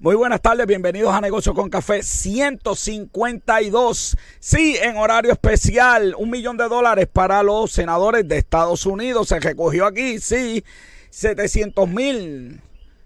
Muy 0.00 0.16
buenas 0.16 0.42
tardes, 0.42 0.66
bienvenidos 0.66 1.14
a 1.14 1.20
Negocios 1.20 1.54
con 1.54 1.70
Café 1.70 2.02
152. 2.02 4.16
Sí, 4.40 4.76
en 4.82 4.96
horario 4.96 5.30
especial, 5.30 6.16
un 6.18 6.30
millón 6.30 6.56
de 6.56 6.68
dólares 6.68 7.06
para 7.10 7.44
los 7.44 7.70
senadores 7.70 8.26
de 8.26 8.38
Estados 8.38 8.86
Unidos. 8.86 9.28
Se 9.28 9.38
recogió 9.38 9.86
aquí, 9.86 10.18
sí, 10.18 10.64
700 11.10 11.88
mil 11.88 12.60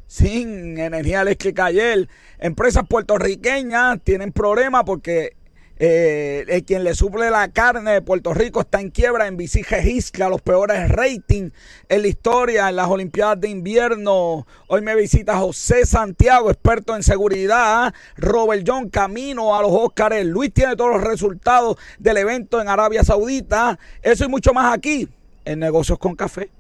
sin 0.06 0.78
energía 0.78 1.20
eléctrica 1.20 1.66
ayer. 1.66 2.08
Empresas 2.38 2.84
puertorriqueñas 2.88 4.00
tienen 4.02 4.32
problemas 4.32 4.84
porque 4.84 5.36
eh, 5.80 6.62
quien 6.66 6.84
le 6.84 6.94
suple 6.94 7.30
la 7.30 7.48
carne 7.48 7.92
de 7.92 8.02
Puerto 8.02 8.34
Rico 8.34 8.60
está 8.60 8.80
en 8.80 8.90
quiebra. 8.90 9.26
En 9.26 9.36
bici 9.36 9.62
registra 9.62 10.28
los 10.28 10.42
peores 10.42 10.88
ratings 10.88 11.52
en 11.88 12.02
la 12.02 12.08
historia 12.08 12.68
en 12.68 12.76
las 12.76 12.88
Olimpiadas 12.88 13.40
de 13.40 13.48
Invierno. 13.48 14.46
Hoy 14.66 14.82
me 14.82 14.94
visita 14.94 15.38
José 15.38 15.86
Santiago, 15.86 16.50
experto 16.50 16.96
en 16.96 17.02
seguridad. 17.02 17.94
Robert 18.16 18.64
John, 18.66 18.88
camino 18.88 19.56
a 19.56 19.62
los 19.62 19.72
Óscares. 19.72 20.26
Luis 20.26 20.52
tiene 20.52 20.76
todos 20.76 20.90
los 20.90 21.04
resultados 21.04 21.76
del 21.98 22.16
evento 22.16 22.60
en 22.60 22.68
Arabia 22.68 23.04
Saudita. 23.04 23.78
Eso 24.02 24.24
y 24.24 24.28
mucho 24.28 24.52
más 24.52 24.74
aquí 24.74 25.08
en 25.44 25.60
Negocios 25.60 25.98
con 25.98 26.14
Café. 26.14 26.50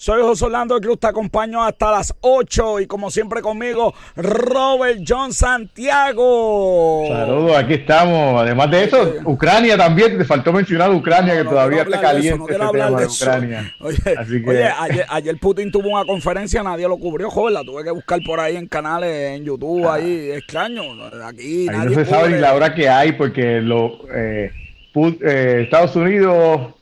Soy 0.00 0.22
José 0.22 0.44
Orlando 0.44 0.80
Cruz, 0.80 1.00
te 1.00 1.08
acompaño 1.08 1.60
hasta 1.60 1.90
las 1.90 2.14
8 2.20 2.78
y 2.78 2.86
como 2.86 3.10
siempre 3.10 3.42
conmigo, 3.42 3.92
Robert 4.14 5.00
John 5.04 5.32
Santiago. 5.32 7.08
Saludos, 7.08 7.56
aquí 7.56 7.74
estamos. 7.74 8.40
Además 8.40 8.70
de 8.70 8.84
eso, 8.84 9.14
Ucrania 9.24 9.76
también, 9.76 10.16
te 10.16 10.24
faltó 10.24 10.52
mencionar 10.52 10.92
Ucrania, 10.92 11.36
que 11.36 11.42
todavía 11.42 11.82
está 11.82 12.00
caliente 12.00 12.44
ese 12.48 12.60
tema 12.60 13.00
de, 13.00 13.06
Ucrania. 13.06 13.74
Oye, 13.80 14.70
ayer, 15.08 15.36
Putin 15.40 15.72
tuvo 15.72 15.88
una 15.88 16.04
conferencia, 16.04 16.62
nadie 16.62 16.86
lo 16.86 16.96
cubrió, 16.96 17.28
joven, 17.28 17.54
la 17.54 17.64
tuve 17.64 17.82
que 17.82 17.90
buscar 17.90 18.20
por 18.24 18.38
ahí 18.38 18.54
en 18.54 18.68
canales, 18.68 19.36
en 19.36 19.44
YouTube, 19.44 19.84
ah. 19.88 19.94
ahí, 19.94 20.30
extraño. 20.30 20.82
Aquí 21.24 21.68
ahí 21.68 21.88
no 21.88 21.94
se 21.94 22.04
sabe 22.04 22.28
ni 22.28 22.38
la 22.38 22.54
hora 22.54 22.72
que 22.72 22.88
hay, 22.88 23.10
porque 23.12 23.60
lo, 23.60 23.98
eh, 24.14 24.52
eh, 24.94 25.60
Estados 25.64 25.96
Unidos 25.96 26.72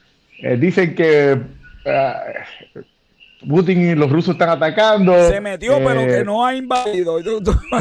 eh, 0.42 0.58
dicen 0.58 0.94
que... 0.94 1.40
Putin 3.48 3.80
y 3.80 3.94
los 3.94 4.10
rusos 4.10 4.34
están 4.34 4.48
atacando. 4.50 5.28
Se 5.28 5.40
metió, 5.40 5.78
pero 5.78 6.00
que 6.04 6.18
eh, 6.18 6.24
no 6.24 6.44
ha 6.44 6.54
invadido. 6.54 7.18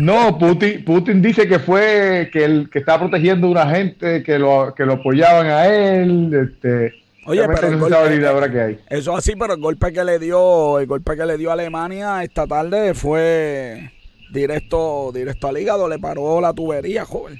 No, 0.01 0.37
Putin, 0.37 0.83
Putin 0.85 1.21
dice 1.21 1.47
que 1.47 1.59
fue 1.59 2.29
que 2.31 2.43
el 2.43 2.69
que 2.69 2.79
estaba 2.79 2.99
protegiendo 2.99 3.47
a 3.47 3.51
una 3.51 3.69
gente 3.69 4.23
que 4.23 4.37
lo, 4.37 4.73
que 4.75 4.85
lo 4.85 4.93
apoyaban 4.93 5.47
a 5.47 5.65
él. 5.65 6.31
Este, 6.33 6.93
Oye, 7.25 7.41
pero 7.47 7.67
el 7.67 7.77
golpe, 7.79 8.27
ahora 8.27 8.51
que 8.51 8.61
hay. 8.61 8.79
Eso 8.89 9.15
así, 9.15 9.33
pero 9.35 9.53
el 9.55 9.59
golpe 9.59 9.91
que 9.91 10.03
le 10.03 10.19
dio, 10.19 10.79
el 10.79 10.85
golpe 10.85 11.17
que 11.17 11.25
le 11.25 11.37
dio 11.37 11.49
a 11.49 11.53
Alemania 11.53 12.23
esta 12.23 12.45
tarde 12.45 12.93
fue 12.93 13.91
directo, 14.31 15.11
directo 15.13 15.47
al 15.47 15.57
hígado, 15.57 15.89
le 15.89 15.97
paró 15.97 16.39
la 16.39 16.53
tubería, 16.53 17.05
joven. 17.05 17.39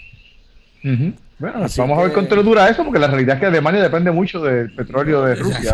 Bueno, 1.38 1.66
vamos 1.78 2.00
a 2.00 2.03
ver 2.03 2.14
cuánto 2.14 2.41
dura 2.41 2.69
eso, 2.69 2.83
porque 2.83 2.97
la 2.97 3.08
realidad 3.08 3.36
es 3.36 3.39
que 3.41 3.45
Alemania 3.47 3.81
depende 3.83 4.09
mucho 4.09 4.41
del 4.41 4.73
petróleo 4.73 5.23
de 5.23 5.36
Rusia. 5.36 5.73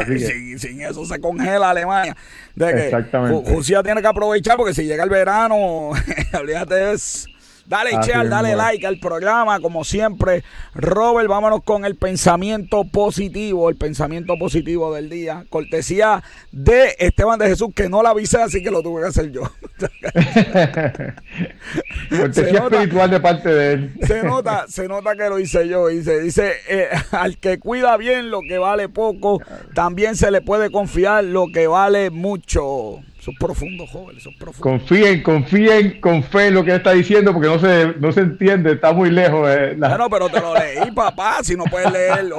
sin, 0.58 0.81
eso 0.81 1.06
se 1.06 1.20
congela 1.20 1.70
Alemania. 1.70 2.16
Exactamente. 2.56 3.53
Rusia 3.53 3.84
tiene 3.84 4.02
que 4.02 4.08
aprovechar, 4.08 4.58
porque 4.58 4.74
si 4.74 4.85
llega 4.85 5.03
el 5.03 5.09
verano, 5.09 5.91
olvídate 6.34 6.94
es 6.94 7.28
Dale, 7.72 7.92
Cheal, 8.02 8.30
dale 8.30 8.54
like 8.54 8.86
al 8.86 9.00
programa, 9.00 9.62
como 9.62 9.86
siempre. 9.86 10.44
Robert, 10.76 11.30
vámonos 11.30 11.64
con 11.64 11.86
el 11.86 11.96
pensamiento 11.96 12.84
positivo, 12.84 13.70
el 13.70 13.78
pensamiento 13.78 14.38
positivo 14.38 14.94
del 14.94 15.09
día. 15.09 15.46
Cortesía 15.48 16.22
de 16.52 16.98
Esteban 17.00 17.40
de 17.40 17.48
Jesús, 17.48 17.70
que 17.74 17.88
no 17.88 18.04
la 18.04 18.09
avisé, 18.09 18.42
así 18.42 18.62
que 18.62 18.72
lo 18.72 18.84
tuve 18.84 19.04
que 19.04 19.08
hacer 19.08 19.32
yo. 19.32 19.44
Cortesía 22.09 22.59
espiritual 22.59 23.09
de 23.09 23.20
parte 23.22 23.48
de 23.48 23.72
él. 23.72 23.94
se 24.06 24.22
nota, 24.22 24.66
se 24.68 24.90
nota 24.90 25.16
que 25.16 25.30
lo 25.30 25.40
hice 25.40 25.70
yo. 25.70 25.88
Dice, 25.88 26.20
dice 26.20 26.52
eh, 26.68 26.90
al 27.12 27.38
que 27.38 27.58
cuida 27.58 27.96
bien 27.96 28.32
lo 28.32 28.42
que 28.42 28.58
vale 28.58 28.90
poco, 28.90 29.40
también 29.74 30.18
se 30.18 30.30
le 30.30 30.42
puede 30.42 30.72
confiar 30.72 31.24
lo 31.24 31.46
que 31.53 31.68
vale 31.68 32.09
mucho. 32.09 33.02
Son 33.22 33.36
profundos, 33.36 33.88
jóvenes, 33.88 34.24
son 34.24 34.34
profundos. 34.34 34.82
Confíen, 34.82 35.22
confíen 35.22 36.02
con 36.02 36.24
fe 36.24 36.48
en 36.48 36.56
lo 36.56 36.66
que 36.66 36.74
está 36.74 36.94
diciendo 36.94 37.32
porque 37.32 37.50
no 37.50 37.59
se, 37.59 37.94
no 38.00 38.12
se 38.12 38.22
entiende, 38.22 38.72
está 38.72 38.94
muy 38.94 39.12
lejos. 39.12 39.48
Eh, 39.48 39.76
No, 39.78 40.09
pero 40.09 40.28
te 40.28 40.42
lo 40.42 40.56
leí, 40.56 40.90
papá, 40.96 41.38
si 41.44 41.56
no 41.56 41.66
puedes 41.66 41.92
leerlo. 41.92 42.38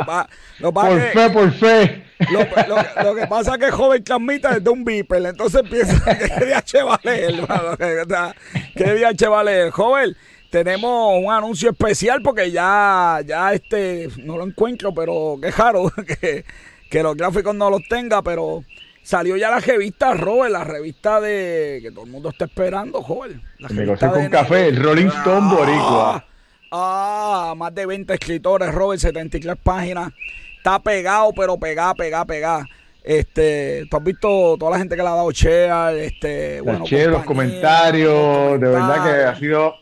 Lo, 0.59 0.72
por 0.72 1.00
fe, 1.00 1.31
por 1.31 1.53
fe. 1.53 2.04
Lo, 2.32 3.15
que 3.15 3.26
pasa 3.28 3.53
es 3.53 3.59
que 3.59 3.66
el 3.66 3.70
joven 3.70 4.03
transmite 4.03 4.48
desde 4.48 4.69
un 4.70 4.84
viper, 4.84 5.25
entonces 5.25 5.62
piensa 5.70 6.19
que 6.19 6.26
DH 6.26 6.84
va 6.84 6.94
a 6.97 7.00
leer. 7.04 7.34
¿Qué 8.75 8.84
DH 8.84 9.31
va 9.31 9.41
a 9.41 9.44
leer? 9.44 9.70
Joven, 9.70 10.16
tenemos 10.50 11.14
un 11.16 11.32
anuncio 11.32 11.70
especial 11.70 12.22
porque 12.22 12.50
ya, 12.50 13.20
ya 13.25 13.53
este, 13.53 14.09
no 14.25 14.37
lo 14.37 14.44
encuentro, 14.44 14.93
pero 14.93 15.38
qué 15.41 15.53
raro 15.53 15.93
que, 16.20 16.44
que 16.91 17.03
los 17.04 17.16
gráficos 17.16 17.54
no 17.54 17.70
los 17.70 17.87
tenga, 17.88 18.20
pero 18.20 18.64
Salió 19.02 19.36
ya 19.36 19.50
la 19.50 19.58
revista 19.58 20.14
Robert, 20.14 20.52
la 20.52 20.64
revista 20.64 21.20
de 21.20 21.80
que 21.82 21.90
todo 21.90 22.04
el 22.04 22.10
mundo 22.10 22.28
está 22.28 22.44
esperando, 22.44 23.02
joven. 23.02 23.42
La 23.58 23.68
revista 23.68 24.10
con 24.10 24.28
café, 24.28 24.68
el 24.68 24.82
Rolling 24.82 25.06
Stone 25.06 25.48
ah, 25.50 25.54
Boricua. 25.54 26.26
Ah, 26.70 27.54
más 27.56 27.74
de 27.74 27.84
20 27.84 28.14
escritores, 28.14 28.72
Robert, 28.72 29.00
73 29.00 29.56
páginas. 29.62 30.12
Está 30.56 30.78
pegado, 30.78 31.32
pero 31.34 31.58
pegado, 31.58 31.94
pegado, 31.96 32.26
pegado. 32.26 32.64
Este, 33.02 33.84
tú 33.90 33.96
has 33.96 34.04
visto 34.04 34.56
toda 34.56 34.70
la 34.70 34.78
gente 34.78 34.94
que 34.94 35.02
le 35.02 35.08
ha 35.08 35.14
dado 35.14 35.32
share, 35.32 35.98
este, 35.98 36.60
bueno, 36.60 36.84
los 36.88 37.24
comentarios, 37.24 38.60
de 38.60 38.69
verdad 38.69 39.04
que 39.04 39.24
ha 39.24 39.34
sido 39.34 39.81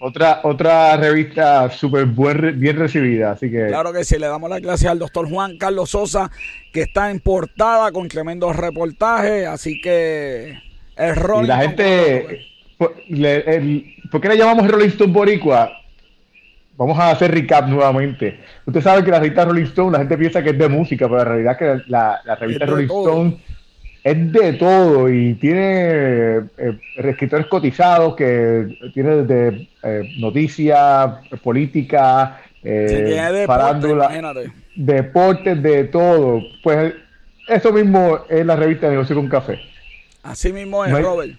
otra, 0.00 0.40
otra 0.42 0.96
revista 0.96 1.70
súper 1.70 2.06
bien 2.06 2.76
recibida, 2.76 3.32
así 3.32 3.50
que... 3.50 3.66
Claro 3.68 3.92
que 3.92 4.04
sí, 4.04 4.18
le 4.18 4.26
damos 4.26 4.50
la 4.50 4.60
clase 4.60 4.88
al 4.88 4.98
doctor 4.98 5.28
Juan 5.28 5.56
Carlos 5.56 5.90
Sosa, 5.90 6.30
que 6.72 6.82
está 6.82 7.10
en 7.10 7.20
portada 7.20 7.90
con 7.92 8.08
tremendos 8.08 8.54
reportajes, 8.56 9.46
así 9.46 9.80
que 9.80 10.58
el 10.96 11.16
Rolling 11.16 11.44
Y 11.44 11.48
la 11.48 11.58
gente... 11.58 12.46
¿por, 12.78 12.94
qué 14.20 14.28
le 14.28 14.36
llamamos 14.36 14.70
Rolling 14.70 14.88
Stone 14.88 15.12
Boricua? 15.12 15.72
Vamos 16.76 16.98
a 16.98 17.12
hacer 17.12 17.30
recap 17.30 17.66
nuevamente. 17.68 18.38
Usted 18.66 18.82
sabe 18.82 19.02
que 19.02 19.10
la 19.10 19.18
revista 19.18 19.46
Rolling 19.46 19.64
Stone, 19.64 19.92
la 19.92 19.98
gente 19.98 20.18
piensa 20.18 20.42
que 20.42 20.50
es 20.50 20.58
de 20.58 20.68
música, 20.68 21.06
pero 21.06 21.18
la 21.18 21.24
realidad 21.24 21.52
es 21.52 21.58
que 21.58 21.90
la, 21.90 22.20
la 22.22 22.34
revista 22.36 22.66
Rolling 22.66 22.84
Stone 22.84 23.38
es 24.06 24.32
de 24.32 24.52
todo 24.52 25.10
y 25.10 25.34
tiene 25.34 26.36
eh, 26.58 26.78
escritores 26.94 27.46
cotizados 27.48 28.14
que 28.14 28.78
tiene 28.94 29.24
desde 29.24 29.68
eh, 29.82 30.02
noticias, 30.20 31.10
política, 31.42 32.40
eh, 32.62 33.20
deportes, 34.76 35.60
de 35.60 35.84
todo. 35.84 36.40
Pues 36.62 36.94
eso 37.48 37.72
mismo 37.72 38.20
es 38.28 38.46
la 38.46 38.54
revista 38.54 38.86
de 38.86 38.92
Negocio 38.92 39.16
con 39.16 39.28
Café. 39.28 39.58
Así 40.22 40.52
mismo 40.52 40.84
es, 40.84 40.92
Robert. 41.02 41.36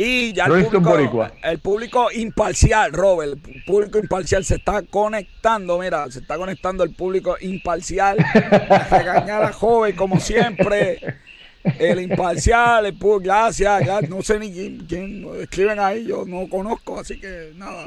Y 0.00 0.32
ya 0.32 0.44
el 0.44 0.64
público, 0.66 1.26
el 1.42 1.58
público, 1.58 2.12
imparcial, 2.12 2.92
Robert, 2.92 3.32
el 3.48 3.64
público 3.64 3.98
imparcial 3.98 4.44
se 4.44 4.54
está 4.54 4.82
conectando, 4.82 5.76
mira, 5.80 6.08
se 6.08 6.20
está 6.20 6.36
conectando 6.36 6.84
el 6.84 6.94
público 6.94 7.36
imparcial, 7.40 8.16
regañar 8.92 9.42
a 9.42 9.52
joven 9.52 9.96
como 9.96 10.20
siempre. 10.20 11.00
El 11.80 12.00
imparcial, 12.00 12.86
el 12.86 12.96
público, 12.96 13.24
gracias, 13.24 14.08
no 14.08 14.22
sé 14.22 14.38
ni 14.38 14.52
quién, 14.86 15.26
escriben 15.40 15.80
ahí, 15.80 16.06
yo 16.06 16.24
no 16.24 16.48
conozco, 16.48 17.00
así 17.00 17.18
que 17.18 17.50
nada. 17.56 17.82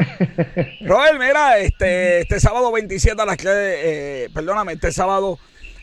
Robert, 0.82 1.18
mira, 1.18 1.60
este, 1.60 2.20
este 2.20 2.42
sábado 2.42 2.74
27 2.74 3.22
a 3.22 3.26
las 3.26 3.38
que, 3.38 3.48
eh, 3.48 4.30
perdóname, 4.34 4.74
este 4.74 4.92
sábado 4.92 5.40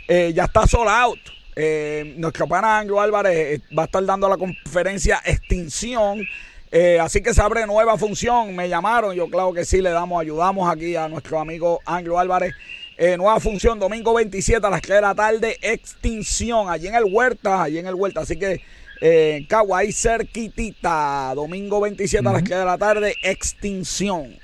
eh, 0.07 0.33
ya 0.35 0.45
está 0.45 0.67
sold 0.67 0.91
out. 0.91 1.38
Eh, 1.61 2.15
nuestro 2.19 2.47
pana 2.47 2.79
Anglo 2.79 3.01
Álvarez 3.01 3.59
eh, 3.59 3.63
va 3.77 3.83
a 3.83 3.87
estar 3.87 4.05
dando 4.07 4.29
la 4.29 4.37
conferencia 4.37 5.21
Extinción. 5.25 6.25
Eh, 6.71 7.01
así 7.01 7.21
que 7.21 7.35
se 7.35 7.43
abre 7.43 7.67
nueva 7.67 7.99
función. 7.99 8.55
Me 8.55 8.69
llamaron, 8.69 9.13
yo 9.17 9.29
claro 9.29 9.53
que 9.53 9.65
sí, 9.65 9.83
le 9.83 9.91
damos, 9.91 10.21
ayudamos 10.21 10.73
aquí 10.73 10.95
a 10.95 11.09
nuestro 11.09 11.41
amigo 11.41 11.81
Anglo 11.85 12.21
Álvarez. 12.21 12.55
nueva 12.97 13.41
función, 13.41 13.81
domingo 13.81 14.15
27 14.15 14.65
a 14.65 14.71
las 14.71 14.83
3 14.83 14.97
de 14.97 15.01
la 15.01 15.15
tarde, 15.17 15.59
extinción, 15.61 16.71
allí 16.71 16.87
en 16.87 16.95
el 16.95 17.13
Huerta, 17.13 17.65
allí 17.65 17.79
en 17.79 17.89
el 17.89 17.95
Huerta. 17.95 18.21
Así 18.21 18.39
que 18.39 18.61
en 19.01 19.45
Cagua, 19.47 19.79
ahí 19.79 19.93
cerquitita, 19.93 21.33
domingo 21.35 21.81
27 21.81 22.29
a 22.29 22.33
las 22.35 22.45
3 22.45 22.57
de 22.57 22.65
la 22.65 22.79
tarde, 22.79 23.15
extinción. 23.25 24.37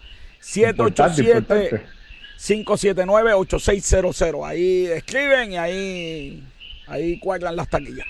787-579-8600. 2.37 4.47
Ahí 4.47 4.85
escriben 4.87 5.51
y 5.53 5.57
ahí, 5.57 6.43
ahí 6.87 7.19
cuadran 7.19 7.55
las 7.55 7.69
taquillas. 7.69 8.05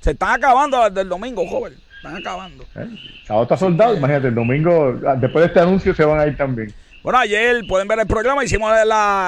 Se 0.00 0.12
están 0.12 0.30
acabando 0.30 0.88
desde 0.88 1.00
el 1.00 1.08
domingo, 1.08 1.44
joven. 1.46 1.74
Están 1.96 2.16
acabando. 2.16 2.64
¿Eh? 2.76 2.86
Sábado 3.26 3.42
está 3.44 3.56
soldado, 3.56 3.96
imagínate, 3.96 4.28
el 4.28 4.34
domingo, 4.34 5.00
ah, 5.06 5.16
después 5.16 5.42
de 5.42 5.48
este 5.48 5.60
anuncio 5.60 5.94
se 5.94 6.04
van 6.04 6.20
a 6.20 6.26
ir 6.26 6.36
también. 6.36 6.74
Bueno, 7.02 7.18
ayer 7.18 7.64
pueden 7.68 7.88
ver 7.88 7.98
el 7.98 8.06
programa, 8.06 8.44
hicimos 8.44 8.72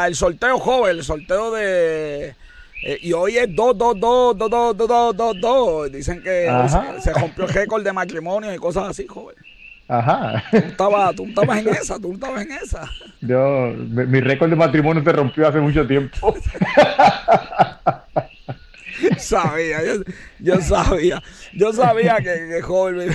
el 0.07 0.15
sorteo 0.15 0.59
joven, 0.59 0.99
el 0.99 1.05
sorteo 1.05 1.51
de... 1.53 2.37
Eh, 2.87 2.99
y 3.01 3.15
hoy 3.15 3.39
es 3.39 3.47
2, 3.55 3.79
2, 3.79 3.99
2, 3.99 4.37
2, 4.37 4.51
2, 4.51 4.77
2, 4.77 5.17
2, 5.17 5.41
2, 5.41 5.93
Dicen 5.93 6.23
que 6.23 6.51
se, 7.01 7.15
rompió 7.15 7.45
el 7.45 7.51
récord 7.51 7.83
de 7.83 7.95
matrimonio 7.95 8.53
y 8.53 8.59
cosas 8.59 8.91
así, 8.91 9.07
joven. 9.07 9.35
Ajá. 9.89 10.45
Tú 10.51 10.59
estabas, 10.59 11.17
tú 11.17 11.25
estabas 11.25 11.59
en 11.61 11.69
esa, 11.69 11.99
tú 11.99 12.13
estabas 12.13 12.43
en 12.43 12.53
esa. 12.53 12.87
Yo, 13.23 13.73
mi, 13.75 14.21
récord 14.21 14.51
de 14.51 14.57
matrimonio 14.57 15.03
se 15.03 15.13
rompió 15.13 15.49
hace 15.49 15.61
mucho 15.61 15.87
tiempo. 15.87 16.35
sabía, 19.17 19.83
yo, 19.83 20.03
yo, 20.41 20.61
sabía, 20.61 21.23
yo 21.55 21.73
sabía 21.73 22.17
que, 22.19 22.49
que 22.51 22.61
joven. 22.61 23.15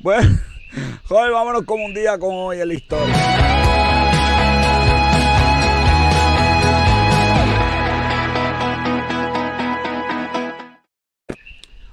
bueno. 0.00 0.38
Joder, 1.04 1.32
vámonos 1.32 1.64
como 1.64 1.84
un 1.84 1.92
día 1.92 2.16
como 2.18 2.46
hoy 2.46 2.60
en 2.60 2.68
la 2.68 2.74
historia. 2.74 3.99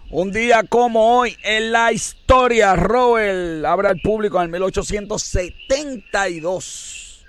Un 0.09 0.31
día 0.31 0.63
como 0.63 1.19
hoy 1.19 1.35
en 1.43 1.73
la 1.73 1.91
historia, 1.91 2.77
Robert 2.77 3.65
abre 3.65 3.89
al 3.89 3.99
público 3.99 4.37
en 4.37 4.43
el 4.43 4.51
1872. 4.51 7.25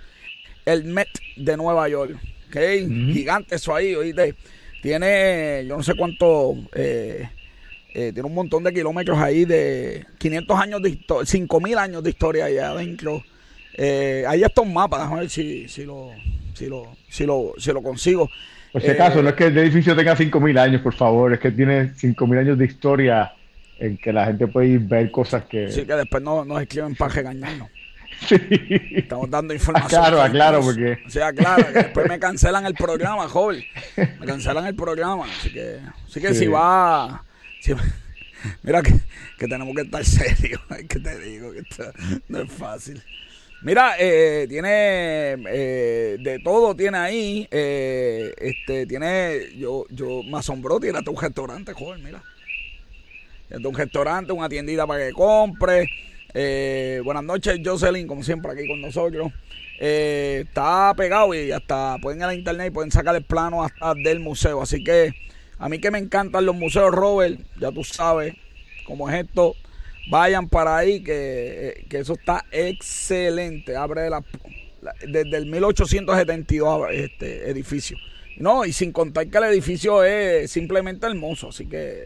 El 0.65 0.85
Met 0.85 1.09
de 1.37 1.57
Nueva 1.57 1.89
York. 1.89 2.17
Okay. 2.49 2.87
Gigante 3.13 3.57
eso 3.57 3.75
ahí, 3.75 3.97
oíste. 3.97 4.37
Tiene, 4.81 5.65
yo 5.67 5.77
no 5.77 5.83
sé 5.83 5.97
cuánto, 5.97 6.55
eh, 6.73 7.29
eh, 7.95 8.13
tiene 8.13 8.29
un 8.29 8.35
montón 8.35 8.63
de 8.63 8.73
kilómetros 8.73 9.19
ahí 9.19 9.45
de 9.45 10.07
500 10.19 10.61
años 10.61 10.81
de 10.81 10.91
historia, 10.91 11.27
5000 11.27 11.79
años 11.79 12.05
de 12.05 12.11
historia 12.11 12.45
allá 12.45 12.71
adentro. 12.71 13.25
Eh, 13.75 14.23
ahí 14.29 14.45
está 14.45 14.61
un 14.61 14.73
mapa, 14.73 15.01
déjame 15.01 15.23
ver 15.23 15.31
si, 15.31 15.69
si, 15.69 15.85
lo, 15.85 16.13
si, 16.55 16.67
lo, 16.67 16.97
si, 17.09 17.27
lo, 17.27 17.55
si 17.59 17.73
lo 17.73 17.83
consigo. 17.83 18.31
Por 18.81 18.87
si 18.87 18.91
acaso, 18.91 19.23
no 19.23 19.31
es 19.31 19.35
que 19.35 19.47
el 19.47 19.59
edificio 19.59 19.95
tenga 19.97 20.17
5000 20.17 20.59
años, 20.59 20.83
por 20.83 20.95
favor, 20.95 21.33
es 21.33 21.41
que 21.41 21.51
tiene 21.51 21.95
5000 21.95 22.39
años 22.39 22.59
de 22.59 22.65
historia 22.65 23.33
en 23.79 23.97
que 23.97 24.13
la 24.13 24.27
gente 24.27 24.47
puede 24.47 24.69
ir 24.69 24.81
ver 24.81 25.11
cosas 25.11 25.45
que. 25.45 25.71
Sí, 25.71 25.85
que 25.85 25.95
después 25.95 26.23
no, 26.23 26.45
nos 26.45 26.63
escriben 26.63 26.95
para 26.95 27.15
regañarnos. 27.15 27.69
Sí. 28.27 28.35
Estamos 28.97 29.31
dando 29.31 29.55
información. 29.55 29.91
Claro, 29.91 30.21
aclaro, 30.21 30.61
porque. 30.61 30.99
O 31.07 31.11
sea, 31.11 31.33
claro, 31.33 31.65
que 31.69 31.73
después 31.73 32.09
me 32.09 32.19
cancelan 32.19 32.67
el 32.67 32.75
programa, 32.75 33.29
joven. 33.29 33.63
Me 33.97 34.27
cancelan 34.27 34.67
el 34.67 34.75
programa. 34.75 35.27
Así 35.39 35.53
que, 35.53 35.79
así 36.05 36.21
que 36.21 36.35
si 36.35 36.49
va 36.49 37.23
mira 38.63 38.83
que, 38.83 39.01
tenemos 39.39 39.75
que 39.75 39.83
estar 39.83 40.05
serios, 40.05 40.61
que 40.89 41.01
te 41.01 41.19
digo 41.19 41.53
que 41.53 41.63
no 42.29 42.41
es 42.41 42.53
fácil. 42.53 43.03
Mira, 43.61 43.97
eh, 43.99 44.47
tiene 44.49 45.33
eh, 45.49 46.17
de 46.21 46.39
todo 46.45 46.77
tiene 46.77 46.99
ahí. 46.99 47.49
Eh, 47.51 48.33
este 48.39 48.87
tiene, 48.87 49.49
yo, 49.57 49.85
yo 49.91 50.23
me 50.23 50.39
asombró, 50.39 50.79
tiene 50.79 50.99
hasta 50.99 51.11
un 51.11 51.21
restaurante, 51.21 51.73
joven, 51.73 52.03
mira. 52.05 52.23
Tiene 53.49 53.67
un 53.67 53.75
restaurante, 53.75 54.33
una 54.33 54.49
tiendita 54.49 54.87
para 54.87 55.07
que 55.07 55.13
compre. 55.13 55.89
buenas 57.03 57.25
noches, 57.25 57.61
Jocelyn, 57.65 58.07
como 58.07 58.23
siempre, 58.23 58.53
aquí 58.53 58.69
con 58.69 58.81
nosotros. 58.81 59.33
está 59.81 60.95
pegado 60.97 61.35
y 61.35 61.51
hasta 61.51 61.97
pueden 62.01 62.21
ir 62.21 62.25
a 62.25 62.27
la 62.29 62.35
internet 62.35 62.69
y 62.69 62.71
pueden 62.71 62.93
sacar 62.93 63.17
el 63.17 63.25
plano 63.25 63.65
hasta 63.65 63.95
del 63.95 64.21
museo. 64.21 64.63
Así 64.63 64.85
que 64.85 65.15
a 65.59 65.69
mí 65.69 65.81
que 65.81 65.91
me 65.91 65.99
encantan 65.99 66.47
los 66.47 66.55
museos, 66.55 66.93
Robert, 66.93 67.41
ya 67.59 67.73
tú 67.73 67.83
sabes 67.83 68.35
cómo 68.87 69.11
es 69.11 69.25
esto. 69.25 69.57
Vayan 70.09 70.49
para 70.49 70.77
ahí, 70.77 71.03
que, 71.03 71.87
eso 71.91 72.15
está 72.15 72.45
excelente. 72.51 73.77
Abre 73.77 74.09
la, 74.09 74.25
desde 75.07 75.37
el 75.37 75.47
1872 75.47 76.89
este 76.93 77.51
edificio. 77.51 77.97
No, 78.39 78.65
y 78.65 78.73
sin 78.73 78.93
contar 78.93 79.27
que 79.29 79.39
el 79.39 79.45
edificio 79.45 80.05
es 80.05 80.51
simplemente 80.51 81.07
hermoso, 81.07 81.49
así 81.49 81.67
que... 81.67 82.05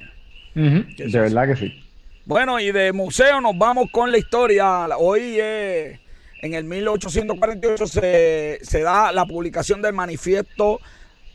de 0.54 1.20
verdad 1.20 1.46
que 1.46 1.56
sí. 1.56 1.84
Bueno, 2.25 2.58
y 2.60 2.72
de 2.72 2.93
museo 2.93 3.40
nos 3.40 3.56
vamos 3.58 3.90
con 3.90 4.10
la 4.10 4.19
historia. 4.19 4.87
Hoy 4.96 5.38
en 5.40 6.54
el 6.54 6.64
1848 6.64 7.87
se, 7.87 8.58
se 8.62 8.81
da 8.82 9.12
la 9.12 9.26
publicación 9.26 9.82
del 9.82 9.93
manifiesto 9.93 10.81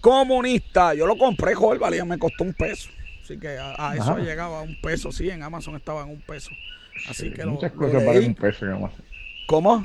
comunista. 0.02 0.94
Yo 0.94 1.06
lo 1.06 1.18
compré, 1.18 1.54
joder, 1.56 1.80
valía, 1.80 2.06
me 2.06 2.18
costó 2.18 2.44
un 2.44 2.54
peso. 2.54 2.90
Así 3.28 3.38
que 3.38 3.58
a, 3.60 3.94
eso 3.94 4.18
llegaba 4.20 4.60
a 4.60 4.62
un 4.62 4.80
peso, 4.80 5.12
sí, 5.12 5.30
en 5.30 5.44
Amazon 5.44 5.76
estaba 5.76 6.04
en 6.04 6.12
un 6.12 6.22
peso. 6.22 6.50
Así 7.10 7.30
que 7.30 7.46
muchas 7.46 7.74
cosas 7.74 8.06
valen 8.06 8.28
un 8.28 8.36
peso 8.36 8.66
en 8.66 8.72
Amazon. 8.72 9.04
¿Cómo? 9.48 9.84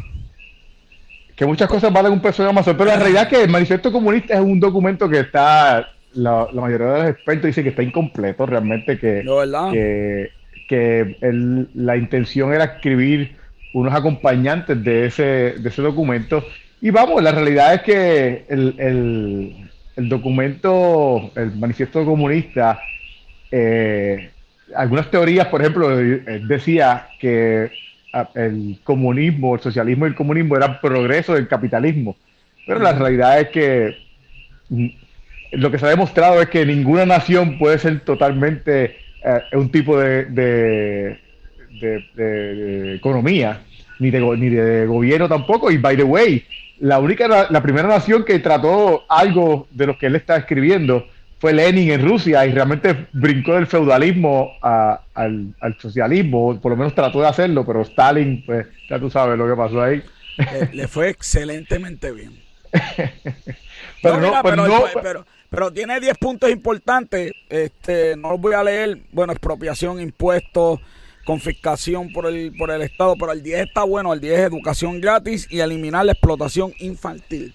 Que 1.34 1.44
muchas 1.44 1.68
cosas 1.68 1.92
valen 1.92 2.12
un 2.12 2.22
peso 2.22 2.44
en 2.44 2.50
Amazon, 2.50 2.76
pero 2.76 2.90
la 2.90 3.00
realidad 3.00 3.24
es 3.24 3.28
que 3.30 3.42
el 3.42 3.50
manifiesto 3.50 3.90
comunista 3.90 4.34
es 4.34 4.40
un 4.40 4.60
documento 4.60 5.08
que 5.08 5.18
está, 5.18 5.92
la, 6.12 6.46
mayoría 6.52 6.86
de 6.86 6.98
los 7.00 7.10
expertos 7.10 7.46
dicen 7.46 7.64
que 7.64 7.70
está 7.70 7.82
incompleto, 7.82 8.46
realmente 8.46 8.96
que, 8.96 9.24
que, 9.72 10.30
que 10.68 11.66
la 11.74 11.96
intención 11.96 12.52
era 12.52 12.76
escribir 12.76 13.36
unos 13.74 13.92
acompañantes 13.92 14.84
de 14.84 15.06
ese, 15.06 15.24
de 15.58 15.68
ese 15.68 15.82
documento. 15.82 16.44
Y 16.80 16.90
vamos, 16.90 17.20
la 17.20 17.32
realidad 17.32 17.74
es 17.74 17.82
que 17.82 18.44
el 18.48 19.68
el 19.96 20.08
documento, 20.08 21.30
el 21.36 21.54
manifiesto 21.56 22.04
comunista, 22.04 22.80
eh, 23.52 24.30
algunas 24.74 25.10
teorías, 25.10 25.46
por 25.48 25.60
ejemplo, 25.60 26.00
eh, 26.00 26.40
decía 26.46 27.08
que 27.20 27.70
ah, 28.12 28.28
el 28.34 28.78
comunismo, 28.82 29.54
el 29.54 29.60
socialismo 29.60 30.06
y 30.06 30.08
el 30.10 30.14
comunismo 30.14 30.56
eran 30.56 30.80
progreso 30.80 31.34
del 31.34 31.46
capitalismo. 31.46 32.16
Pero 32.66 32.80
la 32.80 32.92
realidad 32.92 33.40
es 33.40 33.48
que 33.48 33.96
mm, 34.70 34.86
lo 35.52 35.70
que 35.70 35.78
se 35.78 35.86
ha 35.86 35.90
demostrado 35.90 36.40
es 36.40 36.48
que 36.48 36.64
ninguna 36.64 37.04
nación 37.04 37.58
puede 37.58 37.78
ser 37.78 38.00
totalmente 38.00 38.96
eh, 39.24 39.40
un 39.52 39.70
tipo 39.70 39.98
de, 39.98 40.24
de, 40.24 41.18
economía, 42.94 43.60
ni 43.98 44.10
de, 44.10 44.20
ni 44.38 44.48
de 44.48 44.86
gobierno 44.86 45.28
tampoco. 45.28 45.70
Y 45.70 45.76
by 45.76 45.96
the 45.96 46.04
way, 46.04 46.42
la 46.80 46.98
única, 47.00 47.46
la, 47.50 47.62
primera 47.62 47.86
nación 47.88 48.24
que 48.24 48.38
trató 48.38 49.04
algo 49.08 49.68
de 49.70 49.86
lo 49.86 49.98
que 49.98 50.06
él 50.06 50.16
está 50.16 50.36
escribiendo 50.36 51.06
fue 51.42 51.52
Lenin 51.52 51.90
en 51.90 52.08
Rusia 52.08 52.46
y 52.46 52.52
realmente 52.52 53.08
brincó 53.12 53.54
del 53.54 53.66
feudalismo 53.66 54.52
al, 54.60 55.76
socialismo, 55.80 56.60
por 56.60 56.70
lo 56.70 56.76
menos 56.76 56.94
trató 56.94 57.20
de 57.20 57.26
hacerlo, 57.26 57.66
pero 57.66 57.82
Stalin, 57.82 58.44
pues 58.46 58.68
ya 58.88 59.00
tú 59.00 59.10
sabes 59.10 59.36
lo 59.36 59.48
que 59.48 59.56
pasó 59.56 59.82
ahí. 59.82 60.04
Le, 60.72 60.86
fue 60.86 61.08
excelentemente 61.08 62.12
bien. 62.12 62.40
pero, 64.04 65.26
pero, 65.50 65.72
tiene 65.72 65.98
10 65.98 66.16
puntos 66.18 66.48
importantes, 66.48 67.32
este, 67.48 68.14
no 68.16 68.30
los 68.30 68.40
voy 68.40 68.54
a 68.54 68.62
leer, 68.62 68.98
bueno, 69.10 69.32
expropiación, 69.32 70.00
impuestos, 70.00 70.78
confiscación 71.24 72.12
por 72.12 72.26
el, 72.26 72.54
por 72.56 72.70
el 72.70 72.82
Estado, 72.82 73.16
pero 73.18 73.32
el 73.32 73.42
10 73.42 73.66
está 73.66 73.82
bueno, 73.82 74.12
el 74.12 74.20
10 74.20 74.38
es 74.38 74.46
educación 74.46 75.00
gratis 75.00 75.48
y 75.50 75.58
eliminar 75.58 76.06
la 76.06 76.12
explotación 76.12 76.72
infantil. 76.78 77.52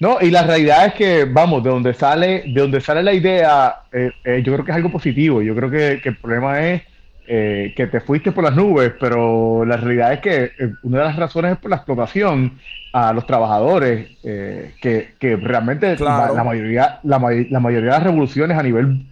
No, 0.00 0.18
y 0.20 0.30
la 0.30 0.42
realidad 0.42 0.86
es 0.86 0.94
que, 0.94 1.24
vamos, 1.24 1.62
de 1.62 1.70
donde 1.70 1.94
sale, 1.94 2.44
de 2.46 2.60
donde 2.60 2.80
sale 2.80 3.02
la 3.02 3.12
idea, 3.12 3.82
eh, 3.92 4.10
eh, 4.24 4.42
yo 4.42 4.52
creo 4.52 4.64
que 4.64 4.70
es 4.70 4.76
algo 4.76 4.90
positivo. 4.90 5.42
Yo 5.42 5.54
creo 5.54 5.70
que, 5.70 6.00
el 6.02 6.16
problema 6.16 6.66
es 6.66 6.82
eh, 7.28 7.72
que 7.76 7.86
te 7.86 8.00
fuiste 8.00 8.32
por 8.32 8.44
las 8.44 8.56
nubes, 8.56 8.92
pero 8.98 9.64
la 9.64 9.76
realidad 9.76 10.14
es 10.14 10.20
que 10.20 10.52
una 10.82 10.98
de 10.98 11.04
las 11.04 11.16
razones 11.16 11.52
es 11.52 11.58
por 11.58 11.70
la 11.70 11.76
explotación 11.76 12.58
a 12.92 13.12
los 13.12 13.26
trabajadores, 13.26 14.16
que, 14.22 15.10
que, 15.18 15.36
realmente 15.36 15.96
la, 15.98 16.42
mayoría, 16.44 16.98
la, 17.04 17.18
la 17.50 17.60
mayoría 17.60 17.90
de 17.90 17.96
las 17.98 18.02
revoluciones 18.02 18.58
a 18.58 18.62
nivel 18.62 19.06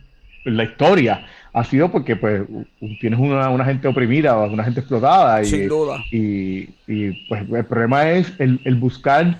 la 0.45 0.65
historia 0.65 1.27
ha 1.53 1.65
sido 1.65 1.91
porque 1.91 2.17
pues 2.17 2.43
tienes 3.01 3.19
una, 3.19 3.49
una 3.51 3.65
gente 3.65 3.89
oprimida 3.89 4.37
o 4.39 4.51
una 4.51 4.65
gente 4.65 4.81
explotada. 4.81 5.43
Y, 5.43 5.47
Sin 5.47 5.69
duda. 5.69 6.05
Y, 6.11 6.67
pues 7.29 7.43
el 7.51 7.65
problema 7.65 8.11
es 8.11 8.33
el, 8.39 8.75
buscar, 8.77 9.39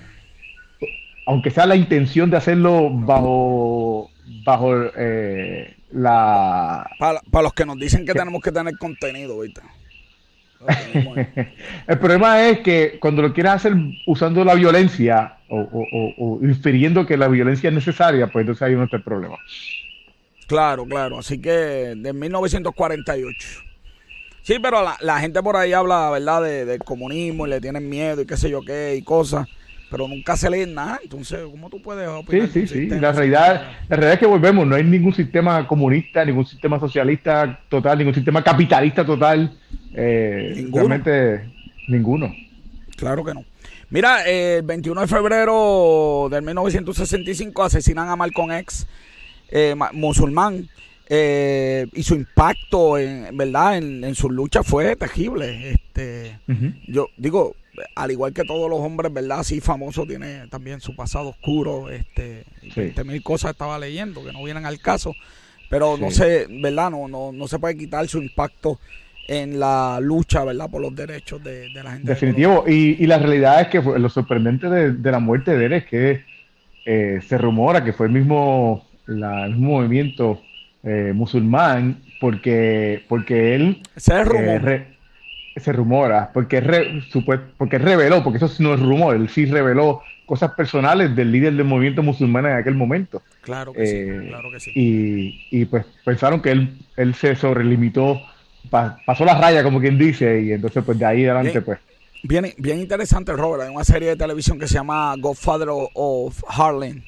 aunque 1.29 1.51
sea 1.51 1.67
la 1.67 1.77
intención 1.77 2.31
de 2.31 2.39
hacerlo 2.39 2.89
bajo, 2.91 4.11
bajo 4.47 4.73
eh, 4.97 5.77
la... 5.93 6.89
Para, 6.99 7.21
los 7.43 7.53
que 7.53 7.67
nos 7.67 7.79
dicen 7.79 8.07
que, 8.07 8.15
tenemos 8.15 8.41
que 8.41 8.51
tener 8.51 8.79
contenido, 8.79 9.35
ahorita. 9.35 9.63
el 11.87 11.99
problema 11.99 12.49
es 12.49 12.61
que 12.61 12.99
cuando 12.99 13.21
lo 13.21 13.35
quieres 13.35 13.53
hacer 13.53 13.75
usando 14.07 14.43
la 14.43 14.55
violencia 14.55 15.37
o, 15.51 15.69
o, 16.17 16.39
infiriendo 16.41 17.05
que 17.05 17.19
la 17.19 17.29
violencia 17.29 17.69
es 17.69 17.75
necesaria, 17.75 18.29
pues 18.29 18.45
entonces 18.45 18.63
hay 18.63 18.75
un 18.75 18.85
otro 18.85 19.05
problema. 19.05 19.37
Claro, 20.47 20.87
claro. 20.87 21.19
Así 21.19 21.39
que 21.39 21.51
de 21.51 22.13
1948. 22.15 23.49
Sí, 24.41 24.57
pero 24.63 24.83
la, 24.99 25.21
gente 25.21 25.43
por 25.43 25.57
ahí 25.57 25.75
habla, 25.75 26.09
¿verdad?, 26.09 26.43
de, 26.43 26.65
del 26.65 26.79
comunismo 26.79 27.47
y 27.47 27.51
le 27.51 27.61
tienen 27.61 27.87
miedo 27.87 28.23
y 28.23 28.27
qué 28.27 28.39
sé 28.39 28.49
yo 28.49 28.63
qué 28.63 28.97
y 28.97 29.03
cosas 29.03 29.47
pero 29.91 30.07
nunca 30.09 30.37
se 30.37 30.51
lee 30.51 30.67
nada. 30.67 31.01
Entonces, 31.03 31.41
¿cómo 31.51 31.71
tú 31.71 31.81
puedes 31.81 32.09
opinar? 32.09 32.49
Sí, 32.49 32.67
sí, 32.67 32.87
sí. 32.87 32.87
La 32.89 33.13
realidad, 33.13 33.71
la 33.89 33.97
realidad 33.97 34.13
es 34.15 34.19
que 34.19 34.27
volvemos. 34.27 34.67
No 34.67 34.77
hay 34.77 34.85
ningún 34.85 35.15
sistema 35.15 35.67
comunista, 35.67 36.25
ningún 36.25 36.47
sistema 36.47 36.79
socialista 36.79 37.61
total, 37.69 37.99
ningún 37.99 38.15
sistema 38.15 38.43
capitalista 38.43 39.05
total. 39.05 39.57
Eh, 39.95 40.53
¿Ninguno? 40.57 40.89
Realmente 40.89 41.51
ninguno. 41.89 42.35
Claro 42.97 43.25
que 43.25 43.35
no. 43.35 43.45
Mira, 43.91 44.23
el 44.25 44.63
21 44.63 45.01
de 45.01 45.07
febrero 45.07 46.29
del 46.31 46.43
1965 46.43 47.65
asesinan 47.65 48.09
a 48.09 48.17
Malcolm 48.17 48.53
X, 48.53 48.87
eh, 49.51 49.75
musulmán. 49.93 50.69
Eh, 51.11 51.87
y 51.95 52.03
su 52.03 52.15
impacto 52.15 52.99
en 52.99 53.35
verdad 53.35 53.79
en, 53.79 54.15
su 54.15 54.29
lucha 54.29 54.63
fue 54.63 54.95
terrible 54.95 55.71
este 55.71 56.39
yo 56.87 57.09
digo 57.17 57.57
al 57.95 58.11
igual 58.11 58.33
que 58.33 58.45
todos 58.45 58.69
los 58.71 58.81
hombres, 58.81 59.13
¿verdad? 59.13 59.41
Así 59.41 59.61
famoso, 59.61 60.07
tiene 60.07 60.47
también 60.49 60.81
su 60.81 60.95
pasado 60.95 61.31
oscuro, 61.31 61.91
este, 61.91 62.45
mil 63.05 63.23
cosas 63.23 63.53
estaba 63.53 63.79
leyendo 63.79 64.25
que 64.25 64.33
no 64.33 64.43
vienen 64.45 64.67
al 64.67 64.81
caso, 64.81 65.15
pero 65.71 65.97
no 65.97 66.11
sé, 66.11 66.47
¿verdad? 66.49 66.91
No, 66.91 67.09
no, 67.09 67.33
no 67.33 67.49
se 67.49 67.59
puede 67.59 67.77
quitar 67.77 68.07
su 68.09 68.19
impacto 68.19 68.79
en 69.29 69.61
la 69.61 69.99
lucha, 70.01 70.45
¿verdad? 70.45 70.71
Por 70.71 70.81
los 70.81 70.95
derechos 70.95 71.43
de, 71.45 71.69
la 71.75 71.93
gente. 71.93 72.09
Definitivo, 72.09 72.65
y, 72.67 73.07
la 73.07 73.19
realidad 73.19 73.61
es 73.61 73.69
que 73.69 73.83
lo 73.83 74.09
sorprendente 74.09 74.69
de, 74.69 75.11
la 75.11 75.19
muerte 75.19 75.57
de 75.57 75.67
él 75.67 75.73
es 75.75 75.85
que 75.85 76.23
eh, 76.87 77.21
se 77.27 77.39
rumora 77.39 77.85
que 77.85 77.93
fue 77.93 78.07
el 78.07 78.13
mismo, 78.13 78.87
la, 79.07 79.45
el 79.45 79.53
mismo 79.53 79.81
movimiento 79.81 80.41
eh, 80.83 81.13
musulmán, 81.15 82.01
porque, 82.21 83.05
porque 83.09 83.55
él... 83.55 83.83
Se 83.97 84.25
rumor. 84.25 84.73
Eh, 84.73 84.98
se 85.57 85.73
rumora, 85.73 86.31
porque, 86.33 86.63
porque 87.57 87.79
reveló, 87.79 88.23
porque 88.23 88.39
eso 88.39 88.51
no 88.61 88.75
es 88.75 88.81
rumor, 88.81 89.17
él 89.17 89.29
sí 89.29 89.47
reveló 89.47 90.03
cosas 90.27 90.53
personales 90.53 91.17
del 91.17 91.33
líder 91.33 91.55
del 91.55 91.65
movimiento 91.65 92.03
musulmán 92.03 92.47
en 92.47 92.53
aquel 92.53 92.75
momento. 92.75 93.23
Claro 93.41 93.73
que 93.73 93.87
sí, 93.87 93.97
eh, 93.97 94.27
claro 94.29 94.51
que 94.51 94.61
sí. 94.61 94.73
Y, 95.51 95.65
pues 95.65 95.87
pensaron 96.05 96.43
que 96.43 96.51
él, 96.51 96.77
él 96.97 97.15
se 97.15 97.35
sobrelimitó, 97.35 98.21
pasó 98.71 99.25
la 99.25 99.41
raya, 99.41 99.63
como 99.63 99.81
quien 99.81 99.99
dice, 99.99 100.43
y 100.43 100.53
entonces 100.53 100.85
pues 100.85 100.99
de 100.99 101.07
ahí 101.07 101.25
adelante 101.25 101.63
pues... 101.63 101.79
Bien, 102.23 102.53
bien 102.59 102.81
interesante, 102.81 103.33
Robert. 103.33 103.63
Hay 103.63 103.75
una 103.75 103.85
serie 103.85 104.09
de 104.09 104.17
televisión 104.17 104.59
que 104.59 104.67
se 104.67 104.75
llama 104.75 105.15
Godfather 105.19 105.69
of 105.71 106.43
Harlem, 106.49 107.03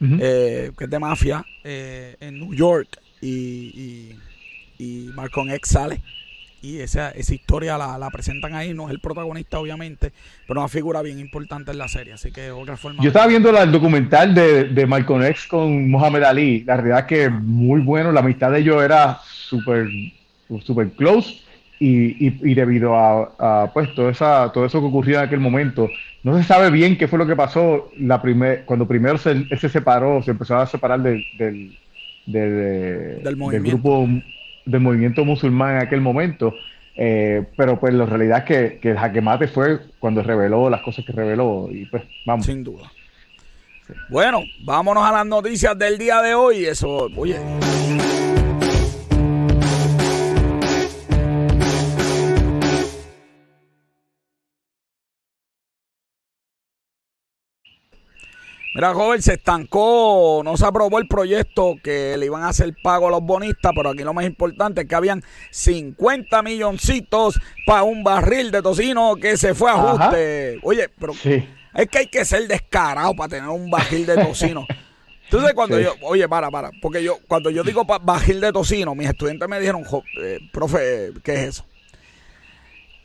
eh, 0.00 0.72
que 0.76 0.84
es 0.84 0.90
de 0.90 0.98
mafia, 0.98 1.44
eh, 1.64 2.16
en 2.20 2.40
New 2.40 2.52
York, 2.52 2.88
y, 3.22 3.28
y, 3.28 4.18
y 4.78 5.10
Malcolm 5.14 5.48
X 5.50 5.70
sale 5.70 6.02
y 6.62 6.80
esa, 6.80 7.10
esa 7.10 7.34
historia 7.34 7.78
la, 7.78 8.10
presentan 8.10 8.54
ahí, 8.54 8.74
no 8.74 8.86
es 8.86 8.90
el 8.90 9.00
protagonista 9.00 9.58
obviamente, 9.58 10.12
pero 10.46 10.60
una 10.60 10.68
figura 10.68 11.02
bien 11.02 11.18
importante 11.18 11.70
en 11.70 11.78
la 11.78 11.88
serie, 11.88 12.14
así 12.14 12.32
que 12.32 12.50
otra 12.50 12.76
forma... 12.76 13.02
Yo 13.02 13.08
estaba 13.08 13.26
viendo 13.26 13.50
el 13.50 13.72
documental 13.72 14.34
de, 14.34 14.64
de 14.64 14.86
Malcolm 14.86 15.22
X 15.24 15.46
con 15.46 15.90
Mohamed 15.90 16.22
Ali, 16.22 16.64
la 16.64 16.76
verdad 16.76 17.00
es 17.00 17.04
que 17.06 17.28
muy 17.28 17.80
bueno, 17.82 18.12
la 18.12 18.20
amistad 18.20 18.50
de 18.52 18.60
ellos 18.60 18.82
era 18.82 19.20
súper 19.24 19.88
super 20.62 20.88
close 20.92 21.40
y, 21.78 22.28
y, 22.28 22.54
debido 22.54 22.96
a, 22.96 23.70
pues 23.72 23.94
todo, 23.94 24.08
esa, 24.08 24.50
todo 24.52 24.64
eso 24.64 24.80
que 24.80 24.86
ocurrió 24.86 25.18
en 25.18 25.26
aquel 25.26 25.40
momento, 25.40 25.88
no 26.22 26.36
se 26.38 26.44
sabe 26.44 26.70
bien 26.70 26.96
qué 26.96 27.06
fue 27.06 27.18
lo 27.18 27.26
que 27.26 27.36
pasó 27.36 27.90
la 27.98 28.22
primer, 28.22 28.64
cuando 28.64 28.88
primero 28.88 29.18
se, 29.18 29.46
se 29.56 29.68
separó, 29.68 30.22
se 30.22 30.30
empezó 30.30 30.56
a 30.56 30.66
separar 30.66 31.00
del, 31.02 31.22
del, 31.36 31.78
del, 32.24 33.22
del 33.22 33.62
grupo 33.62 34.08
del 34.66 34.80
movimiento 34.80 35.24
musulmán 35.24 35.76
en 35.76 35.82
aquel 35.82 36.00
momento. 36.00 36.54
Eh, 36.98 37.44
pero 37.56 37.78
pues 37.78 37.92
la 37.94 38.06
realidad 38.06 38.38
es 38.38 38.44
que, 38.44 38.78
que 38.80 38.90
el 38.90 38.98
jaque 38.98 39.20
mate 39.20 39.48
fue 39.48 39.80
cuando 39.98 40.22
reveló 40.22 40.70
las 40.70 40.80
cosas 40.82 41.04
que 41.04 41.12
reveló 41.12 41.68
y 41.70 41.86
pues 41.86 42.02
vamos. 42.24 42.46
Sin 42.46 42.64
duda. 42.64 42.90
Bueno, 44.08 44.42
vámonos 44.64 45.04
a 45.04 45.12
las 45.12 45.26
noticias 45.26 45.78
del 45.78 45.98
día 45.98 46.20
de 46.22 46.34
hoy. 46.34 46.64
Eso, 46.64 47.08
oye. 47.16 47.36
Mira, 58.76 58.92
joven, 58.92 59.22
se 59.22 59.32
estancó, 59.32 60.42
no 60.44 60.54
se 60.58 60.66
aprobó 60.66 60.98
el 60.98 61.08
proyecto 61.08 61.76
que 61.82 62.14
le 62.18 62.26
iban 62.26 62.42
a 62.42 62.50
hacer 62.50 62.74
pago 62.82 63.08
a 63.08 63.10
los 63.10 63.22
bonistas, 63.22 63.72
pero 63.74 63.88
aquí 63.88 64.02
lo 64.02 64.12
más 64.12 64.26
importante 64.26 64.82
es 64.82 64.86
que 64.86 64.94
habían 64.94 65.24
50 65.50 66.42
milloncitos 66.42 67.40
para 67.64 67.84
un 67.84 68.04
barril 68.04 68.50
de 68.50 68.60
tocino 68.60 69.16
que 69.16 69.38
se 69.38 69.54
fue 69.54 69.70
a 69.70 69.76
ajuste. 69.76 70.58
Oye, 70.62 70.90
pero 71.00 71.14
es 71.14 71.88
que 71.88 71.98
hay 71.98 72.06
que 72.08 72.22
ser 72.26 72.46
descarado 72.46 73.16
para 73.16 73.30
tener 73.30 73.48
un 73.48 73.70
barril 73.70 74.04
de 74.04 74.22
tocino. 74.22 74.66
Entonces 75.24 75.54
cuando 75.54 75.80
yo, 75.80 75.94
oye, 76.02 76.28
para, 76.28 76.50
para, 76.50 76.70
porque 76.82 77.02
yo, 77.02 77.16
cuando 77.26 77.48
yo 77.48 77.62
digo 77.62 77.86
barril 77.86 78.42
de 78.42 78.52
tocino, 78.52 78.94
mis 78.94 79.08
estudiantes 79.08 79.48
me 79.48 79.58
dijeron, 79.58 79.84
eh, 80.20 80.38
profe, 80.52 81.12
¿qué 81.24 81.32
es 81.32 81.40
eso? 81.48 81.64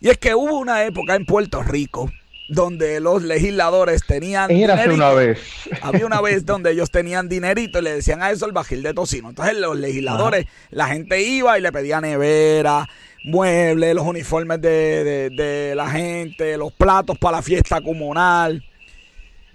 Y 0.01 0.10
es 0.10 0.18
que 0.18 0.36
hubo 0.36 0.60
una 0.60 0.84
época 0.84 1.16
en 1.16 1.25
Puerto 1.25 1.63
Rico 1.63 2.12
donde 2.51 3.00
los 3.00 3.24
legisladores 3.24 4.03
tenían 4.05 4.51
Era 4.51 4.84
una 4.93 5.12
vez. 5.12 5.39
Había 5.81 6.05
una 6.05 6.20
vez 6.20 6.46
donde 6.46 6.72
ellos 6.72 6.91
tenían 6.91 7.29
dinerito 7.29 7.79
y 7.79 7.81
le 7.81 7.96
decían 7.96 8.22
a 8.22 8.29
eso 8.29 8.46
el 8.46 8.51
bajil 8.51 8.84
de 8.84 8.93
tocino. 8.93 9.29
Entonces 9.29 9.58
los 9.58 9.77
legisladores, 9.77 10.46
la 10.70 10.88
gente 10.88 11.22
iba 11.22 11.58
y 11.58 11.62
le 11.62 11.72
pedía 11.72 12.01
nevera, 12.01 12.88
muebles, 13.24 13.96
los 13.96 14.05
uniformes 14.05 14.62
de, 14.62 15.74
la 15.75 15.89
gente, 15.89 16.58
los 16.58 16.74
platos 16.74 17.17
para 17.17 17.38
la 17.38 17.41
fiesta 17.41 17.81
comunal. 17.81 18.63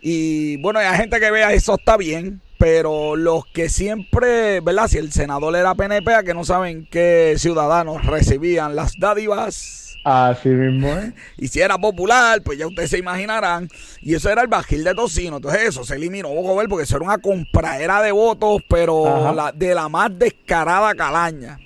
Y 0.01 0.57
bueno, 0.59 0.79
hay 0.79 0.97
gente 0.97 1.21
que 1.21 1.31
vea 1.31 1.53
eso 1.53 1.75
está 1.75 1.99
bien, 1.99 2.41
pero 2.59 3.15
los 3.15 3.45
que 3.47 3.69
siempre, 3.69 4.61
¿verdad? 4.61 4.89
Si 4.89 4.97
el 4.97 5.13
senador 5.13 5.55
era 5.55 5.75
PNP, 5.75 6.15
a 6.15 6.23
que 6.23 6.33
no 6.33 6.45
saben 6.45 6.89
qué 6.91 7.35
ciudadanos 7.37 8.07
recibían 8.07 8.75
las 8.75 8.95
dádivas 8.99 9.86
Así 10.07 10.51
mismo 10.51 10.89
Y 11.37 11.49
si 11.49 11.61
era 11.61 11.77
popular, 11.77 12.41
pues 12.41 12.57
ya 12.57 12.69
ustedes 12.69 12.91
se 12.91 12.99
imaginarán. 12.99 13.69
Y 14.01 14.15
eso 14.15 14.31
era 14.31 14.43
el 14.43 14.47
bajil 14.47 14.85
de 14.85 14.95
tocino. 14.95 15.37
Entonces 15.39 15.63
eso 15.63 15.83
se 15.83 15.97
eliminó, 15.97 16.29
ver, 16.55 16.69
porque 16.69 16.85
eso 16.85 16.95
era 16.95 17.07
una 17.07 17.19
compradera 17.19 18.01
de 18.03 18.13
votos, 18.13 18.63
pero 18.69 19.35
de 19.57 19.75
la 19.75 19.89
más 19.89 20.17
descarada 20.17 20.95
calaña. 20.95 21.59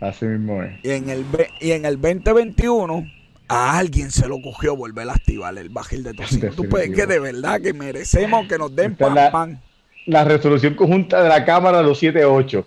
Así 0.00 0.24
mismo 0.24 0.64
es. 0.64 0.84
Y 0.84 0.90
en 0.90 1.10
el, 1.10 1.24
y 1.60 1.70
en 1.70 1.84
el 1.84 2.00
2021 2.00 3.06
a 3.46 3.78
alguien 3.78 4.10
se 4.10 4.26
lo 4.26 4.42
cogió 4.42 4.74
volver 4.74 5.08
a 5.08 5.12
activar 5.12 5.56
el 5.56 5.68
bajil 5.68 6.02
de 6.02 6.14
tocino. 6.14 6.50
Tú 6.50 6.68
puedes 6.68 6.90
que 6.90 7.06
de 7.06 7.20
verdad 7.20 7.60
que 7.60 7.72
merecemos 7.72 8.48
que 8.48 8.58
nos 8.58 8.74
den 8.74 8.96
pan, 8.96 9.14
la, 9.14 9.30
pan. 9.30 9.60
La 10.06 10.24
resolución 10.24 10.74
conjunta 10.74 11.22
de 11.22 11.28
la 11.28 11.44
Cámara 11.44 11.82
278. 11.82 12.66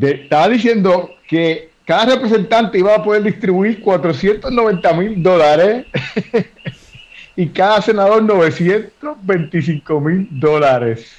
estaba 0.00 0.48
diciendo 0.48 1.10
que 1.28 1.68
cada 1.88 2.04
representante 2.04 2.78
iba 2.78 2.94
a 2.94 3.02
poder 3.02 3.22
distribuir 3.22 3.80
490 3.80 4.92
mil 4.92 5.22
dólares 5.22 5.86
y 7.36 7.48
cada 7.48 7.80
senador 7.80 8.22
925 8.24 9.98
mil 9.98 10.28
dólares. 10.30 11.10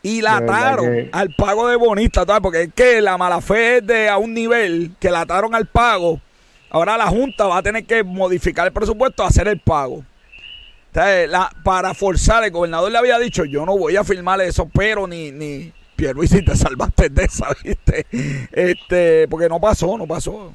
Y 0.00 0.22
la 0.22 0.38
ataron 0.38 1.10
al 1.12 1.34
pago 1.34 1.68
de 1.68 1.76
bonistas, 1.76 2.24
porque 2.40 2.62
es 2.62 2.72
que 2.72 3.02
la 3.02 3.18
mala 3.18 3.42
fe 3.42 3.76
es 3.76 3.86
de 3.86 4.08
a 4.08 4.16
un 4.16 4.32
nivel 4.32 4.92
que 4.98 5.10
la 5.10 5.20
ataron 5.20 5.54
al 5.54 5.66
pago. 5.66 6.18
Ahora 6.70 6.96
la 6.96 7.08
Junta 7.08 7.44
va 7.44 7.58
a 7.58 7.62
tener 7.62 7.84
que 7.84 8.02
modificar 8.02 8.66
el 8.66 8.72
presupuesto, 8.72 9.22
hacer 9.22 9.48
el 9.48 9.60
pago. 9.60 10.02
para 11.62 11.92
forzar, 11.92 12.42
el 12.42 12.52
gobernador 12.52 12.90
le 12.90 12.96
había 12.96 13.18
dicho, 13.18 13.44
yo 13.44 13.66
no 13.66 13.76
voy 13.76 13.96
a 13.96 14.04
firmar 14.04 14.40
eso, 14.40 14.66
pero 14.72 15.06
ni, 15.06 15.30
ni, 15.30 15.74
si 16.26 16.44
te 16.44 16.56
salvaste 16.56 17.08
de 17.08 17.24
esa, 17.24 17.48
¿viste? 17.64 18.06
Este, 18.52 19.28
porque 19.28 19.48
no 19.48 19.60
pasó, 19.60 19.98
no 19.98 20.06
pasó. 20.06 20.54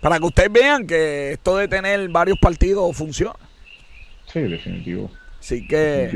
Para 0.00 0.18
que 0.18 0.24
ustedes 0.24 0.52
vean 0.52 0.86
que 0.86 1.32
esto 1.32 1.56
de 1.56 1.68
tener 1.68 2.08
varios 2.08 2.38
partidos 2.38 2.96
funciona. 2.96 3.38
Sí, 4.32 4.40
definitivo. 4.40 5.10
Así 5.38 5.66
que. 5.66 6.10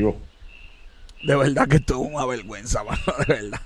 De 1.23 1.37
verdad 1.37 1.69
que 1.69 1.77
esto 1.77 1.95
es 1.95 2.13
una 2.13 2.27
vergüenza, 2.27 2.83
mano, 2.85 3.01
de 3.27 3.35
verdad. 3.35 3.61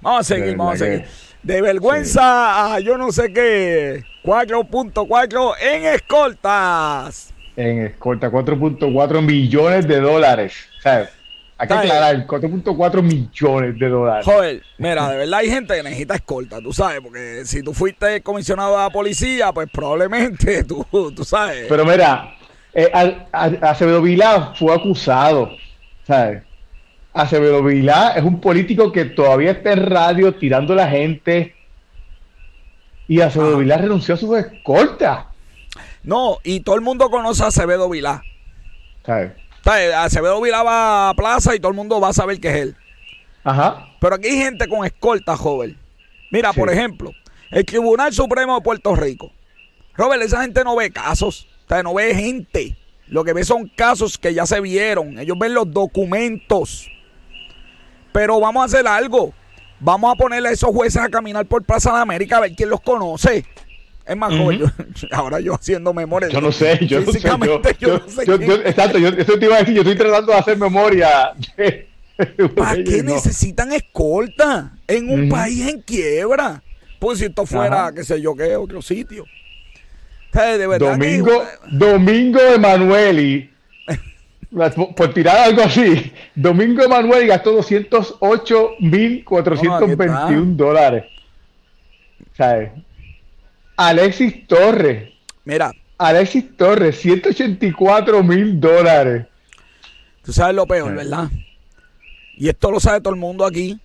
Vamos 0.00 0.20
a 0.20 0.24
seguir, 0.24 0.56
vamos 0.56 0.74
a 0.74 0.78
seguir. 0.78 1.04
De 1.42 1.62
vergüenza 1.62 2.74
a 2.74 2.80
yo 2.80 2.98
no 2.98 3.12
sé 3.12 3.32
qué. 3.32 4.04
4.4 4.24 5.54
en 5.60 5.84
escoltas. 5.86 7.32
En 7.56 7.86
escolta, 7.86 8.30
4.4 8.30 9.22
millones 9.22 9.88
de 9.88 10.00
dólares. 10.00 10.54
¿Sabes? 10.82 11.08
Hay 11.60 11.68
que 11.68 11.74
aclarar, 11.74 12.26
4.4 12.26 13.02
millones 13.02 13.78
de 13.78 13.88
dólares. 13.90 14.24
Joder, 14.24 14.62
mira, 14.78 15.10
de 15.10 15.18
verdad 15.18 15.40
hay 15.40 15.50
gente 15.50 15.76
que 15.76 15.82
necesita 15.82 16.14
escolta, 16.14 16.58
tú 16.62 16.72
sabes, 16.72 17.02
porque 17.02 17.42
si 17.44 17.62
tú 17.62 17.74
fuiste 17.74 18.22
comisionado 18.22 18.78
a 18.78 18.84
la 18.84 18.90
policía, 18.90 19.52
pues 19.52 19.68
probablemente 19.70 20.64
tú, 20.64 20.86
tú 21.14 21.22
sabes. 21.22 21.66
Pero 21.68 21.84
mira, 21.84 22.34
eh, 22.72 22.90
Acevedo 23.60 24.00
Vila 24.00 24.54
fue 24.56 24.74
acusado, 24.74 25.50
¿sabes? 26.06 26.44
Acevedo 27.12 27.62
Vilá 27.62 28.12
es 28.16 28.24
un 28.24 28.40
político 28.40 28.90
que 28.90 29.04
todavía 29.04 29.50
está 29.50 29.72
en 29.72 29.84
radio 29.84 30.34
tirando 30.34 30.72
a 30.72 30.76
la 30.76 30.88
gente. 30.88 31.54
Y 33.06 33.20
Acevedo 33.20 33.58
Vilá 33.58 33.76
renunció 33.76 34.14
a 34.14 34.16
su 34.16 34.34
escolta. 34.34 35.26
No, 36.04 36.38
y 36.42 36.60
todo 36.60 36.76
el 36.76 36.80
mundo 36.80 37.10
conoce 37.10 37.42
a 37.42 37.48
Acevedo 37.48 37.90
Vilá. 37.90 38.22
¿Sabes? 39.04 39.32
Acevedo 39.70 40.40
Vilá 40.40 40.62
va 40.62 41.10
a 41.10 41.14
plaza 41.14 41.54
y 41.54 41.60
todo 41.60 41.70
el 41.70 41.76
mundo 41.76 42.00
va 42.00 42.08
a 42.08 42.12
saber 42.12 42.40
que 42.40 42.48
es 42.48 42.56
él. 42.56 42.76
Ajá. 43.44 43.88
Pero 44.00 44.16
aquí 44.16 44.28
hay 44.28 44.36
gente 44.36 44.68
con 44.68 44.84
escolta, 44.84 45.36
joven. 45.36 45.78
Mira, 46.30 46.52
por 46.52 46.70
ejemplo, 46.70 47.12
el 47.50 47.64
Tribunal 47.64 48.12
Supremo 48.12 48.54
de 48.54 48.60
Puerto 48.60 48.94
Rico. 48.94 49.32
Robert, 49.94 50.22
esa 50.22 50.42
gente 50.42 50.64
no 50.64 50.76
ve 50.76 50.90
casos. 50.90 51.48
O 51.64 51.68
sea, 51.68 51.82
no 51.82 51.94
ve 51.94 52.14
gente. 52.14 52.76
Lo 53.08 53.24
que 53.24 53.32
ve 53.32 53.44
son 53.44 53.68
casos 53.68 54.18
que 54.18 54.32
ya 54.32 54.46
se 54.46 54.60
vieron. 54.60 55.18
Ellos 55.18 55.38
ven 55.38 55.54
los 55.54 55.72
documentos. 55.72 56.88
Pero 58.12 58.40
vamos 58.40 58.62
a 58.62 58.66
hacer 58.66 58.86
algo. 58.86 59.32
Vamos 59.80 60.12
a 60.12 60.16
ponerle 60.16 60.50
a 60.50 60.52
esos 60.52 60.70
jueces 60.70 61.02
a 61.02 61.08
caminar 61.08 61.46
por 61.46 61.64
Plaza 61.64 61.92
de 61.92 62.00
América 62.00 62.36
a 62.36 62.40
ver 62.40 62.54
quién 62.54 62.70
los 62.70 62.80
conoce. 62.80 63.44
Es 64.06 64.16
más, 64.16 64.32
ahora 65.12 65.40
yo 65.40 65.54
haciendo 65.54 65.92
memoria. 65.92 66.28
Yo 66.28 66.40
no 66.40 66.50
sé, 66.50 66.78
yo 66.86 67.00
no 67.00 67.12
sé. 67.12 67.20
Yo, 67.20 67.98
no 67.98 68.08
sé 68.08 68.22
exacto, 68.66 68.98
yo, 68.98 69.08
eso 69.08 69.38
te 69.38 69.46
iba 69.46 69.56
a 69.56 69.58
decir, 69.60 69.74
yo 69.74 69.82
estoy 69.82 69.96
tratando 69.96 70.32
de 70.32 70.38
hacer 70.38 70.58
memoria. 70.58 71.32
¿Para 72.56 72.82
qué 72.82 73.02
necesitan 73.02 73.72
escolta 73.72 74.72
en 74.86 75.10
un 75.10 75.28
país 75.28 75.68
en 75.68 75.82
quiebra? 75.82 76.62
Pues 76.98 77.18
si 77.18 77.26
esto 77.26 77.44
fuera, 77.46 77.92
qué 77.94 78.04
sé 78.04 78.20
yo, 78.20 78.34
qué 78.34 78.56
otro 78.56 78.82
sitio. 78.82 79.24
Domingo, 80.78 81.44
Domingo 81.70 82.40
Emanueli, 82.40 83.50
por 84.96 85.14
tirar 85.14 85.38
algo 85.38 85.62
así, 85.62 86.12
Domingo 86.34 86.82
Emanueli 86.82 87.26
gastó 87.26 87.58
208.421 87.60 90.56
dólares. 90.56 91.04
¿Sabes? 92.36 92.70
Alexis 93.80 94.46
Torres. 94.46 95.10
Mira. 95.44 95.72
Alexis 95.96 96.54
Torres, 96.56 96.96
184 97.00 98.22
mil 98.22 98.60
dólares. 98.60 99.26
Tú 100.22 100.34
sabes 100.34 100.54
lo 100.54 100.66
peor, 100.66 100.94
¿verdad? 100.94 101.28
Y 102.36 102.50
esto 102.50 102.70
lo 102.70 102.78
sabe 102.78 103.00
todo 103.00 103.14
el 103.14 103.20
mundo 103.20 103.46
aquí 103.46 103.80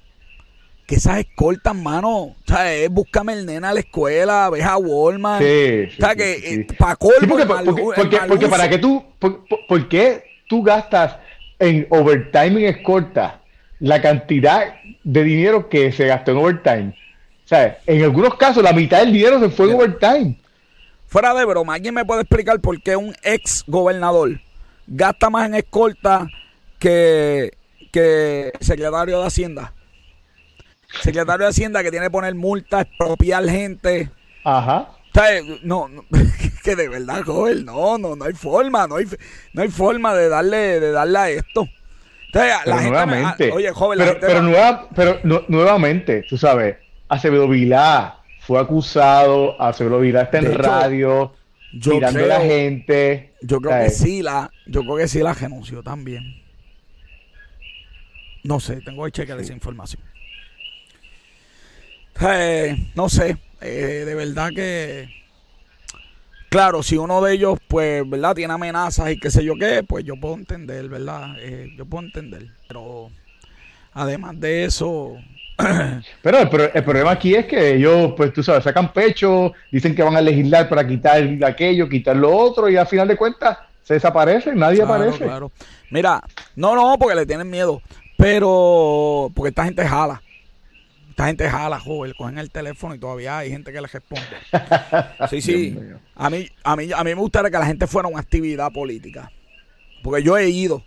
que 0.86 0.96
esas 0.96 1.20
escoltas, 1.20 1.74
mano, 1.74 2.18
o 2.18 2.36
sea, 2.46 2.74
es 2.74 2.90
búscame 2.90 3.34
el 3.34 3.46
nena 3.46 3.70
a 3.70 3.74
la 3.74 3.80
escuela, 3.80 4.50
ves 4.50 4.66
a 4.66 4.78
Walmart. 4.78 5.42
Sí, 5.42 5.88
o 5.98 6.02
sea, 6.02 6.14
que 6.14 6.34
eh, 6.34 6.68
para 6.78 6.98
colmo. 6.98 7.38
porque, 8.28 8.48
para 8.48 8.70
que 8.70 8.78
tú, 8.78 9.04
por, 9.18 9.88
qué 9.88 10.26
tú 10.50 10.62
gastas 10.62 11.16
en 11.58 11.88
overtime 11.90 12.68
en 12.68 12.76
escolta 12.76 13.42
la 13.80 14.02
cantidad 14.02 14.76
de 15.04 15.24
dinero 15.24 15.70
que 15.70 15.94
se 15.94 16.06
gastó 16.06 16.32
en 16.32 16.38
overtime? 16.38 16.96
O 17.46 17.48
sea, 17.48 17.78
en 17.86 18.04
algunos 18.04 18.36
casos 18.36 18.64
la 18.64 18.74
mitad 18.74 19.00
del 19.02 19.14
dinero 19.14 19.40
se 19.40 19.50
fue 19.50 19.68
en 19.68 19.76
overtime. 19.76 20.40
Fuera 21.06 21.32
de 21.36 21.46
broma, 21.46 21.76
¿alguien 21.76 21.94
me 21.94 22.04
puede 22.04 22.22
explicar 22.22 22.60
por 22.60 22.82
qué 22.82 22.96
un 22.96 23.16
ex 23.22 23.64
gobernador 23.68 24.42
gasta 24.88 25.30
más 25.30 25.46
en 25.46 25.54
escolta 25.54 26.28
que, 26.80 27.56
que 27.92 28.52
secretario 28.60 29.22
de 29.22 29.28
Hacienda? 29.28 29.74
secretario 31.02 31.46
de 31.46 31.50
Hacienda 31.52 31.84
que 31.84 31.92
tiene 31.92 32.08
que 32.08 32.12
poner 32.12 32.34
multas, 32.34 32.88
expropiar 32.88 33.48
gente. 33.48 34.10
Ajá. 34.44 34.90
no, 35.62 35.88
que 36.64 36.76
de 36.76 36.90
verdad, 36.90 37.22
joven, 37.24 37.64
no, 37.64 38.00
no, 38.00 38.16
no 38.16 38.26
hay 38.26 38.34
forma, 38.34 38.88
no 38.88 38.96
hay, 38.96 39.06
no 39.54 39.62
hay 39.62 39.70
forma 39.70 40.16
de 40.16 40.30
darle, 40.30 40.80
de 40.80 40.92
darle 40.92 41.20
a 41.20 41.30
esto. 41.30 41.68
la 42.34 42.82
nuevamente, 42.82 43.52
oye, 43.52 43.72
joven, 43.72 44.00
pero, 44.00 44.20
pero, 44.96 45.20
pero 45.22 45.46
nuevamente, 45.48 46.26
tú 46.28 46.40
sabes, 46.40 46.78
Acevedo 47.08 47.48
Vilá 47.48 48.20
fue 48.40 48.60
acusado, 48.60 49.60
Acevedo 49.62 50.00
Vilá 50.00 50.24
está 50.24 50.40
en 50.40 50.54
radio, 50.54 51.34
mirando 51.72 52.24
a 52.24 52.28
la 52.28 52.40
gente. 52.42 53.34
Yo 53.42 53.60
creo 53.60 53.84
que 53.84 53.90
sí 53.90 54.22
la, 54.22 54.52
yo 54.66 54.82
creo 54.82 54.98
que 54.98 55.08
sí 55.08 55.20
la 55.20 55.34
renunció 55.34 55.84
también. 55.84 56.42
No 58.44 58.60
sé, 58.60 58.82
tengo 58.82 59.06
que 59.06 59.12
chequear 59.12 59.40
esa 59.40 59.54
información. 59.54 60.04
Eh, 62.22 62.92
no 62.96 63.10
sé, 63.10 63.38
eh, 63.62 64.04
de 64.06 64.16
verdad 64.16 64.50
que, 64.56 65.10
claro, 66.50 66.82
si 66.82 66.98
uno 66.98 67.22
de 67.22 67.34
ellos, 67.34 67.60
pues, 67.68 68.08
¿verdad? 68.08 68.36
Tiene 68.36 68.54
amenazas 68.54 69.12
y 69.12 69.20
qué 69.20 69.30
sé 69.30 69.44
yo 69.44 69.56
qué, 69.56 69.84
pues 69.84 70.06
yo 70.06 70.16
puedo 70.16 70.36
entender, 70.36 70.88
¿verdad? 70.88 71.36
Eh, 71.40 71.74
yo 71.76 71.86
puedo 71.86 72.06
entender, 72.06 72.48
pero 72.68 73.10
además 73.94 74.40
de 74.40 74.66
eso... 74.66 75.18
pero 76.22 76.40
el, 76.40 76.84
problema 76.84 77.12
aquí 77.12 77.34
es 77.36 77.46
que 77.46 77.76
ellos, 77.76 78.14
pues 78.18 78.34
tú 78.34 78.44
sabes, 78.44 78.64
sacan 78.64 78.92
pecho, 78.92 79.54
dicen 79.72 79.96
que 79.96 80.04
van 80.04 80.18
a 80.18 80.22
legislar 80.22 80.68
para 80.68 80.86
quitar 80.86 81.24
aquello, 81.46 81.88
quitar 81.88 82.16
lo 82.16 82.36
otro 82.36 82.70
y 82.70 82.76
al 82.76 82.88
final 82.88 83.08
de 83.08 83.16
cuentas 83.16 83.58
se 83.84 83.94
desaparecen, 83.94 84.58
nadie 84.58 84.82
aparece. 84.82 85.24
Claro. 85.24 85.52
Mira, 85.92 86.22
no, 86.56 86.76
no, 86.76 86.98
porque 86.98 87.16
le 87.16 87.26
tienen 87.26 87.50
miedo, 87.50 87.82
pero 88.18 89.32
porque 89.34 89.50
esta 89.50 89.64
gente 89.66 89.88
jala. 89.88 90.22
Esta 91.10 91.28
gente 91.28 91.50
jala, 91.50 91.80
joven, 91.80 92.14
cogen 92.18 92.38
el 92.38 92.52
teléfono 92.52 92.94
y 92.94 93.00
todavía 93.00 93.38
hay 93.38 93.50
gente 93.50 93.72
que 93.72 93.80
le 93.80 93.88
responde. 93.88 94.26
Sí, 95.30 95.42
sí. 95.42 95.78
A 96.16 96.30
mí, 96.30 96.50
a, 96.64 96.76
mí, 96.76 96.92
a 96.92 97.04
mí 97.04 97.16
me 97.16 97.22
gustaría 97.22 97.50
que 97.50 97.58
la 97.58 97.66
gente 97.66 97.88
fuera 97.88 98.10
una 98.10 98.20
actividad 98.20 98.70
política. 98.74 99.32
Porque 100.04 100.22
yo 100.22 100.38
he 100.38 100.50
ido 100.50 100.84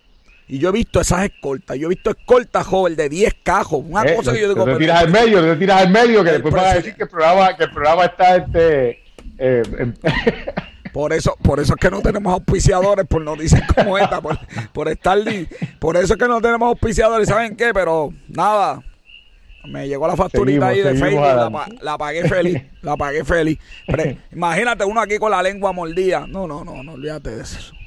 y 0.49 0.59
yo 0.59 0.71
he 0.71 0.73
visto 0.73 1.01
esas 1.01 1.25
escoltas. 1.25 1.77
Yo 1.77 1.87
he 1.87 1.91
visto 1.91 2.11
escoltas, 2.11 2.67
joven, 2.67 2.97
de 2.97 3.09
10 3.09 3.37
cajos. 3.43 3.85
Una 3.87 4.03
eh, 4.03 4.17
cosa 4.17 4.33
que 4.33 4.41
yo 4.41 4.49
digo. 4.49 4.65
Te 4.65 4.77
tiras 4.77 5.03
al 5.03 5.11
medio, 5.11 5.43
te 5.43 5.57
tiras 5.57 5.83
al 5.83 5.91
medio, 5.91 6.25
que 6.25 6.33
después 6.33 6.55
van 6.55 6.65
a 6.65 6.75
decir 6.75 6.95
que 6.95 7.03
el 7.03 7.09
programa, 7.09 7.57
que 7.57 7.65
el 7.65 7.71
programa 7.71 8.05
está 8.07 8.37
este. 8.37 9.03
Eh, 9.39 9.63
por 10.93 11.13
eso, 11.13 11.37
por 11.43 11.61
eso 11.61 11.75
es 11.75 11.81
que 11.81 11.91
no 11.91 12.01
tenemos 12.01 12.33
auspiciadores, 12.33 13.07
por 13.07 13.23
noticias 13.23 13.63
como 13.75 13.99
esta, 13.99 14.23
por, 14.23 14.39
por 14.73 14.89
estar, 14.89 15.19
por 15.79 15.97
eso 15.97 16.15
es 16.15 16.19
que 16.19 16.27
no 16.27 16.41
tenemos 16.41 16.67
auspiciadores, 16.69 17.29
¿saben 17.29 17.55
qué? 17.55 17.73
Pero 17.75 18.13
nada, 18.29 18.83
me 19.67 19.87
llegó 19.87 20.09
la 20.09 20.17
facturita 20.17 20.69
ahí 20.69 20.81
de 20.81 20.95
Facebook, 20.95 21.23
la, 21.83 21.99
pagué 21.99 22.27
feliz, 22.27 22.63
la 22.81 22.97
pagué 22.97 23.23
feliz. 23.23 23.59
imagínate 24.33 24.85
uno 24.85 25.01
aquí 25.01 25.19
con 25.19 25.31
la 25.31 25.43
lengua 25.43 25.73
mordida. 25.73 26.27
No, 26.27 26.47
no, 26.47 26.65
no, 26.65 26.83
no 26.83 26.93
olvídate 26.93 27.37
de 27.37 27.43
eso. 27.43 27.78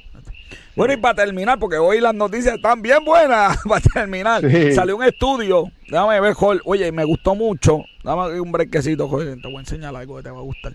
Bueno, 0.76 0.94
y 0.94 0.98
para 0.98 1.26
terminar, 1.26 1.60
porque 1.60 1.78
hoy 1.78 2.00
las 2.00 2.16
noticias 2.16 2.56
están 2.56 2.82
bien 2.82 3.04
buenas, 3.04 3.58
para 3.68 3.82
terminar, 3.82 4.42
salió 4.74 4.96
un 4.96 5.04
estudio, 5.04 5.66
déjame 5.88 6.20
ver, 6.22 6.34
Jorge, 6.34 6.62
oye, 6.66 6.92
me 6.92 7.04
gustó 7.04 7.36
mucho, 7.36 7.84
dame 8.04 8.40
un 8.40 8.52
brequecito, 8.52 9.08
Jorge, 9.08 9.36
te 9.36 9.48
voy 9.48 9.58
a 9.58 9.60
enseñar 9.60 9.96
algo 9.96 10.18
que 10.18 10.24
te 10.24 10.32
va 10.32 10.40
a 10.40 10.44
gustar. 10.44 10.74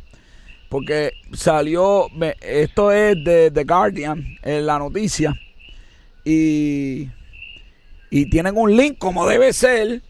Porque 0.68 1.12
salió, 1.32 2.09
esto 2.40 2.92
es 2.92 3.16
de 3.24 3.50
The 3.50 3.64
Guardian, 3.64 4.22
en 4.42 4.66
la 4.66 4.78
noticia, 4.78 5.35
y, 6.24 7.09
y 8.11 8.28
tienen 8.28 8.56
un 8.56 8.76
link 8.76 8.98
como 8.98 9.26
debe 9.26 9.52
ser 9.52 10.02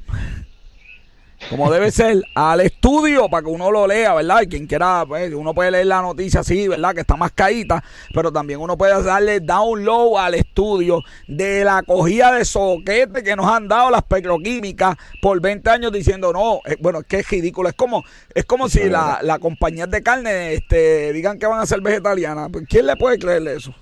como 1.50 1.70
debe 1.70 1.90
ser, 1.90 2.22
al 2.34 2.60
estudio 2.60 3.28
para 3.28 3.42
que 3.42 3.50
uno 3.50 3.70
lo 3.70 3.86
lea, 3.86 4.14
¿verdad? 4.14 4.42
Y 4.42 4.46
quien 4.46 4.66
quiera, 4.66 5.04
pues, 5.06 5.32
uno 5.32 5.54
puede 5.54 5.70
leer 5.70 5.86
la 5.86 6.02
noticia 6.02 6.40
así, 6.40 6.68
¿verdad? 6.68 6.94
Que 6.94 7.00
está 7.00 7.16
más 7.16 7.32
caída, 7.32 7.82
pero 8.12 8.32
también 8.32 8.60
uno 8.60 8.76
puede 8.76 9.02
darle 9.02 9.40
download 9.40 10.18
al 10.18 10.34
estudio 10.34 11.02
de 11.26 11.64
la 11.64 11.82
cogida 11.82 12.32
de 12.32 12.44
soquete 12.44 13.22
que 13.22 13.36
nos 13.36 13.46
han 13.46 13.68
dado 13.68 13.90
las 13.90 14.02
petroquímicas 14.02 14.96
por 15.20 15.40
20 15.40 15.70
años 15.70 15.92
diciendo, 15.92 16.32
no, 16.32 16.60
eh, 16.66 16.76
bueno, 16.80 17.00
es 17.00 17.06
que 17.06 17.18
es 17.20 17.30
ridículo. 17.30 17.68
Es 17.68 17.74
como, 17.74 18.04
es 18.34 18.44
como 18.44 18.68
si 18.68 18.88
la, 18.88 19.20
la 19.22 19.38
compañía 19.38 19.86
de 19.86 20.02
carne 20.02 20.54
este, 20.54 21.12
digan 21.12 21.38
que 21.38 21.46
van 21.46 21.60
a 21.60 21.66
ser 21.66 21.80
vegetarianas. 21.80 22.50
Pues, 22.50 22.66
¿Quién 22.68 22.86
le 22.86 22.96
puede 22.96 23.18
creerle 23.18 23.54
eso? 23.54 23.74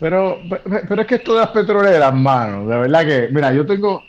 Pero, 0.00 0.38
pero 0.88 1.02
es 1.02 1.06
que 1.06 1.16
esto 1.16 1.34
de 1.34 1.40
las 1.40 1.50
petroleras, 1.50 2.14
mano, 2.14 2.66
de 2.66 2.78
verdad 2.78 3.04
que, 3.04 3.28
mira, 3.30 3.52
yo 3.52 3.66
tengo, 3.66 4.02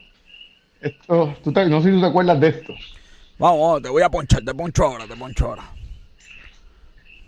esto, 0.82 1.36
tú 1.44 1.52
no 1.52 1.82
sé 1.82 1.90
si 1.90 1.96
tú 1.96 2.02
te 2.02 2.08
acuerdas 2.08 2.40
de 2.40 2.48
esto. 2.50 2.74
Vamos, 3.38 3.82
te 3.82 3.90
voy 3.90 4.04
a 4.04 4.10
ponchar, 4.10 4.44
te 4.44 4.54
poncho 4.54 4.86
ahora, 4.86 5.08
te 5.08 5.16
poncho 5.16 5.48
ahora. 5.48 5.64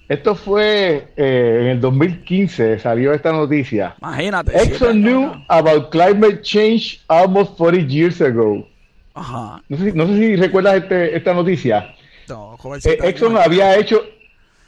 Esto 0.10 0.36
fue 0.36 1.08
eh, 1.16 1.60
en 1.62 1.68
el 1.68 1.82
2015, 1.82 2.78
salió 2.80 3.13
esta 3.13 3.32
noticia. 3.32 3.96
Imagínate. 4.00 4.56
Exxon 4.56 5.02
knew 5.02 5.32
about 5.48 5.92
climate 5.92 6.42
change 6.42 7.02
almost 7.08 7.58
40 7.58 7.88
years 7.88 8.22
ago. 8.22 8.68
Ajá. 9.13 9.63
No 9.70 9.78
sé, 9.78 9.94
no 9.94 10.08
sé 10.08 10.18
si 10.18 10.36
recuerdas 10.36 10.76
este, 10.76 11.16
esta 11.16 11.34
noticia. 11.34 11.96
No, 12.28 12.58
eh, 12.84 12.98
Exxon 13.02 13.38
había 13.38 13.78
hecho 13.78 14.04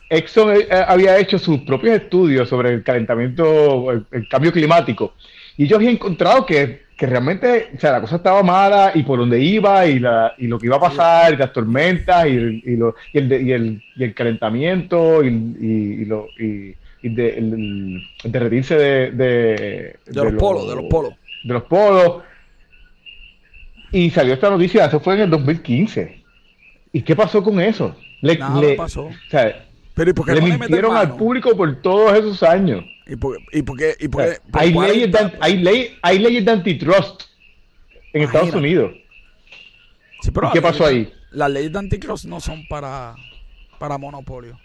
Exxon 0.09 0.55
eh, 0.55 0.67
había 0.87 1.17
hecho 1.17 1.37
sus 1.37 1.59
propios 1.59 1.97
estudios 1.97 2.47
sobre 2.47 2.73
el 2.73 2.83
calentamiento, 2.83 3.91
el 3.91 4.29
cambio 4.29 4.51
climático. 4.51 5.13
Y 5.57 5.67
yo 5.67 5.77
había 5.77 5.91
encontrado 5.91 6.45
que 6.45 6.85
que 6.97 7.05
realmente, 7.05 7.71
o 7.75 7.79
sea, 7.79 7.91
la 7.91 8.01
cosa 8.01 8.17
estaba 8.17 8.41
mala 8.41 8.91
y 8.95 9.03
por 9.03 9.19
donde 9.19 9.41
iba 9.41 9.85
y, 9.85 9.99
la, 9.99 10.33
y 10.37 10.47
lo 10.47 10.57
que 10.57 10.67
iba 10.67 10.77
a 10.77 10.81
pasar, 10.81 11.37
las 11.37 11.51
tormentas 11.51 12.25
y, 12.27 12.61
y, 12.65 12.75
lo, 12.77 12.95
y, 13.11 13.17
el, 13.17 13.47
y, 13.47 13.51
el, 13.51 13.83
y 13.97 14.03
el 14.03 14.13
calentamiento 14.13 15.21
y, 15.23 15.27
y, 15.27 16.05
lo, 16.05 16.27
y, 16.39 16.75
de, 17.03 17.37
el, 17.37 18.01
derretirse 18.23 18.75
de, 18.75 19.11
de, 19.11 19.95
de, 20.05 20.23
los 20.23 20.33
polos, 20.35 20.69
de 20.69 20.75
los 20.75 20.85
polos. 20.85 21.13
De 21.43 21.53
los 21.53 21.63
polos. 21.63 22.23
Y 23.91 24.09
salió 24.09 24.33
esta 24.33 24.49
noticia, 24.49 24.85
eso 24.85 24.99
fue 24.99 25.15
en 25.15 25.21
el 25.21 25.29
2015. 25.29 26.23
¿Y 26.93 27.01
qué 27.01 27.15
pasó 27.15 27.43
con 27.43 27.59
eso? 27.59 27.95
Le, 28.21 28.37
Nada 28.37 28.61
pasó. 28.77 29.07
O 29.07 29.29
sea, 29.29 29.65
Pero 29.93 30.11
¿y 30.11 30.13
por 30.13 30.25
qué 30.25 30.35
le 30.35 30.41
mintieron 30.41 30.95
al 30.95 31.15
público 31.15 31.55
por 31.55 31.75
todos 31.81 32.17
esos 32.17 32.41
años. 32.41 32.85
¿Y 33.07 33.15
por, 33.15 33.37
y 33.51 33.61
por 33.61 33.77
qué? 33.77 33.95
Y 33.99 34.09
hay, 34.53 34.73
leyes 34.73 35.11
de, 35.11 35.31
hay, 35.39 35.57
ley, 35.57 35.97
hay 36.01 36.19
leyes 36.19 36.43
de 36.43 36.51
antitrust 36.51 37.23
en 38.13 38.23
Estados 38.23 38.53
Unidos. 38.53 38.93
¿Y 40.23 40.51
qué 40.53 40.61
pasó 40.61 40.85
ahí? 40.85 41.11
Las 41.31 41.51
leyes 41.51 41.71
de 41.71 41.79
antitrust 41.79 42.25
no 42.25 42.39
son 42.39 42.67
para, 42.67 43.15
para 43.77 43.97
monopolio. 43.97 44.57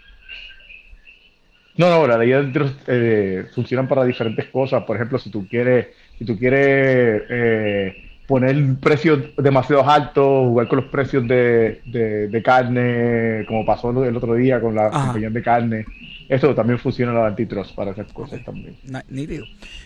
No, 1.77 1.89
no, 1.89 2.07
las 2.07 2.17
leyes 2.17 2.35
de 2.35 2.39
antitrust 2.39 2.79
eh, 2.87 3.45
funcionan 3.53 3.87
para 3.87 4.03
diferentes 4.05 4.47
cosas. 4.47 4.83
Por 4.85 4.95
ejemplo, 4.95 5.19
si 5.19 5.29
tú 5.29 5.47
quieres, 5.47 5.87
si 6.17 6.25
tú 6.25 6.37
quieres 6.37 7.23
eh, 7.29 8.11
poner 8.27 8.55
precios 8.79 9.19
demasiado 9.37 9.87
altos, 9.87 10.47
jugar 10.47 10.67
con 10.67 10.77
los 10.77 10.85
precios 10.85 11.27
de, 11.27 11.81
de, 11.85 12.43
carne, 12.43 13.45
como 13.47 13.65
pasó 13.65 13.91
el 14.03 14.15
otro 14.15 14.33
día 14.33 14.59
con 14.59 14.73
la 14.73 14.89
compañía 14.89 15.29
de 15.29 15.43
carne. 15.43 15.85
Eso 16.31 16.55
también 16.55 16.79
funciona 16.79 17.11
la 17.11 17.27
antitrust 17.27 17.75
para 17.75 17.91
esas 17.91 18.09
cosas 18.13 18.41
también. 18.45 18.77
Nítido. 19.09 19.43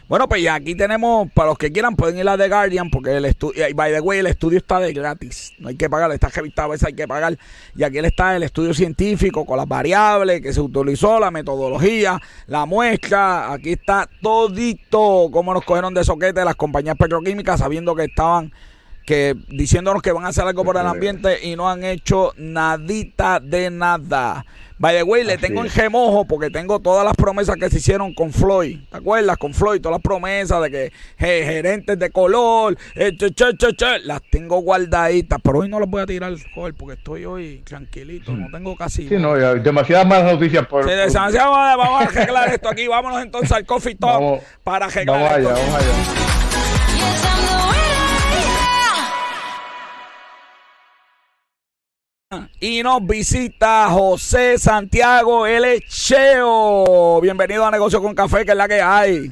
Bueno, 0.07 0.29
pues 0.29 0.43
ya 0.43 0.53
aquí 0.53 0.75
tenemos, 0.75 1.27
para 1.31 1.49
los 1.49 1.57
que 1.57 1.71
quieran, 1.71 1.95
pueden 1.95 2.19
ir 2.19 2.29
a 2.29 2.37
The 2.37 2.47
Guardian, 2.47 2.91
porque 2.91 3.17
el 3.17 3.25
estudio, 3.25 3.65
by 3.73 3.91
the 3.91 3.99
way, 3.99 4.19
el 4.19 4.27
estudio 4.27 4.59
está 4.59 4.79
de 4.79 4.93
gratis. 4.93 5.53
No 5.57 5.69
hay 5.69 5.75
que 5.75 5.89
pagar, 5.89 6.11
está 6.11 6.29
revista 6.29 6.65
a 6.65 6.67
veces 6.67 6.85
hay 6.85 6.93
que 6.93 7.07
pagar. 7.07 7.35
Y 7.75 7.81
aquí 7.81 7.97
está 7.97 8.35
el 8.35 8.43
estudio 8.43 8.75
científico 8.75 9.43
con 9.43 9.57
las 9.57 9.67
variables 9.67 10.39
que 10.41 10.53
se 10.53 10.61
utilizó, 10.61 11.19
la 11.19 11.31
metodología, 11.31 12.21
la 12.45 12.67
muestra. 12.67 13.51
Aquí 13.51 13.71
está 13.71 14.07
todito, 14.21 15.29
cómo 15.31 15.51
nos 15.51 15.65
cogieron 15.65 15.95
de 15.95 16.03
soquete 16.03 16.45
las 16.45 16.55
compañías 16.55 16.95
petroquímicas, 16.95 17.59
sabiendo 17.59 17.95
que 17.95 18.03
estaban 18.03 18.53
que 19.03 19.35
diciéndonos 19.49 20.01
que 20.01 20.11
van 20.11 20.25
a 20.25 20.29
hacer 20.29 20.45
algo 20.45 20.63
por 20.63 20.77
el 20.77 20.85
ambiente 20.85 21.47
y 21.47 21.55
no 21.55 21.69
han 21.69 21.83
hecho 21.83 22.33
nadita 22.37 23.39
de 23.39 23.71
nada. 23.71 24.45
By 24.77 24.95
the 24.95 25.03
way, 25.03 25.23
le 25.23 25.37
tengo 25.37 25.63
en 25.63 25.69
gemojo 25.69 26.25
porque 26.25 26.49
tengo 26.49 26.79
todas 26.79 27.05
las 27.05 27.15
promesas 27.15 27.55
que 27.55 27.69
se 27.69 27.77
hicieron 27.77 28.13
con 28.13 28.33
Floyd. 28.33 28.79
¿Te 28.89 28.97
acuerdas? 28.97 29.37
Con 29.37 29.53
Floyd, 29.53 29.79
todas 29.79 29.95
las 29.95 30.01
promesas 30.01 30.61
de 30.63 30.71
que 30.71 30.91
gerentes 31.17 31.97
de 31.97 32.09
color, 32.09 32.77
eh, 32.95 33.11
las 34.03 34.21
tengo 34.29 34.59
guardaditas. 34.59 35.39
Pero 35.41 35.59
hoy 35.59 35.69
no 35.69 35.79
las 35.79 35.89
voy 35.89 36.01
a 36.01 36.05
tirar, 36.05 36.33
joder, 36.53 36.73
porque 36.73 36.95
estoy 36.95 37.25
hoy 37.25 37.61
tranquilito. 37.65 38.33
No 38.33 38.49
tengo 38.51 38.75
casi. 38.75 39.07
Sí, 39.07 39.15
no, 39.17 39.35
demasiadas 39.35 40.05
malas 40.05 40.33
noticias 40.33 40.65
por. 40.67 40.83
Sí, 40.83 40.89
demasiadas, 40.89 41.77
vamos 41.77 42.01
a 42.01 42.05
arreglar 42.05 42.49
esto 42.49 42.69
aquí. 42.69 42.87
Vámonos 42.87 43.21
entonces 43.21 43.51
al 43.51 43.65
Coffee 43.65 43.95
Talk 43.95 44.41
para 44.63 44.87
arreglar 44.87 45.19
vamos 45.19 45.31
Allá, 45.31 45.49
vamos 45.49 45.75
allá. 45.75 46.54
Y 52.59 52.83
nos 52.83 53.05
visita 53.05 53.87
José 53.89 54.57
Santiago 54.57 55.45
El 55.45 55.81
Cheo. 55.87 57.19
Bienvenido 57.21 57.65
a 57.65 57.71
Negocio 57.71 58.01
con 58.01 58.13
Café, 58.15 58.45
que 58.45 58.51
es 58.51 58.57
la 58.57 58.67
que 58.67 58.81
hay. 58.81 59.31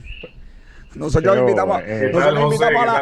Nosotros 0.96 1.38
invitamos, 1.38 1.82
eh, 1.86 2.12
nosotros 2.14 2.44
invitamos 2.44 2.84
a 2.84 2.86
la, 2.86 3.02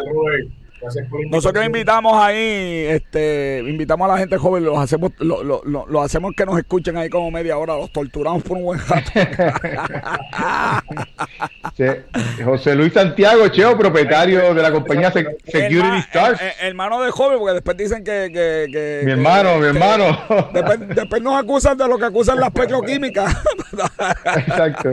nosotros 1.30 1.66
invitamos 1.66 2.22
ahí, 2.22 2.86
este, 2.88 3.64
invitamos 3.66 4.10
a 4.10 4.14
la 4.14 4.20
gente 4.20 4.38
joven, 4.38 4.64
los 4.64 4.78
hacemos, 4.78 5.12
lo, 5.20 5.44
lo, 5.44 5.62
lo, 5.64 6.02
hacemos 6.02 6.34
que 6.36 6.46
nos 6.46 6.58
escuchen 6.58 6.98
ahí 6.98 7.10
como 7.10 7.32
media 7.32 7.58
hora, 7.58 7.76
los 7.76 7.92
torturamos 7.92 8.44
por 8.44 8.58
un 8.58 8.64
buen 8.64 8.80
rato. 8.80 9.12
José 12.44 12.76
Luis 12.76 12.94
Santiago, 12.94 13.48
Cheo, 13.50 13.78
propietario 13.78 14.54
de 14.54 14.62
la 14.62 14.72
compañía 14.72 15.12
Security 15.12 16.00
Stars. 16.00 16.40
hermano 16.62 17.02
de 17.02 17.12
joven, 17.12 17.40
porque 17.40 17.54
después 17.54 17.78
dicen 17.78 18.04
que. 18.04 18.30
que, 18.32 19.02
mi 19.06 19.12
hermano, 19.12 19.58
mi 19.58 19.68
hermano. 19.68 20.18
Después, 20.54 21.22
nos 21.22 21.42
acusan 21.42 21.78
de 21.78 21.88
lo 21.88 21.98
que 21.98 22.06
acusan 22.06 22.40
las 22.40 22.52
petroquímicas. 22.52 23.36
Exacto. 24.36 24.92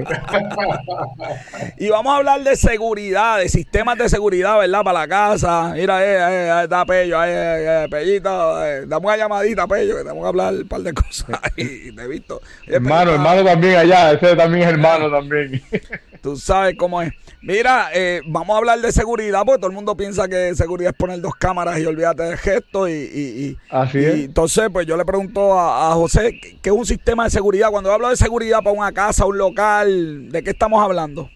y 1.78 1.88
vamos 1.88 2.12
a 2.12 2.16
hablar 2.16 2.42
de 2.42 2.56
seguridad, 2.56 3.38
de 3.38 3.48
sistemas 3.48 3.98
de 3.98 4.08
seguridad, 4.08 4.58
¿verdad? 4.58 4.82
Para 4.82 5.00
la 5.00 5.08
casa 5.08 5.77
Mira, 5.78 6.04
eh, 6.04 6.16
eh, 6.16 6.48
eh, 6.48 6.64
está 6.64 6.84
Pello, 6.84 7.22
eh, 7.22 7.84
eh, 7.84 7.88
Pellito, 7.88 8.66
eh, 8.66 8.84
dame 8.84 9.06
una 9.06 9.16
llamadita, 9.16 9.64
Pello, 9.68 9.94
que 9.96 10.02
tenemos 10.02 10.24
que 10.24 10.28
hablar 10.28 10.54
un 10.54 10.66
par 10.66 10.80
de 10.80 10.92
cosas 10.92 11.38
ahí, 11.56 11.92
te 11.94 12.02
he 12.02 12.08
visto. 12.08 12.40
hermano, 12.66 13.12
hermano 13.12 13.44
también 13.44 13.76
allá, 13.76 14.10
ese 14.10 14.34
también 14.34 14.64
es 14.64 14.70
hermano 14.70 15.08
también. 15.08 15.62
Tú 16.20 16.36
sabes 16.36 16.74
cómo 16.76 17.00
es. 17.00 17.12
Mira, 17.42 17.90
eh, 17.94 18.22
vamos 18.26 18.56
a 18.56 18.58
hablar 18.58 18.80
de 18.80 18.90
seguridad, 18.90 19.42
porque 19.46 19.60
todo 19.60 19.68
el 19.70 19.76
mundo 19.76 19.96
piensa 19.96 20.26
que 20.26 20.52
seguridad 20.56 20.90
es 20.90 20.98
poner 20.98 21.20
dos 21.20 21.36
cámaras 21.36 21.78
y 21.78 21.86
olvídate 21.86 22.24
del 22.24 22.38
gesto. 22.38 22.88
Y, 22.88 22.92
y, 22.92 23.56
Así 23.70 23.98
es. 23.98 24.14
entonces, 24.16 24.68
pues 24.72 24.84
yo 24.84 24.96
le 24.96 25.04
pregunto 25.04 25.56
a, 25.56 25.92
a 25.92 25.94
José, 25.94 26.40
¿qué 26.60 26.70
es 26.70 26.74
un 26.74 26.86
sistema 26.86 27.22
de 27.22 27.30
seguridad? 27.30 27.70
Cuando 27.70 27.92
hablo 27.92 28.08
de 28.08 28.16
seguridad 28.16 28.58
para 28.64 28.72
una 28.76 28.90
casa, 28.90 29.26
un 29.26 29.38
local, 29.38 30.28
¿de 30.32 30.42
qué 30.42 30.50
estamos 30.50 30.82
hablando? 30.82 31.30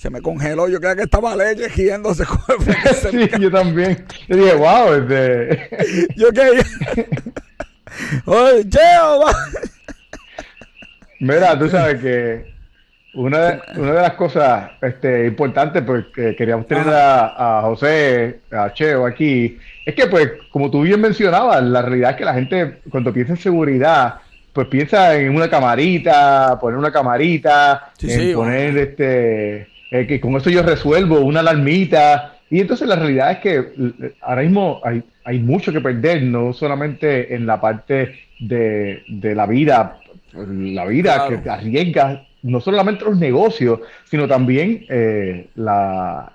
Se 0.00 0.08
me 0.08 0.22
congeló. 0.22 0.66
Yo 0.66 0.80
creía 0.80 0.96
que 0.96 1.02
estaba 1.02 1.36
leche 1.36 1.68
giéndose. 1.68 2.24
sí, 3.10 3.28
yo 3.38 3.50
también. 3.50 4.02
Yo 4.28 4.36
dije, 4.36 4.54
wow, 4.54 4.94
este... 4.94 6.08
yo 6.16 6.30
qué. 6.32 6.62
Oye, 8.24 8.66
Cheo, 8.70 9.26
Mira, 11.20 11.58
tú 11.58 11.68
sabes 11.68 12.00
que 12.00 12.50
una 13.12 13.38
de, 13.40 13.60
una 13.76 13.92
de 13.92 14.00
las 14.00 14.14
cosas 14.14 14.70
este, 14.80 15.26
importantes 15.26 15.82
pues, 15.82 16.06
que 16.14 16.34
queríamos 16.34 16.66
tener 16.66 16.88
a, 16.88 17.58
a, 17.58 17.62
José, 17.62 18.40
a 18.52 18.72
Cheo 18.72 19.04
aquí, 19.04 19.58
es 19.84 19.94
que, 19.94 20.06
pues, 20.06 20.30
como 20.50 20.70
tú 20.70 20.80
bien 20.80 21.02
mencionabas, 21.02 21.62
la 21.62 21.82
realidad 21.82 22.12
es 22.12 22.16
que 22.16 22.24
la 22.24 22.34
gente, 22.34 22.80
cuando 22.90 23.12
piensa 23.12 23.34
en 23.34 23.38
seguridad, 23.38 24.14
pues 24.54 24.66
piensa 24.68 25.14
en 25.16 25.36
una 25.36 25.50
camarita, 25.50 26.58
poner 26.58 26.78
una 26.78 26.90
camarita, 26.90 27.92
en 28.00 28.34
poner 28.34 28.78
este 28.78 29.68
eh, 29.90 30.06
que 30.06 30.20
con 30.20 30.36
eso 30.36 30.50
yo 30.50 30.62
resuelvo 30.62 31.20
una 31.20 31.40
alarmita. 31.40 32.36
Y 32.50 32.60
entonces 32.60 32.88
la 32.88 32.96
realidad 32.96 33.32
es 33.32 33.38
que 33.38 33.56
eh, 33.56 34.14
ahora 34.20 34.42
mismo 34.42 34.80
hay, 34.84 35.02
hay 35.24 35.38
mucho 35.38 35.72
que 35.72 35.80
perder, 35.80 36.22
no 36.22 36.52
solamente 36.52 37.34
en 37.34 37.46
la 37.46 37.60
parte 37.60 38.14
de, 38.38 39.02
de 39.08 39.34
la 39.34 39.46
vida, 39.46 39.98
la 40.32 40.86
vida 40.86 41.26
que 41.28 41.38
te 41.38 41.50
arriesga 41.50 42.24
no 42.42 42.60
solamente 42.60 43.04
los 43.04 43.18
negocios, 43.18 43.80
sino 44.04 44.26
también 44.26 44.86
eh, 44.88 45.48
la, 45.56 46.32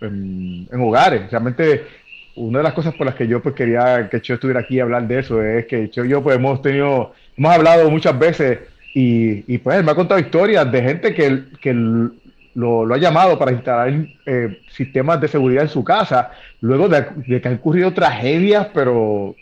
en, 0.00 0.68
hogares. 0.78 1.30
Realmente, 1.30 1.84
una 2.36 2.58
de 2.58 2.64
las 2.64 2.74
cosas 2.74 2.94
por 2.94 3.06
las 3.06 3.14
que 3.14 3.26
yo 3.26 3.42
pues 3.42 3.54
quería 3.54 4.08
que 4.10 4.20
yo 4.20 4.34
estuviera 4.34 4.60
aquí 4.60 4.80
a 4.80 4.84
hablar 4.84 5.06
de 5.06 5.18
eso 5.18 5.42
es 5.42 5.66
que 5.66 5.88
yo 5.88 6.04
y 6.04 6.08
yo 6.08 6.22
pues 6.22 6.36
hemos 6.36 6.62
tenido, 6.62 7.12
hemos 7.36 7.54
hablado 7.54 7.90
muchas 7.90 8.18
veces 8.18 8.58
y, 8.94 9.52
y 9.52 9.58
pues 9.58 9.78
él 9.78 9.84
me 9.84 9.92
ha 9.92 9.94
contado 9.94 10.20
historias 10.20 10.70
de 10.70 10.82
gente 10.82 11.14
que, 11.14 11.44
que 11.60 12.10
lo, 12.54 12.92
ha 12.92 12.98
llamado 12.98 13.38
para 13.38 13.52
instalar 13.52 14.06
eh, 14.26 14.60
sistemas 14.70 15.20
de 15.20 15.28
seguridad 15.28 15.64
en 15.64 15.70
su 15.70 15.84
casa, 15.84 16.32
luego 16.60 16.88
de, 16.88 17.06
que 17.40 17.48
han 17.48 17.54
ocurrido 17.54 17.92
tragedias, 17.92 18.68
pero 18.74 19.34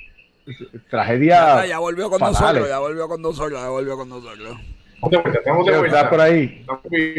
tragedias. 0.88 1.68
Ya, 1.68 1.78
volvió 1.78 2.10
con 2.10 2.20
nosotros, 2.20 2.68
ya 2.68 2.78
volvió 2.78 3.08
con 3.08 3.22
nosotros, 3.22 3.60
ya 3.60 3.68
volvió 3.68 3.96
con 3.96 4.08
nosotros. 4.08 4.56
Estás 5.02 6.08
por 6.08 6.20
ahí. 6.20 6.64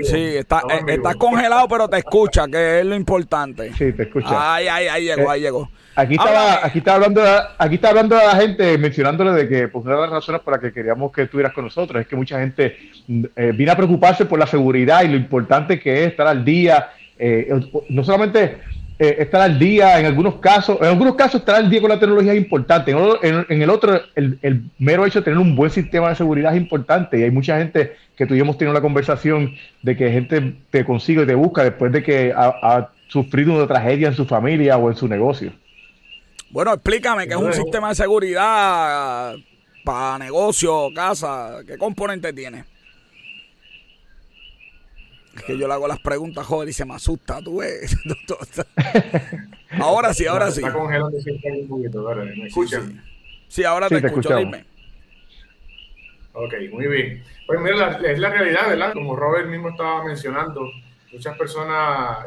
Sí, 0.04 0.38
está, 0.38 0.62
eh, 0.70 0.82
estás 0.88 1.16
congelado, 1.16 1.68
pero 1.68 1.88
te 1.88 1.98
escucha, 1.98 2.48
que 2.48 2.80
es 2.80 2.86
lo 2.86 2.96
importante. 2.96 3.74
Sí, 3.74 3.92
te 3.94 4.04
escucha. 4.04 4.56
Ay, 4.56 4.68
ay, 4.68 4.88
ahí 4.88 5.04
llegó, 5.06 5.32
ahí 5.32 5.42
llegó. 5.42 5.70
Aquí 5.96 6.14
estaba, 6.14 6.66
aquí 6.66 6.78
está 6.78 6.96
hablando, 6.96 7.22
de, 7.22 7.40
aquí 7.58 7.76
está 7.76 7.90
hablando 7.90 8.16
de 8.16 8.26
la 8.26 8.36
gente, 8.36 8.78
mencionándole 8.78 9.32
de 9.32 9.50
que 9.50 9.68
pues, 9.68 9.84
una 9.84 9.96
de 9.96 10.02
las 10.02 10.10
razones 10.12 10.42
por 10.42 10.54
las 10.54 10.62
que 10.62 10.72
queríamos 10.72 11.12
que 11.12 11.24
estuvieras 11.24 11.54
con 11.54 11.66
nosotros 11.66 12.02
es 12.02 12.08
que 12.08 12.16
mucha 12.16 12.40
gente 12.40 12.78
eh, 13.36 13.52
viene 13.54 13.72
a 13.72 13.76
preocuparse 13.76 14.26
por 14.26 14.40
la 14.40 14.48
seguridad 14.48 15.04
y 15.04 15.10
lo 15.10 15.18
importante 15.18 15.80
que 15.80 16.04
es 16.04 16.12
estar 16.12 16.28
al 16.28 16.46
día, 16.46 16.92
eh, 17.18 17.50
no 17.90 18.04
solamente 18.04 18.58
eh, 19.04 19.16
estar 19.18 19.42
al 19.42 19.58
día, 19.58 20.00
en 20.00 20.06
algunos 20.06 20.36
casos, 20.36 20.78
en 20.80 20.86
algunos 20.86 21.16
casos 21.16 21.40
estar 21.42 21.56
al 21.56 21.72
día 21.72 21.82
con 21.82 21.90
la 21.90 22.00
tecnología 22.00 22.34
es 22.34 22.38
importante, 22.38 22.92
en, 22.92 23.62
el 23.64 23.70
otro, 23.72 24.00
el, 24.14 24.62
mero 24.78 25.08
hecho 25.08 25.22
de 25.22 25.26
tener 25.26 25.40
un 25.40 25.56
buen 25.56 25.72
sistema 25.72 26.10
de 26.10 26.16
seguridad 26.16 26.54
es 26.54 26.62
importante 26.62 27.18
y 27.18 27.24
hay 27.24 27.32
mucha 27.32 27.58
gente 27.58 27.96
que 28.16 28.28
tuvimos 28.28 28.60
tenido 28.60 28.76
la 28.76 28.82
conversación 28.82 29.56
de 29.82 29.98
que 29.98 30.12
gente 30.12 30.54
te 30.70 30.86
consigue 30.86 31.24
y 31.24 31.26
te 31.26 31.34
busca 31.34 31.64
después 31.64 31.92
de 31.92 32.04
que 32.04 32.32
ha, 32.32 32.54
ha 32.62 32.92
sufrido 33.08 33.56
una 33.56 33.66
tragedia 33.66 34.10
en 34.10 34.14
su 34.14 34.28
familia 34.28 34.78
o 34.78 34.92
en 34.92 34.96
su 34.96 35.08
negocio. 35.08 35.52
Bueno, 36.52 36.72
explícame 36.72 37.28
qué 37.28 37.34
es 37.34 37.40
un 37.40 37.54
sistema 37.54 37.90
de 37.90 37.96
seguridad 37.96 39.34
para 39.84 40.20
negocio, 40.20 40.90
casa, 40.94 41.62
qué 41.66 41.76
componente 41.76 42.32
tiene. 42.34 42.66
Es 45.36 45.44
que 45.44 45.58
yo 45.58 45.68
le 45.68 45.74
hago 45.74 45.88
las 45.88 46.00
preguntas, 46.00 46.46
joder, 46.46 46.70
y 46.70 46.74
se 46.74 46.86
me 46.86 46.94
asusta, 46.94 47.42
tú 47.42 47.60
ves. 47.60 47.96
ahora 49.80 50.14
sí, 50.14 50.28
ahora 50.28 50.52
sí. 50.52 50.60
Está 50.60 50.74
congelando 50.74 51.18
un 51.18 51.68
poquito, 51.68 52.16
¿Me 52.16 52.48
escuchan? 52.48 53.04
Sí, 53.48 53.64
ahora 53.64 53.90
te, 53.90 53.98
escucho, 53.98 54.36
dime. 54.36 54.66
Ok, 56.34 56.54
muy 56.72 56.88
bien. 56.88 57.24
Pues 57.48 57.60
mira, 57.60 58.00
es 58.06 58.20
la 58.20 58.30
realidad, 58.30 58.70
¿verdad? 58.70 58.94
Como 58.94 59.16
Robert 59.16 59.48
mismo 59.48 59.70
estaba 59.70 60.04
mencionando, 60.06 60.70
Muchas 61.12 61.38
personas 61.38 62.26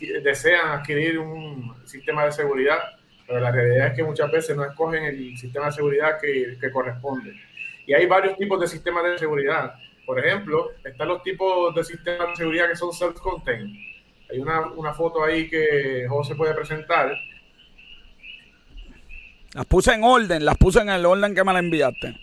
eh, 0.00 0.20
desean 0.22 0.68
adquirir 0.68 1.18
un 1.18 1.74
sistema 1.84 2.24
de 2.24 2.32
seguridad, 2.32 2.78
pero 3.26 3.40
la 3.40 3.50
realidad 3.50 3.88
es 3.88 3.94
que 3.94 4.04
muchas 4.04 4.30
veces 4.30 4.56
no 4.56 4.64
escogen 4.64 5.02
el 5.04 5.36
sistema 5.36 5.66
de 5.66 5.72
seguridad 5.72 6.20
que, 6.20 6.56
que 6.60 6.70
corresponde. 6.70 7.34
Y 7.86 7.92
hay 7.92 8.06
varios 8.06 8.36
tipos 8.36 8.60
de 8.60 8.68
sistemas 8.68 9.02
de 9.02 9.18
seguridad. 9.18 9.74
Por 10.10 10.26
ejemplo, 10.26 10.72
están 10.84 11.06
los 11.06 11.22
tipos 11.22 11.72
de 11.72 11.84
sistemas 11.84 12.30
de 12.30 12.34
seguridad 12.34 12.68
que 12.68 12.74
son 12.74 12.90
self-contained. 12.90 13.70
Hay 14.28 14.40
una, 14.40 14.62
una 14.72 14.92
foto 14.92 15.22
ahí 15.22 15.48
que 15.48 16.04
José 16.08 16.34
puede 16.34 16.52
presentar. 16.52 17.12
Las 19.54 19.66
puse 19.66 19.94
en 19.94 20.02
orden, 20.02 20.44
las 20.44 20.56
puse 20.58 20.80
en 20.80 20.88
el 20.88 21.06
orden 21.06 21.32
que 21.32 21.44
me 21.44 21.52
la 21.52 21.60
enviaste. 21.60 22.16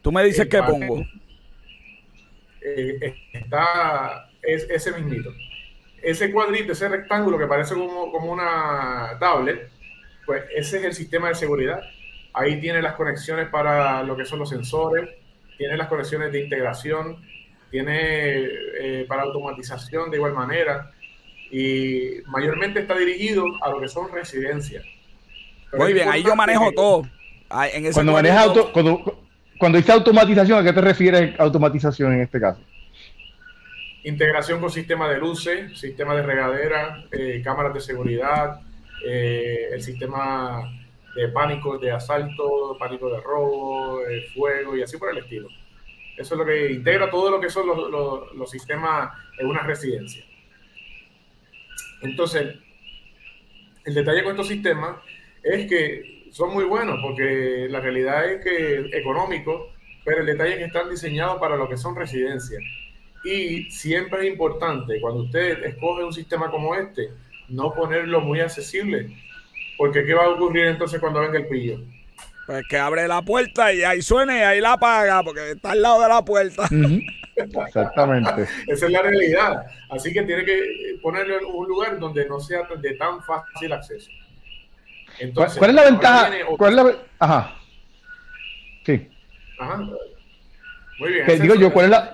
Tú 0.00 0.10
me 0.10 0.24
dices 0.24 0.48
qué 0.48 0.62
pongo. 0.62 1.04
Eh, 2.62 3.14
está 3.34 4.30
es 4.40 4.66
ese 4.70 4.90
mismito. 4.92 5.34
Ese 6.00 6.32
cuadrito, 6.32 6.72
ese 6.72 6.88
rectángulo 6.88 7.38
que 7.38 7.46
parece 7.46 7.74
como, 7.74 8.10
como 8.10 8.32
una 8.32 9.18
tablet, 9.20 9.68
pues 10.24 10.44
ese 10.56 10.78
es 10.78 10.84
el 10.84 10.94
sistema 10.94 11.28
de 11.28 11.34
seguridad. 11.34 11.82
Ahí 12.32 12.58
tiene 12.62 12.80
las 12.80 12.94
conexiones 12.94 13.50
para 13.50 14.02
lo 14.04 14.16
que 14.16 14.24
son 14.24 14.38
los 14.38 14.48
sensores, 14.48 15.19
tiene 15.60 15.76
las 15.76 15.88
conexiones 15.88 16.32
de 16.32 16.42
integración, 16.42 17.18
tiene 17.70 18.48
eh, 18.80 19.04
para 19.06 19.24
automatización 19.24 20.10
de 20.10 20.16
igual 20.16 20.32
manera 20.32 20.90
y 21.50 22.22
mayormente 22.28 22.80
está 22.80 22.96
dirigido 22.96 23.44
a 23.60 23.68
lo 23.68 23.78
que 23.78 23.86
son 23.86 24.10
residencias. 24.10 24.82
Muy 25.74 25.92
bien, 25.92 26.08
ahí 26.08 26.22
yo 26.22 26.34
manejo 26.34 26.72
todo. 26.72 27.02
cuando 27.92 28.12
manejas 28.12 28.46
auto, 28.46 28.72
cuando, 28.72 29.22
cuando 29.58 29.76
dice 29.76 29.92
automatización, 29.92 30.60
¿a 30.60 30.64
qué 30.64 30.72
te 30.72 30.80
refieres 30.80 31.38
automatización 31.38 32.14
en 32.14 32.22
este 32.22 32.40
caso? 32.40 32.62
Integración 34.04 34.60
con 34.60 34.70
sistema 34.70 35.10
de 35.10 35.18
luces, 35.18 35.78
sistema 35.78 36.14
de 36.14 36.22
regadera, 36.22 37.04
eh, 37.12 37.42
cámaras 37.44 37.74
de 37.74 37.80
seguridad, 37.80 38.62
eh, 39.06 39.68
el 39.72 39.82
sistema 39.82 40.62
de 41.14 41.28
pánico 41.28 41.78
de 41.78 41.90
asalto, 41.90 42.76
pánico 42.78 43.10
de 43.10 43.20
robo, 43.20 44.00
de 44.00 44.22
fuego 44.34 44.76
y 44.76 44.82
así 44.82 44.96
por 44.96 45.10
el 45.10 45.18
estilo. 45.18 45.48
Eso 46.16 46.34
es 46.34 46.38
lo 46.38 46.44
que 46.44 46.72
integra 46.72 47.10
todo 47.10 47.30
lo 47.30 47.40
que 47.40 47.48
son 47.48 47.66
los, 47.66 48.34
los, 48.34 48.50
sistemas 48.50 49.10
en 49.38 49.46
una 49.46 49.62
residencia. 49.62 50.24
Entonces, 52.02 52.56
el 53.84 53.94
detalle 53.94 54.22
con 54.22 54.32
estos 54.32 54.48
sistemas 54.48 54.96
es 55.42 55.66
que 55.66 56.28
son 56.30 56.52
muy 56.52 56.64
buenos 56.64 56.98
porque 57.02 57.66
la 57.70 57.80
realidad 57.80 58.30
es 58.30 58.44
que 58.44 58.98
económicos, 58.98 59.74
pero 60.04 60.20
el 60.20 60.26
detalle 60.26 60.52
es 60.52 60.58
que 60.58 60.64
están 60.64 60.90
diseñados 60.90 61.40
para 61.40 61.56
lo 61.56 61.68
que 61.68 61.76
son 61.76 61.96
residencias. 61.96 62.62
Y 63.24 63.70
siempre 63.70 64.20
es 64.20 64.32
importante, 64.32 65.00
cuando 65.00 65.22
usted 65.22 65.64
escoge 65.64 66.04
un 66.04 66.12
sistema 66.12 66.50
como 66.50 66.74
este, 66.74 67.10
no 67.48 67.74
ponerlo 67.74 68.20
muy 68.20 68.40
accesible, 68.40 69.08
porque 69.80 70.04
¿qué 70.04 70.12
va 70.12 70.24
a 70.24 70.28
ocurrir 70.28 70.66
entonces 70.66 71.00
cuando 71.00 71.20
venga 71.20 71.38
el 71.38 71.48
pillo? 71.48 71.78
Pues 72.46 72.62
que 72.68 72.76
abre 72.76 73.08
la 73.08 73.22
puerta 73.22 73.72
y 73.72 73.82
ahí 73.82 74.02
suene 74.02 74.40
y 74.40 74.42
ahí 74.42 74.60
la 74.60 74.74
apaga, 74.74 75.22
porque 75.22 75.52
está 75.52 75.70
al 75.70 75.80
lado 75.80 76.02
de 76.02 76.08
la 76.08 76.22
puerta. 76.22 76.68
Exactamente. 77.66 78.46
Esa 78.66 78.84
es 78.84 78.92
la 78.92 79.00
realidad. 79.00 79.64
Así 79.88 80.12
que 80.12 80.22
tiene 80.24 80.44
que 80.44 80.98
ponerlo 81.00 81.38
en 81.38 81.46
un 81.46 81.66
lugar 81.66 81.98
donde 81.98 82.28
no 82.28 82.38
sea 82.40 82.68
de 82.76 82.92
tan 82.96 83.22
fácil 83.22 83.72
acceso. 83.72 84.10
Entonces, 85.18 85.56
¿Cuál 85.56 85.70
es 85.70 85.76
la 85.76 85.84
ventaja? 85.84 86.30
¿Cuál 86.58 86.78
es 86.78 86.84
la... 86.84 86.96
Ajá. 87.18 87.56
Sí. 88.84 89.08
Ajá. 89.58 89.82
Muy 91.00 91.12
bien. 91.14 91.40
digo 91.40 91.54
yo, 91.54 91.72
¿cuál 91.72 91.86
es, 91.86 91.90
la, 91.92 92.12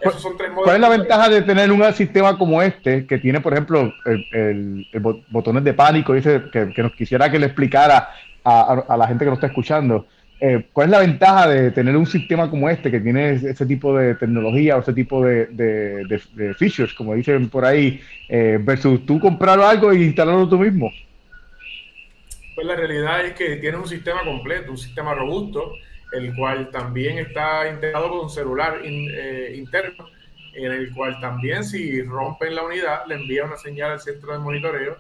cuál, 0.54 0.76
es 0.76 0.80
la 0.80 0.88
ventaja 0.88 1.28
de 1.28 1.42
tener 1.42 1.72
un 1.72 1.92
sistema 1.92 2.38
como 2.38 2.62
este, 2.62 3.04
que 3.04 3.18
tiene, 3.18 3.40
por 3.40 3.52
ejemplo, 3.52 3.92
el, 4.04 4.86
botones 5.28 5.64
de 5.64 5.74
pánico, 5.74 6.14
dice 6.14 6.42
que, 6.52 6.72
nos 6.76 6.92
quisiera 6.92 7.28
que 7.28 7.40
le 7.40 7.46
explicara 7.46 8.10
a, 8.44 8.96
la 8.96 9.08
gente 9.08 9.24
que 9.24 9.30
nos 9.30 9.38
está 9.38 9.48
escuchando? 9.48 10.06
Eh, 10.38 10.66
¿Cuál 10.72 10.86
es 10.86 10.90
la 10.92 10.98
ventaja 11.00 11.48
de 11.48 11.72
tener 11.72 11.96
un 11.96 12.06
sistema 12.06 12.48
como 12.48 12.70
este, 12.70 12.90
que 12.90 13.00
tiene 13.00 13.32
ese 13.32 13.66
tipo 13.66 13.96
de 13.96 14.14
tecnología 14.14 14.76
o 14.76 14.80
ese 14.80 14.92
tipo 14.92 15.24
de, 15.24 16.20
features, 16.56 16.94
como 16.94 17.14
dicen 17.14 17.48
por 17.48 17.64
ahí, 17.64 18.00
eh, 18.28 18.58
versus 18.60 19.04
tú 19.04 19.18
comprar 19.18 19.58
algo 19.58 19.90
e 19.90 20.04
instalarlo 20.04 20.48
tú 20.48 20.60
mismo? 20.60 20.92
Pues 22.54 22.66
la 22.68 22.76
realidad 22.76 23.26
es 23.26 23.32
que 23.32 23.56
tiene 23.56 23.78
un 23.78 23.88
sistema 23.88 24.22
completo, 24.24 24.70
un 24.70 24.78
sistema 24.78 25.12
robusto, 25.12 25.72
el 26.12 26.34
cual 26.34 26.70
también 26.70 27.18
está 27.18 27.68
integrado 27.68 28.08
con 28.08 28.20
un 28.20 28.30
celular 28.30 28.80
eh, 28.82 29.54
interno, 29.56 30.08
en 30.54 30.72
el 30.72 30.94
cual 30.94 31.20
también 31.20 31.64
si 31.64 32.02
rompen 32.02 32.54
la 32.54 32.62
unidad 32.62 33.06
le 33.06 33.16
envía 33.16 33.44
una 33.44 33.56
señal 33.56 33.92
al 33.92 34.00
centro 34.00 34.32
de 34.32 34.38
monitoreo 34.38 34.96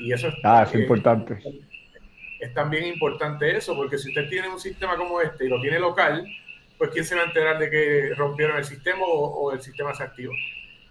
y 0.00 0.12
eso 0.12 0.28
es, 0.28 0.34
ah, 0.44 0.64
es 0.68 0.74
importante. 0.74 1.38
Es 2.40 2.52
también 2.52 2.86
importante 2.86 3.56
eso, 3.56 3.74
porque 3.74 3.96
si 3.96 4.08
usted 4.08 4.28
tiene 4.28 4.48
un 4.48 4.58
sistema 4.58 4.96
como 4.96 5.20
este 5.20 5.46
y 5.46 5.48
lo 5.48 5.60
tiene 5.60 5.78
local, 5.78 6.26
pues 6.76 6.90
¿quién 6.90 7.04
se 7.04 7.14
va 7.14 7.22
a 7.22 7.26
enterar 7.26 7.58
de 7.58 7.70
que 7.70 8.14
rompieron 8.14 8.58
el 8.58 8.64
sistema 8.64 9.04
o, 9.06 9.52
el 9.52 9.60
sistema 9.62 9.94
se 9.94 10.02
activó? 10.02 10.32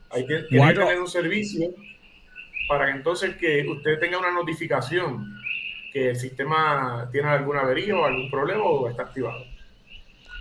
Ahí 0.09 0.25
tiene, 0.25 0.47
que 0.47 0.57
tener 0.57 0.99
un 0.99 1.07
servicio 1.07 1.69
para 2.67 2.85
que 2.85 2.91
entonces 2.93 3.35
que 3.35 3.67
usted 3.67 3.99
tenga 3.99 4.17
una 4.17 4.31
notificación 4.31 5.35
que 5.93 6.09
el 6.09 6.15
sistema 6.15 7.07
tiene 7.11 7.27
alguna 7.27 7.61
avería 7.61 7.95
o 7.95 8.05
algún 8.05 8.31
problema 8.31 8.63
o 8.63 8.89
está 8.89 9.03
activado 9.03 9.54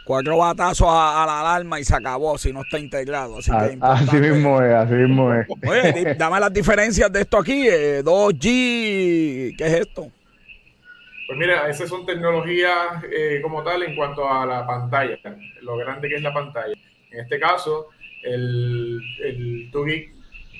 cuatro 0.05 0.37
batazos 0.39 0.87
a, 0.89 1.25
la 1.27 1.41
alarma 1.41 1.81
y 1.81 1.85
se 1.85 1.97
acabó 1.97 2.39
si 2.39 2.53
no 2.53 2.63
está 2.63 2.79
integrado. 2.79 3.39
Así, 3.39 3.51
que 3.51 3.79
así 3.81 4.17
mismo 4.17 4.63
es, 4.63 4.75
así 4.75 4.95
mismo 4.95 5.35
es. 5.35 5.47
Oye, 5.67 6.15
dame 6.15 6.41
las 6.41 6.53
diferencias 6.53 7.11
de 7.11 7.23
esto 7.23 7.39
aquí, 7.39 7.67
2G, 7.67 8.45
eh, 8.45 9.55
¿qué 9.57 9.67
es 9.67 9.73
esto? 9.73 10.11
Pues 11.27 11.39
mira, 11.39 11.69
esas 11.69 11.89
son 11.89 12.05
tecnologías 12.05 13.03
eh, 13.11 13.41
como 13.43 13.63
tal 13.65 13.83
en 13.83 13.97
cuanto 13.97 14.31
a 14.31 14.45
la 14.45 14.67
pantalla, 14.67 15.19
lo 15.63 15.77
grande 15.79 16.09
que 16.09 16.17
es 16.17 16.23
la 16.23 16.35
pantalla. 16.35 16.75
En 17.11 17.21
este 17.21 17.41
caso, 17.41 17.89
el, 18.23 19.01
el 19.23 19.71
2 19.71 19.87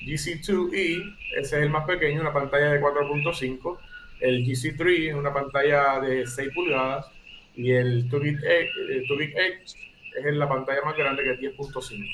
GC2E, 0.05 1.15
ese 1.37 1.57
es 1.57 1.63
el 1.63 1.69
más 1.69 1.85
pequeño, 1.85 2.21
una 2.21 2.33
pantalla 2.33 2.71
de 2.71 2.81
4.5. 2.81 3.77
El 4.21 4.45
GC3 4.45 5.09
es 5.09 5.15
una 5.15 5.33
pantalla 5.33 5.99
de 5.99 6.25
6 6.25 6.49
pulgadas 6.53 7.05
y 7.55 7.71
el 7.71 8.09
2 8.09 8.21
Edge, 8.23 8.69
es 10.17 10.35
la 10.35 10.47
pantalla 10.47 10.81
más 10.83 10.95
grande 10.97 11.23
que 11.23 11.31
es 11.31 11.39
10.5. 11.39 12.05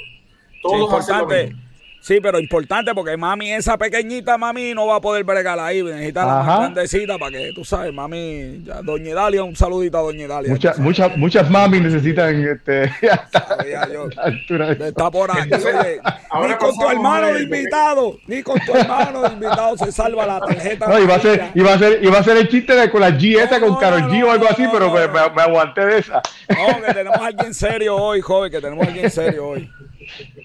Todos 0.61 0.93
hacen 0.93 1.17
lo 1.17 1.27
mismo. 1.27 1.59
Sí, 2.01 2.19
pero 2.19 2.39
importante 2.39 2.95
porque 2.95 3.15
mami, 3.15 3.51
esa 3.51 3.77
pequeñita 3.77 4.35
mami 4.35 4.73
no 4.73 4.87
va 4.87 4.95
a 4.95 5.01
poder 5.01 5.23
bregar 5.23 5.59
ahí. 5.59 5.83
Necesita 5.83 6.25
la 6.25 6.43
más 6.43 6.59
grandecita 6.59 7.19
para 7.19 7.31
que 7.31 7.51
tú 7.53 7.63
sabes, 7.63 7.93
mami. 7.93 8.63
Doña 8.83 9.13
Dalia, 9.13 9.43
un 9.43 9.55
saludito 9.55 9.99
a 9.99 10.01
Doña 10.01 10.27
Dalia. 10.27 10.49
Muchas, 10.49 10.79
muchas, 10.79 11.15
muchas 11.15 11.47
mami 11.51 11.79
necesitan 11.79 12.43
este. 12.43 12.85
está 13.01 15.11
por 15.11 15.29
ahí. 15.29 15.47
ni 15.47 16.53
con 16.55 16.75
tu 16.75 16.89
hermano 16.89 17.33
de 17.33 17.43
invitado, 17.43 18.17
ni 18.25 18.41
con 18.41 18.59
tu 18.61 18.73
hermano 18.73 19.21
de 19.21 19.33
invitado 19.33 19.77
se 19.77 19.91
salva 19.91 20.25
la 20.25 20.39
tarjeta. 20.39 20.87
No, 20.87 20.99
iba 20.99 21.13
a 21.13 21.19
ser, 21.19 21.51
iba 21.53 21.71
a 21.71 21.77
ser, 21.77 22.03
iba 22.03 22.17
a 22.17 22.23
ser 22.23 22.37
el 22.37 22.49
chiste 22.49 22.73
de 22.73 22.89
con 22.89 23.01
la 23.01 23.11
G 23.11 23.39
esta, 23.39 23.59
con 23.59 23.75
Carol 23.75 24.09
G 24.09 24.23
o 24.23 24.31
algo 24.31 24.47
así, 24.49 24.65
pero 24.71 24.91
me, 24.91 25.07
me, 25.07 25.19
aguanté 25.19 25.85
de 25.85 25.99
esa. 25.99 26.19
No, 26.49 26.81
que 26.81 26.93
tenemos 26.95 27.19
a 27.19 27.27
alguien 27.27 27.53
serio 27.53 27.95
hoy, 27.95 28.21
joven, 28.21 28.51
que 28.51 28.59
tenemos 28.59 28.87
a 28.87 28.89
alguien 28.89 29.11
serio 29.11 29.49
hoy. 29.49 29.69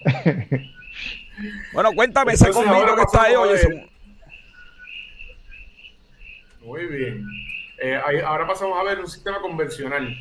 Bueno, 1.73 1.91
cuéntame 1.93 2.33
ese 2.33 2.51
conmigo 2.51 2.95
que 2.95 3.01
está 3.01 3.23
ahí. 3.23 3.35
Oye, 3.35 3.89
Muy 6.61 6.85
bien. 6.85 7.25
Eh, 7.79 7.95
ahora 8.25 8.47
pasamos 8.47 8.79
a 8.79 8.83
ver 8.83 8.99
un 8.99 9.07
sistema 9.07 9.39
convencional. 9.39 10.15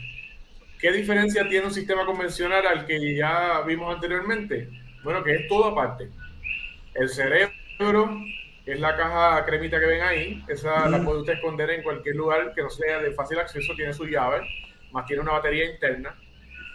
¿Qué 0.79 0.93
diferencia 0.93 1.49
tiene 1.49 1.67
un 1.67 1.73
sistema 1.73 2.05
convencional 2.05 2.67
al 2.67 2.87
que 2.87 3.17
ya 3.17 3.63
vimos 3.63 3.95
anteriormente? 3.95 4.69
Bueno, 5.03 5.25
que 5.25 5.35
es 5.35 5.49
todo 5.49 5.65
aparte. 5.67 6.11
El 6.95 7.09
cerebro, 7.09 8.21
que 8.65 8.73
es 8.73 8.81
la 8.81 8.97
caja 8.97 9.45
cremita 9.47 9.81
que 9.81 9.87
ven 9.87 10.03
ahí, 10.03 10.45
esa 10.49 10.89
la 10.89 11.03
puede 11.03 11.21
usted 11.21 11.35
esconder 11.35 11.71
en 11.71 11.83
cualquier 11.83 12.17
lugar 12.17 12.53
que 12.55 12.63
no 12.63 12.69
sea 12.71 12.99
de 12.99 13.13
fácil 13.13 13.39
acceso, 13.39 13.75
tiene 13.75 13.95
su 13.95 14.05
llave, 14.05 14.43
más 14.93 15.07
tiene 15.07 15.23
una 15.23 15.33
batería 15.33 15.71
interna 15.71 16.15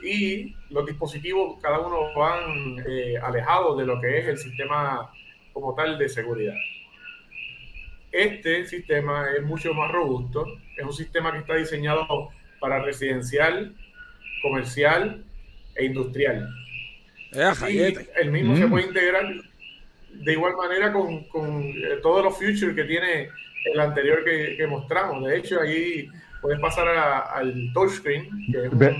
y 0.03 0.55
los 0.69 0.85
dispositivos 0.85 1.59
cada 1.61 1.79
uno 1.79 2.13
van 2.15 2.83
eh, 2.87 3.17
alejados 3.21 3.77
de 3.77 3.85
lo 3.85 3.99
que 4.01 4.19
es 4.19 4.27
el 4.27 4.37
sistema 4.37 5.11
como 5.53 5.75
tal 5.75 5.97
de 5.97 6.09
seguridad. 6.09 6.55
Este 8.11 8.65
sistema 8.65 9.27
es 9.37 9.43
mucho 9.43 9.73
más 9.73 9.91
robusto, 9.91 10.45
es 10.75 10.83
un 10.83 10.93
sistema 10.93 11.31
que 11.31 11.39
está 11.39 11.55
diseñado 11.55 12.29
para 12.59 12.83
residencial, 12.83 13.73
comercial 14.41 15.23
e 15.75 15.85
industrial. 15.85 16.47
y 17.69 17.79
el 17.79 18.31
mismo 18.31 18.55
se 18.55 18.65
mm. 18.65 18.69
puede 18.69 18.87
integrar 18.87 19.25
de 20.13 20.33
igual 20.33 20.55
manera 20.55 20.91
con, 20.91 21.23
con 21.25 21.63
eh, 21.63 21.99
todos 22.01 22.23
los 22.23 22.37
features 22.37 22.75
que 22.75 22.83
tiene 22.83 23.29
el 23.73 23.79
anterior 23.79 24.23
que, 24.25 24.55
que 24.57 24.67
mostramos. 24.67 25.25
De 25.25 25.37
hecho, 25.37 25.61
ahí 25.61 26.09
puedes 26.41 26.59
pasar 26.59 26.87
al 26.87 27.71
touchscreen. 27.73 28.27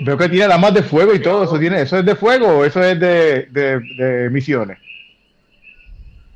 Veo 0.06 0.18
que 0.18 0.30
tiene 0.30 0.48
la 0.48 0.58
más 0.58 0.74
de 0.74 0.84
fuego 0.84 1.14
y 1.14 1.20
todo. 1.20 1.44
¿Eso 1.44 1.60
tiene 1.60 1.82
eso 1.82 1.98
es 1.98 2.06
de 2.06 2.16
fuego 2.16 2.48
o 2.48 2.66
eso 2.66 2.82
es 2.84 3.00
de, 3.00 3.48
de, 3.50 4.30
misiones? 4.30 4.78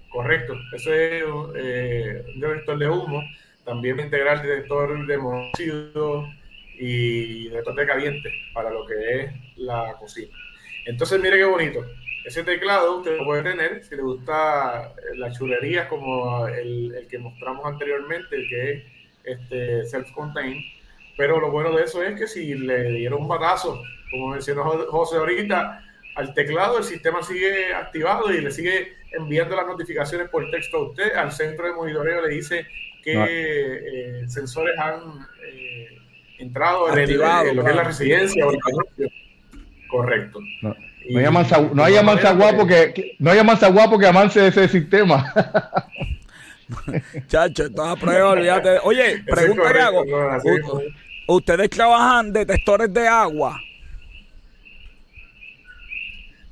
Correcto, 0.10 0.56
ese 0.74 1.18
es 1.20 1.24
eh, 1.58 2.24
un 2.36 2.40
detector 2.40 2.80
de 2.80 2.88
humo, 2.88 3.22
también 3.66 4.00
integrar 4.00 4.42
detector 4.42 5.06
de 5.06 5.18
monóxido 5.18 6.26
y 6.80 7.50
detector 7.50 7.76
de 7.76 7.86
caliente 7.86 8.30
para 8.54 8.70
lo 8.70 8.86
que 8.86 9.22
es 9.22 9.32
la 9.58 9.94
cocina. 10.00 10.32
Entonces, 10.86 11.20
mire 11.22 11.38
qué 11.38 11.44
bonito. 11.44 11.86
Ese 12.26 12.44
teclado 12.44 13.00
usted 13.00 13.18
lo 13.18 13.26
puede 13.26 13.44
tener 13.44 13.84
si 13.84 13.96
le 13.96 14.02
gusta 14.02 14.94
la 15.16 15.32
chulería 15.32 15.88
como 15.90 16.48
el, 16.48 16.96
el 16.96 17.08
que 17.08 17.20
mostramos 17.20 17.66
anteriormente, 17.66 18.36
el 18.36 18.48
que 18.48 18.72
es 18.72 18.84
este, 19.26 19.86
self-contained. 19.86 20.64
Pero 21.18 21.40
lo 21.40 21.52
bueno 21.52 21.72
de 21.76 21.84
eso 21.84 22.04
es 22.04 22.20
que 22.20 22.28
si 22.28 22.54
le 22.56 22.92
dieron 22.92 23.22
un 23.22 23.28
batazo, 23.28 23.82
como 24.12 24.30
mencionó 24.30 24.64
José 24.90 25.18
ahorita, 25.18 25.82
al 26.16 26.34
teclado 26.34 26.78
el 26.78 26.84
sistema 26.84 27.22
sigue 27.24 27.74
activado 27.74 28.32
y 28.32 28.42
le 28.42 28.52
sigue 28.52 28.94
enviando 29.12 29.56
las 29.56 29.68
notificaciones 29.68 30.30
por 30.30 30.50
texto 30.52 30.78
a 30.78 30.90
usted. 30.90 31.14
Al 31.16 31.32
centro 31.32 31.68
de 31.68 31.74
monitoreo 31.74 32.26
le 32.26 32.36
dice 32.36 32.66
qué 33.04 33.14
eh, 33.16 34.28
sensores 34.28 34.78
han 34.78 35.26
eh, 35.52 35.98
entrado 36.40 36.88
en, 36.90 37.18
lo 37.56 37.64
que 37.64 37.70
es 37.70 37.76
la 37.76 37.84
residencia 37.84 38.46
o 38.46 38.52
el 38.52 39.12
Correcto. 39.90 40.40
No. 40.62 40.76
No 41.10 41.20
hay 41.20 41.26
amansa, 41.26 41.62
no 41.62 41.84
hay 41.84 41.94
guapo 42.36 42.66
que, 42.66 43.16
no 43.20 43.32
hay 43.32 43.38
amansa 43.38 43.70
guapo 43.70 44.00
que 44.00 44.08
amance 44.08 44.48
ese 44.48 44.68
sistema. 44.68 45.32
Chacho, 47.28 47.66
esto 47.66 47.86
es 47.86 47.92
a 47.92 47.96
prueba, 47.96 48.30
olvídate. 48.32 48.80
Oye, 48.84 49.24
pregunta 49.24 49.72
que 49.72 49.80
hago. 49.80 50.04
¿Ustedes 51.28 51.70
trabajan 51.70 52.32
detectores 52.32 52.94
de 52.94 53.08
agua? 53.08 53.60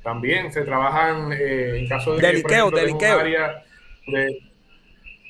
También 0.02 0.52
se 0.52 0.62
trabajan 0.62 1.32
eh, 1.32 1.78
en 1.78 1.88
caso 1.88 2.16
de, 2.16 2.26
de 2.26 2.32
liqueo, 2.34 2.70
de 2.70 2.86
liqueo. 2.86 3.18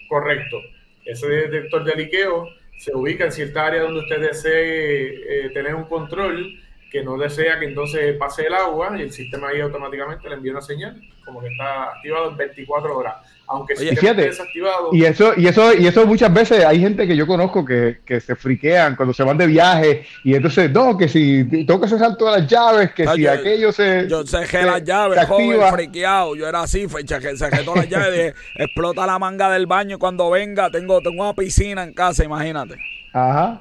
Correcto. 0.08 0.60
Ese 1.04 1.28
detector 1.28 1.84
de 1.84 1.94
liqueo 1.94 2.48
se 2.78 2.94
ubica 2.94 3.24
en 3.24 3.32
cierta 3.32 3.66
área 3.66 3.82
donde 3.82 4.00
usted 4.00 4.20
desee 4.20 5.46
eh, 5.46 5.50
tener 5.50 5.74
un 5.74 5.84
control 5.84 6.60
que 6.94 7.02
no 7.02 7.18
desea 7.18 7.58
que 7.58 7.66
entonces 7.66 8.16
pase 8.16 8.46
el 8.46 8.54
agua 8.54 8.96
y 8.96 9.02
el 9.02 9.10
sistema 9.10 9.48
ahí 9.48 9.60
automáticamente 9.60 10.28
le 10.28 10.36
envía 10.36 10.52
una 10.52 10.62
señal 10.62 11.02
como 11.24 11.40
que 11.40 11.48
está 11.48 11.90
activado 11.90 12.30
en 12.30 12.36
24 12.36 12.96
horas 12.96 13.16
aunque 13.48 13.74
si 13.74 13.88
esté 13.88 14.14
desactivado. 14.14 14.90
Y 14.92 15.04
eso, 15.04 15.32
y 15.36 15.48
eso, 15.48 15.74
y 15.74 15.86
eso 15.86 16.06
muchas 16.06 16.32
veces 16.32 16.64
hay 16.64 16.80
gente 16.80 17.06
que 17.06 17.16
yo 17.16 17.26
conozco 17.26 17.64
que, 17.64 17.98
que, 18.06 18.20
se 18.20 18.36
friquean 18.36 18.94
cuando 18.96 19.12
se 19.12 19.22
van 19.22 19.36
de 19.36 19.46
viaje 19.46 20.06
y 20.22 20.34
entonces, 20.34 20.70
no, 20.70 20.96
que 20.96 21.08
si 21.08 21.44
tengo 21.44 21.80
que 21.80 21.88
cerrar 21.88 22.16
todas 22.16 22.40
las 22.40 22.50
llaves, 22.50 22.92
que 22.92 23.06
si 23.08 23.26
aquello 23.26 23.72
se. 23.72 24.08
Yo 24.08 24.24
cerré 24.24 24.62
las 24.62 24.82
llaves, 24.82 25.26
joven, 25.26 25.60
friqueado. 25.72 26.36
Yo 26.36 26.48
era 26.48 26.62
así, 26.62 26.88
fecha 26.88 27.18
que 27.20 27.36
cerré 27.36 27.64
todas 27.64 27.80
las 27.80 27.90
llaves, 27.90 28.34
explota 28.54 29.04
la 29.04 29.18
manga 29.18 29.50
del 29.50 29.66
baño 29.66 29.98
cuando 29.98 30.30
venga, 30.30 30.70
tengo, 30.70 31.00
tengo 31.00 31.22
una 31.24 31.34
piscina 31.34 31.82
en 31.82 31.92
casa, 31.92 32.24
imagínate. 32.24 32.76
Ajá. 33.12 33.60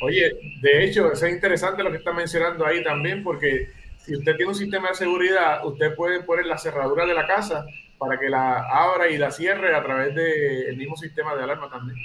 Oye, 0.00 0.32
de 0.60 0.84
hecho, 0.84 1.12
es 1.12 1.22
interesante 1.22 1.82
lo 1.82 1.90
que 1.90 1.98
está 1.98 2.12
mencionando 2.12 2.64
ahí 2.66 2.82
también, 2.82 3.22
porque 3.22 3.68
si 3.98 4.16
usted 4.16 4.34
tiene 4.36 4.50
un 4.50 4.54
sistema 4.54 4.88
de 4.88 4.94
seguridad, 4.94 5.64
usted 5.66 5.94
puede 5.94 6.22
poner 6.22 6.46
la 6.46 6.58
cerradura 6.58 7.04
de 7.06 7.14
la 7.14 7.26
casa 7.26 7.66
para 7.98 8.18
que 8.18 8.30
la 8.30 8.60
abra 8.70 9.08
y 9.10 9.18
la 9.18 9.30
cierre 9.30 9.74
a 9.74 9.82
través 9.82 10.14
del 10.14 10.76
mismo 10.76 10.96
sistema 10.96 11.36
de 11.36 11.42
alarma 11.42 11.68
también. 11.68 11.98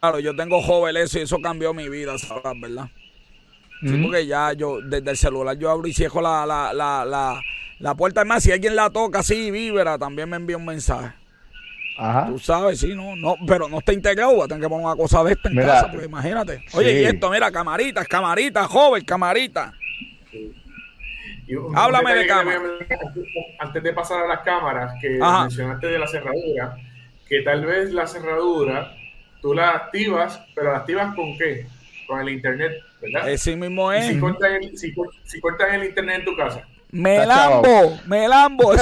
Claro, 0.00 0.18
yo 0.18 0.34
tengo 0.34 0.60
joven 0.60 0.96
eso 0.96 1.18
y 1.18 1.22
eso 1.22 1.38
cambió 1.40 1.72
mi 1.72 1.88
vida, 1.88 2.18
¿sabes? 2.18 2.60
¿Verdad? 2.60 2.88
Sí, 3.80 4.00
porque 4.02 4.26
ya 4.26 4.52
yo, 4.54 4.80
desde 4.80 5.10
el 5.10 5.16
celular 5.16 5.58
yo 5.58 5.70
abro 5.70 5.86
y 5.86 5.92
cierro 5.92 6.20
la, 6.20 6.44
la, 6.46 6.72
la, 6.72 7.04
la, 7.04 7.40
la 7.78 7.94
puerta. 7.94 8.20
Además, 8.20 8.42
si 8.42 8.50
alguien 8.50 8.76
la 8.76 8.90
toca 8.90 9.20
así, 9.20 9.50
vibra, 9.50 9.98
también 9.98 10.28
me 10.28 10.36
envía 10.36 10.56
un 10.56 10.64
mensaje. 10.64 11.14
Ajá. 11.96 12.26
Tú 12.28 12.38
sabes, 12.38 12.80
sí, 12.80 12.94
no, 12.94 13.14
no, 13.14 13.36
pero 13.46 13.68
no 13.68 13.78
está 13.78 13.92
integrado, 13.92 14.38
va 14.38 14.44
a 14.46 14.48
tener 14.48 14.62
que 14.62 14.68
poner 14.68 14.86
una 14.86 14.96
cosa 14.96 15.22
de 15.22 15.32
esta 15.32 15.48
en 15.48 15.56
casa, 15.56 15.90
porque 15.90 16.06
imagínate. 16.06 16.64
Oye, 16.72 17.02
y 17.02 17.04
esto, 17.04 17.30
mira, 17.30 17.50
camaritas, 17.52 18.08
camaritas, 18.08 18.66
joven, 18.66 19.04
camarita. 19.04 19.72
Háblame 21.74 22.14
de 22.14 22.26
cámara. 22.26 22.60
Antes 23.60 23.82
de 23.82 23.92
pasar 23.92 24.24
a 24.24 24.28
las 24.28 24.40
cámaras, 24.40 24.94
que 25.00 25.18
mencionaste 25.18 25.86
de 25.86 25.98
la 25.98 26.06
cerradura, 26.06 26.76
que 27.28 27.42
tal 27.42 27.64
vez 27.64 27.92
la 27.92 28.06
cerradura 28.06 28.92
tú 29.40 29.52
la 29.52 29.70
activas, 29.70 30.42
pero 30.54 30.72
la 30.72 30.78
activas 30.78 31.14
con 31.14 31.36
qué? 31.36 31.66
Con 32.06 32.20
el 32.20 32.30
internet, 32.30 32.72
¿verdad? 33.00 33.30
Ese 33.30 33.54
mismo 33.56 33.92
es. 33.92 34.06
si 34.06 34.18
cortas, 34.18 34.50
el, 34.50 34.78
si, 34.78 34.94
si 35.24 35.40
cortas 35.40 35.74
el 35.74 35.84
internet 35.84 36.20
en 36.20 36.24
tu 36.24 36.34
casa. 36.34 36.66
Me 36.94 37.26
lambo, 37.26 37.98
me 38.06 38.28
lambo. 38.28 38.72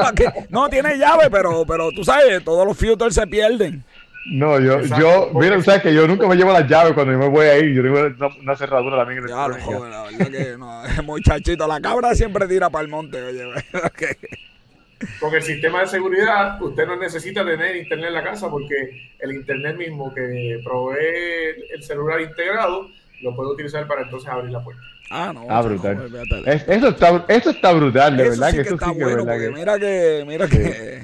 no 0.50 0.68
tiene 0.68 0.98
llave, 0.98 1.30
pero, 1.30 1.64
pero 1.64 1.92
tú 1.92 2.02
sabes, 2.02 2.42
todos 2.42 2.66
los 2.66 2.76
filtros 2.76 3.14
se 3.14 3.24
pierden. 3.28 3.84
No, 4.32 4.58
yo, 4.58 4.80
yo, 4.98 5.30
mira, 5.34 5.62
sabes 5.62 5.82
que 5.82 5.94
yo 5.94 6.06
nunca 6.08 6.26
me 6.26 6.34
llevo 6.34 6.52
las 6.52 6.68
llaves 6.68 6.94
cuando 6.94 7.12
yo 7.12 7.18
me 7.20 7.28
voy 7.28 7.46
ahí. 7.46 7.72
Yo 7.72 7.82
tengo 7.82 8.32
una, 8.40 8.56
cerradura 8.56 8.96
también. 8.96 9.24
Ya, 9.26 9.46
no, 9.46 9.54
joder, 9.54 9.90
la 9.90 10.02
verdad 10.02 10.30
que 10.30 10.58
no, 10.58 10.82
muchachito, 11.04 11.68
la 11.68 11.80
cabra 11.80 12.12
siempre 12.16 12.48
tira 12.48 12.70
para 12.70 12.82
el 12.82 12.90
monte, 12.90 13.22
oye. 13.22 13.44
Con 15.20 15.32
el 15.32 15.42
sistema 15.42 15.82
de 15.82 15.86
seguridad, 15.86 16.60
usted 16.60 16.86
no 16.86 16.96
necesita 16.96 17.44
tener 17.44 17.76
internet 17.76 18.08
en 18.08 18.14
la 18.14 18.24
casa 18.24 18.50
porque 18.50 19.10
el 19.20 19.32
internet 19.32 19.76
mismo 19.76 20.12
que 20.12 20.60
provee 20.64 21.72
el 21.72 21.82
celular 21.84 22.20
integrado 22.20 22.88
lo 23.22 23.36
puede 23.36 23.52
utilizar 23.52 23.86
para 23.86 24.02
entonces 24.02 24.28
abrir 24.28 24.50
la 24.50 24.62
puerta. 24.62 24.82
Ah, 25.10 25.32
no. 25.34 25.44
Ah, 25.48 25.60
brutal. 25.60 26.08
eso, 26.46 26.88
está, 26.88 27.24
eso 27.26 27.50
está 27.50 27.72
brutal, 27.72 28.16
de 28.16 28.30
verdad. 28.30 28.52
que, 28.52 28.60
eso 28.60 28.74
está 28.74 28.92
bueno, 28.92 29.26
porque 29.26 29.50
mira 29.50 29.76
que, 29.76 30.24
mira 30.24 30.46
que, 30.46 31.02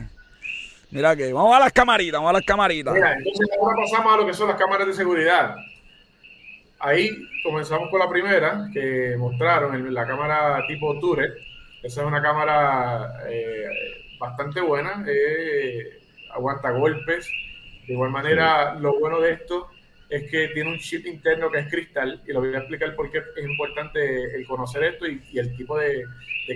mira 0.92 1.16
que, 1.16 1.32
vamos 1.32 1.56
a 1.56 1.58
las 1.58 1.72
camaritas, 1.72 2.20
vamos 2.20 2.30
a 2.30 2.34
las 2.34 2.44
camaritas. 2.44 2.94
Mira, 2.94 3.14
entonces 3.14 3.48
ahora 3.60 3.74
pasamos 3.82 4.14
a 4.14 4.16
lo 4.18 4.26
que 4.26 4.34
son 4.34 4.46
las 4.46 4.56
cámaras 4.56 4.86
de 4.86 4.92
seguridad. 4.92 5.56
Ahí 6.78 7.10
comenzamos 7.42 7.90
con 7.90 7.98
la 7.98 8.08
primera 8.08 8.68
que 8.72 9.16
mostraron, 9.18 9.92
la 9.92 10.06
cámara 10.06 10.62
tipo 10.68 11.00
Touret. 11.00 11.32
Esa 11.82 12.02
es 12.02 12.06
una 12.06 12.22
cámara 12.22 13.24
eh, 13.28 13.64
bastante 14.20 14.60
buena, 14.60 15.04
eh, 15.08 15.98
aguanta 16.32 16.70
golpes. 16.70 17.28
De 17.88 17.92
igual 17.92 18.10
manera, 18.10 18.74
lo 18.76 19.00
bueno 19.00 19.20
de 19.20 19.32
esto 19.32 19.68
es 20.08 20.30
que 20.30 20.48
tiene 20.48 20.70
un 20.70 20.78
chip 20.78 21.06
interno 21.06 21.50
que 21.50 21.58
es 21.58 21.68
cristal 21.68 22.22
y 22.26 22.32
lo 22.32 22.40
voy 22.40 22.54
a 22.54 22.58
explicar 22.58 22.94
por 22.94 23.10
qué 23.10 23.18
es 23.18 23.44
importante 23.44 24.36
el 24.36 24.46
conocer 24.46 24.84
esto 24.84 25.06
y, 25.06 25.20
el 25.34 25.56
tipo 25.56 25.76
de, 25.78 26.04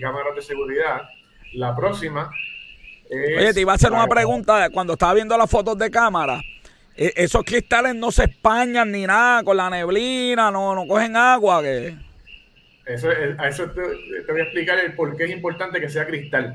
cámaras 0.00 0.34
de 0.36 0.42
seguridad. 0.42 1.02
La 1.54 1.74
próxima. 1.74 2.30
Oye, 3.10 3.52
te 3.52 3.60
iba 3.60 3.72
a 3.72 3.74
hacer 3.74 3.90
una 3.90 4.06
pregunta 4.06 4.70
cuando 4.70 4.92
estaba 4.92 5.14
viendo 5.14 5.36
las 5.36 5.50
fotos 5.50 5.76
de 5.76 5.90
cámara. 5.90 6.40
E, 6.96 7.12
esos 7.16 7.42
cristales 7.44 7.94
no 7.96 8.12
se 8.12 8.24
españan 8.24 8.92
ni 8.92 9.04
nada 9.04 9.42
con 9.42 9.56
la 9.56 9.68
neblina, 9.68 10.52
no, 10.52 10.74
no 10.76 10.86
cogen 10.86 11.16
agua. 11.16 11.60
Que... 11.60 11.96
Eso, 12.86 13.08
a 13.38 13.48
eso 13.48 13.68
te, 13.70 13.80
voy 14.30 14.40
a 14.40 14.44
explicar 14.44 14.78
el 14.78 14.94
por 14.94 15.16
qué 15.16 15.24
es 15.24 15.30
importante 15.30 15.80
que 15.80 15.88
sea 15.88 16.06
cristal. 16.06 16.54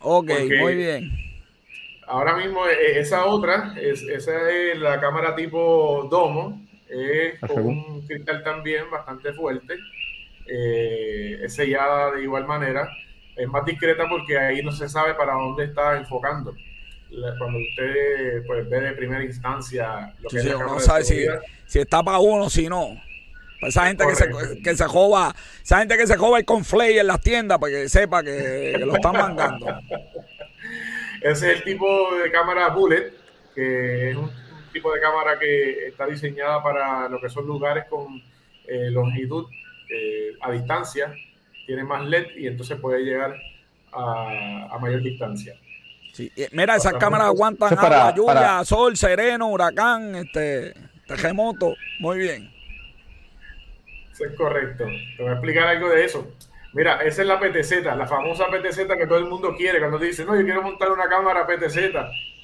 Ok, 0.00 0.30
muy 0.60 0.74
bien 0.74 1.23
ahora 2.06 2.36
mismo 2.36 2.66
eh, 2.66 2.72
eh, 2.72 3.00
esa 3.00 3.26
otra, 3.26 3.74
es, 3.80 4.02
esa 4.02 4.50
es 4.50 4.78
la 4.78 5.00
cámara 5.00 5.34
tipo 5.34 6.08
Domo, 6.10 6.62
es 6.88 7.38
con 7.40 7.66
un 7.66 8.06
cristal 8.06 8.42
también 8.42 8.90
bastante 8.90 9.32
fuerte, 9.32 9.74
eh, 10.46 11.40
es 11.42 11.54
sellada 11.54 12.12
de 12.12 12.22
igual 12.22 12.46
manera, 12.46 12.88
es 13.36 13.48
más 13.48 13.64
discreta 13.64 14.04
porque 14.08 14.38
ahí 14.38 14.62
no 14.62 14.72
se 14.72 14.88
sabe 14.88 15.14
para 15.14 15.34
dónde 15.34 15.64
está 15.64 15.96
enfocando. 15.96 16.54
Cuando 17.38 17.58
usted 17.58 18.44
pues, 18.44 18.68
ve 18.68 18.80
de 18.80 18.92
primera 18.92 19.22
instancia 19.22 20.12
lo 20.20 20.28
que 20.28 20.42
no 20.42 20.80
sabe 20.80 21.04
si, 21.04 21.24
si 21.64 21.78
está 21.78 22.02
para 22.02 22.18
uno 22.18 22.50
si 22.50 22.68
no. 22.68 23.00
Pues 23.60 23.76
esa 23.76 23.86
gente 23.86 24.04
que 24.04 24.16
se, 24.16 24.62
que 24.62 24.76
se 24.76 24.84
joba, 24.84 25.34
esa 25.62 25.78
gente 25.78 25.96
que 25.96 26.08
se 26.08 26.16
joba 26.16 26.38
el 26.38 26.44
conflay 26.44 26.98
en 26.98 27.06
las 27.06 27.20
tiendas 27.20 27.58
para 27.58 27.72
que 27.72 27.88
sepa 27.88 28.24
que, 28.24 28.74
que 28.76 28.84
lo 28.84 28.94
están 28.94 29.12
mandando. 29.12 29.66
Ese 31.24 31.50
es 31.50 31.56
el 31.56 31.64
tipo 31.64 32.14
de 32.22 32.30
cámara 32.30 32.68
bullet, 32.68 33.10
que 33.54 34.10
es 34.10 34.16
un, 34.16 34.30
tipo 34.74 34.92
de 34.92 35.00
cámara 35.00 35.38
que 35.38 35.86
está 35.86 36.04
diseñada 36.04 36.62
para 36.62 37.08
lo 37.08 37.18
que 37.18 37.30
son 37.30 37.46
lugares 37.46 37.84
con 37.88 38.20
eh, 38.66 38.90
longitud 38.90 39.46
eh, 39.88 40.32
a 40.42 40.50
distancia, 40.50 41.14
tiene 41.64 41.82
más 41.82 42.04
LED 42.04 42.26
y 42.36 42.46
entonces 42.46 42.78
puede 42.78 43.04
llegar 43.04 43.34
a, 43.90 44.76
mayor 44.82 45.00
distancia. 45.00 45.54
Sí. 46.12 46.30
Mira, 46.52 46.76
esas 46.76 46.92
cámaras 46.94 47.28
aguantan 47.28 47.72
agua, 47.78 48.14
lluvia, 48.14 48.62
sol, 48.64 48.94
sereno, 48.94 49.48
huracán, 49.48 50.16
este, 50.16 50.74
terremoto. 51.06 51.74
Muy 52.00 52.18
bien. 52.18 52.52
Eso 54.12 54.26
es 54.26 54.36
correcto. 54.36 54.84
Te 55.16 55.22
voy 55.22 55.30
a 55.30 55.34
explicar 55.34 55.68
algo 55.68 55.88
de 55.88 56.04
eso. 56.04 56.30
Mira, 56.74 57.02
esa 57.02 57.22
es 57.22 57.28
la 57.28 57.38
PTZ, 57.38 57.84
la 57.84 58.06
famosa 58.06 58.46
PTZ 58.48 58.88
que 58.98 59.06
todo 59.06 59.18
el 59.18 59.26
mundo 59.26 59.54
quiere. 59.56 59.78
Cuando 59.78 59.98
te 59.98 60.06
dice, 60.06 60.24
no, 60.24 60.34
yo 60.36 60.44
quiero 60.44 60.60
montar 60.60 60.90
una 60.90 61.08
cámara 61.08 61.46
PTZ 61.46 61.78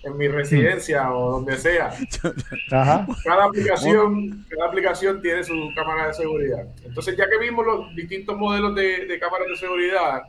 en 0.05 0.17
mi 0.17 0.29
residencia 0.29 1.13
o 1.13 1.33
donde 1.33 1.57
sea. 1.57 1.91
Cada 2.71 3.45
aplicación, 3.45 4.47
cada 4.49 4.67
aplicación 4.69 5.21
tiene 5.21 5.43
su 5.43 5.71
cámara 5.75 6.07
de 6.07 6.15
seguridad. 6.15 6.65
Entonces, 6.85 7.17
ya 7.17 7.29
que 7.29 7.39
vimos 7.39 7.67
los 7.67 7.95
distintos 7.97 8.37
modelos 8.37 8.75
de, 8.77 9.19
cámaras 9.21 9.49
de 9.49 9.57
seguridad, 9.57 10.23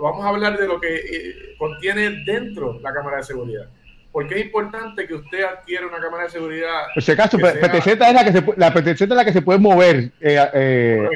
vamos 0.00 0.24
a 0.24 0.28
hablar 0.28 0.58
de 0.58 0.68
lo 0.68 0.78
que 0.78 0.94
eh, 0.94 1.56
contiene 1.58 2.22
dentro 2.24 2.78
la 2.80 2.92
cámara 2.92 3.16
de 3.16 3.24
seguridad. 3.24 3.66
Porque 4.12 4.34
es 4.34 4.46
importante 4.46 5.06
que 5.06 5.12
usted 5.12 5.44
adquiera 5.44 5.86
una 5.86 6.00
cámara 6.00 6.24
de 6.24 6.30
seguridad. 6.30 6.86
Por 6.94 7.02
si 7.02 7.12
acaso, 7.12 7.36
PTZ 7.38 7.86
es 7.86 7.98
la 7.98 8.24
que 8.24 8.32
se, 8.32 8.44
la 8.56 8.72
PTZ 8.72 9.02
es 9.02 9.08
la 9.08 9.24
que 9.24 9.32
se 9.34 9.42
puede 9.42 9.58
mover. 9.58 10.10
Eh, 10.20 10.38
eh, 10.54 11.08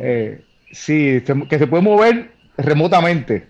eh, 0.00 0.40
sí, 0.76 1.22
que 1.48 1.58
se 1.58 1.66
puede 1.66 1.82
mover 1.82 2.30
remotamente. 2.56 3.48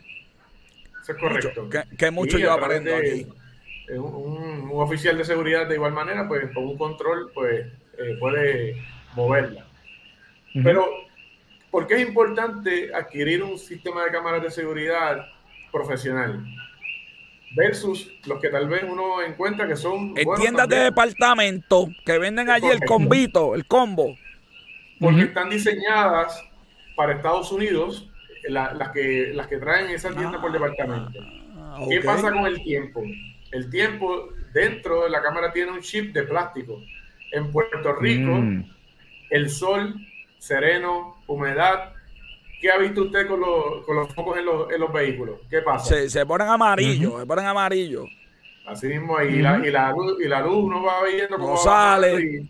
Eso 1.03 1.13
es 1.13 1.19
correcto. 1.19 1.69
Que, 1.97 2.11
mucho 2.11 2.39
yo 2.39 2.53
aprendo 2.53 2.95
aquí. 2.97 3.27
Un, 3.91 4.71
un, 4.71 4.83
oficial 4.83 5.17
de 5.17 5.25
seguridad 5.25 5.69
de 5.69 5.77
igual 5.77 5.93
manera, 5.93 6.27
pues 6.27 6.51
con 6.53 6.65
un 6.65 6.77
control, 6.77 7.31
pues 7.33 7.67
puede 8.19 8.77
moverla. 9.15 9.67
Pero, 10.65 10.87
¿por 11.71 11.87
qué 11.87 11.95
es 11.95 12.09
importante 12.09 12.95
adquirir 12.95 13.43
un 13.43 13.59
sistema 13.59 14.05
de 14.05 14.11
cámaras 14.11 14.43
de 14.43 14.51
seguridad 14.51 15.27
profesional? 15.71 16.45
versus 17.57 18.13
los 18.27 18.41
que 18.41 18.49
tal 18.49 18.69
vez 18.69 18.85
uno 18.87 19.23
encuentra 19.23 19.67
que 19.67 19.77
son... 19.77 20.15
En 20.17 20.27
tiendas 20.37 20.69
de 20.69 20.77
departamento 20.77 21.89
que 22.05 22.19
venden 22.19 22.51
allí 22.51 22.67
el 22.67 22.81
combito, 22.81 23.55
el 23.55 23.67
combo. 23.67 24.17
Porque 25.01 25.23
están 25.23 25.49
diseñadas 25.49 26.43
para 26.97 27.13
Estados 27.13 27.53
Unidos, 27.53 28.11
las, 28.49 28.91
que, 28.91 29.33
las 29.35 29.47
que 29.47 29.59
traen 29.59 29.91
esa 29.91 30.13
tienda 30.15 30.41
por 30.41 30.53
departamento. 30.53 31.21
Ah, 31.57 31.79
¿Qué 31.89 32.01
pasa 32.01 32.33
con 32.33 32.47
el 32.47 32.63
tiempo? 32.63 33.03
El 33.53 33.71
tiempo 33.71 34.31
dentro 34.53 35.05
de 35.05 35.11
la 35.11 35.23
cámara 35.23 35.53
tiene 35.53 35.73
un 35.73 35.81
chip 35.81 36.13
de 36.13 36.25
plástico. 36.25 36.81
En 37.33 37.53
Puerto 37.53 37.95
Rico, 37.95 38.33
mm. 38.33 38.65
el 39.31 39.51
sol, 39.51 39.95
sereno, 40.39 41.17
humedad, 41.27 41.93
¿Qué 42.61 42.71
ha 42.71 42.79
visto 42.79 43.03
usted 43.03 43.27
con 43.29 43.41
los, 43.41 43.85
con 43.85 43.97
los 43.97 44.15
focos 44.15 44.39
en 44.39 44.47
los, 44.47 44.73
en 44.73 44.81
los 44.81 44.93
vehículos? 44.93 45.41
¿Qué 45.51 45.61
pasa? 45.61 45.95
Se, 45.95 46.09
se 46.09 46.25
ponen 46.25 46.49
amarillos, 46.49 47.21
se 47.21 47.27
ponen 47.27 47.47
amarillos. 47.47 48.09
Así 48.67 48.89
mismo, 48.89 49.21
y, 49.21 49.43
la, 49.43 49.65
y, 49.65 49.71
la 49.71 49.91
luz, 49.91 50.19
y 50.21 50.27
la 50.27 50.41
luz 50.41 50.65
uno 50.65 50.83
va 50.83 51.05
viendo 51.05 51.39
cómo 51.39 51.57
sale. 51.57 52.17
de 52.17 52.47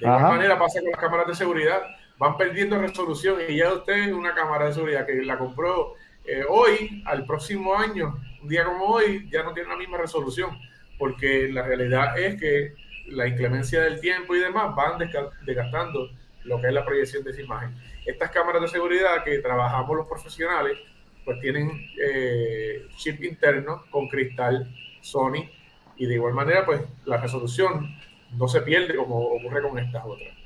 igual 0.00 0.22
manera 0.22 0.58
pasa 0.58 0.80
con 0.80 0.90
las 0.90 1.00
cámaras 1.00 1.26
de 1.26 1.34
seguridad. 1.34 1.80
Van 2.22 2.36
perdiendo 2.36 2.78
resolución 2.78 3.40
y 3.48 3.56
ya 3.56 3.72
usted 3.72 4.12
una 4.12 4.32
cámara 4.32 4.66
de 4.66 4.74
seguridad 4.74 5.04
que 5.04 5.24
la 5.24 5.36
compró 5.36 5.94
eh, 6.24 6.44
hoy, 6.48 7.02
al 7.04 7.26
próximo 7.26 7.76
año, 7.76 8.16
un 8.40 8.48
día 8.48 8.64
como 8.64 8.84
hoy, 8.84 9.28
ya 9.28 9.42
no 9.42 9.52
tiene 9.52 9.68
la 9.70 9.76
misma 9.76 9.98
resolución. 9.98 10.56
Porque 11.00 11.48
la 11.48 11.64
realidad 11.64 12.16
es 12.16 12.40
que 12.40 12.74
la 13.08 13.26
inclemencia 13.26 13.80
del 13.82 14.00
tiempo 14.00 14.36
y 14.36 14.38
demás 14.38 14.72
van 14.76 15.00
desgastando 15.44 16.10
lo 16.44 16.60
que 16.60 16.68
es 16.68 16.72
la 16.72 16.84
proyección 16.84 17.24
de 17.24 17.32
esa 17.32 17.42
imagen. 17.42 17.74
Estas 18.06 18.30
cámaras 18.30 18.62
de 18.62 18.68
seguridad 18.68 19.24
que 19.24 19.40
trabajamos 19.40 19.96
los 19.96 20.06
profesionales, 20.06 20.78
pues 21.24 21.40
tienen 21.40 21.72
eh, 22.00 22.86
chip 22.98 23.20
interno 23.24 23.82
con 23.90 24.06
cristal 24.06 24.72
Sony 25.00 25.50
y 25.96 26.06
de 26.06 26.14
igual 26.14 26.34
manera, 26.34 26.64
pues 26.64 26.82
la 27.04 27.16
resolución 27.16 27.96
no 28.30 28.46
se 28.46 28.60
pierde 28.62 28.94
como 28.94 29.18
ocurre 29.18 29.60
con 29.60 29.76
estas 29.80 30.04
otras. 30.06 30.41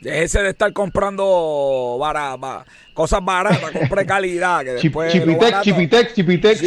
Déjese 0.00 0.42
de 0.42 0.50
estar 0.50 0.72
comprando 0.72 1.98
cosas 2.92 3.24
baratas, 3.24 3.70
compre 3.70 4.04
calidad. 4.06 4.62
Que 4.62 4.72
después 4.72 5.12
chipitex, 5.12 5.62
chipitex, 5.62 6.14
chipitex. 6.14 6.62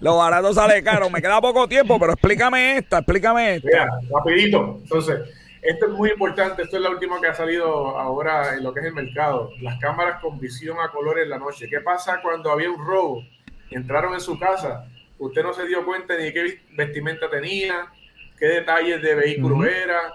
Lo 0.00 0.16
barato 0.16 0.52
sale 0.52 0.82
caro. 0.82 1.10
Me 1.10 1.22
queda 1.22 1.40
poco 1.40 1.68
tiempo, 1.68 1.98
pero 1.98 2.12
explícame 2.12 2.78
esta, 2.78 2.98
explícame 2.98 3.56
esta. 3.56 3.68
Mira, 3.68 3.88
rapidito. 4.10 4.78
Entonces, 4.82 5.20
esto 5.62 5.86
es 5.86 5.92
muy 5.92 6.10
importante, 6.10 6.62
esto 6.62 6.76
es 6.76 6.82
la 6.82 6.90
última 6.90 7.20
que 7.20 7.26
ha 7.26 7.34
salido 7.34 7.98
ahora 7.98 8.54
en 8.54 8.64
lo 8.64 8.72
que 8.72 8.80
es 8.80 8.86
el 8.86 8.94
mercado. 8.94 9.50
Las 9.60 9.78
cámaras 9.78 10.20
con 10.20 10.38
visión 10.40 10.78
a 10.80 10.90
color 10.90 11.18
en 11.18 11.28
la 11.28 11.38
noche. 11.38 11.68
¿Qué 11.68 11.80
pasa 11.80 12.20
cuando 12.22 12.50
había 12.50 12.70
un 12.70 12.84
robo? 12.84 13.22
Entraron 13.70 14.14
en 14.14 14.20
su 14.20 14.38
casa, 14.38 14.86
usted 15.18 15.42
no 15.42 15.52
se 15.52 15.66
dio 15.66 15.84
cuenta 15.84 16.16
ni 16.16 16.32
qué 16.32 16.60
vestimenta 16.72 17.28
tenía, 17.30 17.86
qué 18.38 18.46
detalles 18.46 19.02
de 19.02 19.14
vehículo 19.14 19.64
era. 19.64 20.14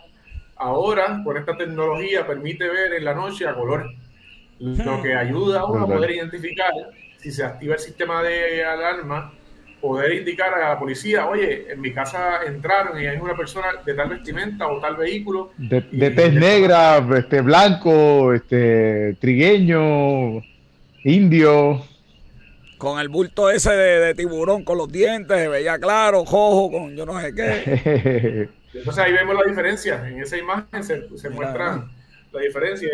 Ahora, 0.57 1.21
con 1.23 1.37
esta 1.37 1.57
tecnología, 1.57 2.25
permite 2.25 2.67
ver 2.67 2.93
en 2.93 3.05
la 3.05 3.13
noche 3.13 3.47
a 3.47 3.53
color, 3.53 3.89
lo 4.59 5.01
que 5.01 5.13
ayuda 5.13 5.61
a 5.61 5.65
uno 5.65 5.83
a 5.83 5.87
poder 5.87 6.11
identificar 6.11 6.71
si 7.17 7.31
se 7.31 7.43
activa 7.43 7.73
el 7.73 7.79
sistema 7.79 8.23
de 8.23 8.63
alarma 8.63 9.33
poder 9.85 10.13
indicar 10.13 10.53
a 10.53 10.69
la 10.69 10.79
policía, 10.79 11.27
oye, 11.27 11.71
en 11.71 11.79
mi 11.79 11.93
casa 11.93 12.43
entraron 12.47 12.99
y 12.99 13.05
hay 13.05 13.17
una 13.17 13.35
persona 13.35 13.67
de 13.85 13.93
tal 13.93 14.09
vestimenta 14.09 14.67
o 14.67 14.79
tal 14.79 14.95
vehículo. 14.95 15.51
De, 15.57 15.81
tez 15.81 16.33
negra, 16.33 17.05
este, 17.15 17.41
blanco, 17.41 18.33
este, 18.33 19.15
trigueño, 19.19 20.41
indio. 21.03 21.83
Con 22.79 22.99
el 22.99 23.09
bulto 23.09 23.49
ese 23.51 23.71
de, 23.73 24.15
tiburón, 24.15 24.63
con 24.63 24.77
los 24.77 24.91
dientes, 24.91 25.37
se 25.37 25.47
veía 25.47 25.77
claro, 25.77 26.25
cojo, 26.25 26.71
con 26.71 26.95
yo 26.95 27.05
no 27.05 27.19
sé 27.21 27.33
qué. 27.35 28.49
Entonces 28.79 29.03
ahí 29.03 29.13
vemos 29.13 29.35
la 29.35 29.43
diferencia. 29.47 30.07
En 30.07 30.21
esa 30.21 30.37
imagen 30.37 30.83
se, 30.83 31.29
muestra 31.29 31.87
la 32.31 32.41
diferencia. 32.41 32.89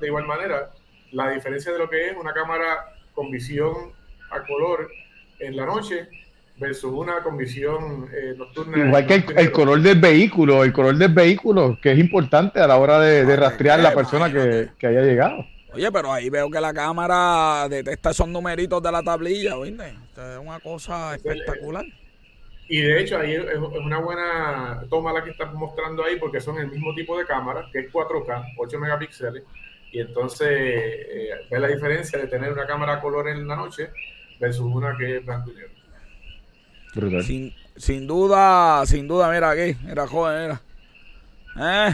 de 0.00 0.06
igual 0.06 0.26
manera, 0.26 0.70
la 1.12 1.30
diferencia 1.30 1.72
de 1.72 1.78
lo 1.78 1.88
que 1.88 2.10
es 2.10 2.16
una 2.16 2.32
cámara 2.32 2.94
con 3.14 3.30
visión 3.30 3.92
a 4.30 4.42
color 4.46 4.90
en 5.38 5.56
la 5.56 5.66
noche 5.66 6.08
versus 6.56 6.92
una 6.92 7.22
condición 7.22 8.08
eh, 8.12 8.34
nocturna. 8.36 8.86
Igual 8.86 9.06
que 9.06 9.24
el, 9.36 9.50
color 9.50 9.80
del 9.80 9.98
vehículo, 9.98 10.62
el 10.62 10.72
color 10.72 10.96
del 10.96 11.12
vehículo, 11.12 11.78
que 11.80 11.92
es 11.92 11.98
importante 11.98 12.60
a 12.60 12.66
la 12.66 12.76
hora 12.76 13.00
de, 13.00 13.36
rastrear 13.36 13.80
la 13.80 13.94
persona 13.94 14.30
que, 14.30 14.86
haya 14.86 15.00
llegado. 15.00 15.46
Oye, 15.72 15.90
pero 15.90 16.12
ahí 16.12 16.28
veo 16.28 16.50
que 16.50 16.60
la 16.60 16.74
cámara 16.74 17.66
detecta 17.68 18.10
esos 18.10 18.28
numeritos 18.28 18.82
de 18.82 18.92
la 18.92 19.02
tablilla, 19.02 19.56
¿viste? 19.56 19.88
Es 19.88 20.38
una 20.38 20.58
cosa 20.60 21.14
espectacular. 21.14 21.84
Y 22.72 22.82
de 22.82 23.00
hecho, 23.00 23.18
ahí 23.18 23.34
es 23.34 23.56
una 23.56 23.98
buena 23.98 24.84
toma 24.88 25.12
la 25.12 25.24
que 25.24 25.30
estás 25.30 25.52
mostrando 25.52 26.04
ahí, 26.04 26.20
porque 26.20 26.40
son 26.40 26.56
el 26.56 26.70
mismo 26.70 26.94
tipo 26.94 27.18
de 27.18 27.26
cámara, 27.26 27.68
que 27.72 27.80
es 27.80 27.92
4K, 27.92 28.54
8 28.56 28.78
megapíxeles, 28.78 29.42
y 29.90 29.98
entonces 29.98 30.48
eh, 30.48 31.30
ve 31.50 31.58
la 31.58 31.66
diferencia 31.66 32.16
de 32.16 32.28
tener 32.28 32.52
una 32.52 32.68
cámara 32.68 32.94
a 32.94 33.00
color 33.00 33.28
en 33.28 33.48
la 33.48 33.56
noche 33.56 33.90
versus 34.38 34.72
una 34.72 34.96
que 34.96 35.16
es 35.16 35.26
blanco 35.26 35.50
y 35.50 35.54
negro. 37.00 37.22
Sin, 37.24 37.52
sin 37.74 38.06
duda, 38.06 38.86
sin 38.86 39.08
duda, 39.08 39.32
mira 39.32 39.50
aquí, 39.50 39.76
mira 39.84 40.06
joven, 40.06 40.42
mira. 40.42 40.62
¿Eh? 41.88 41.92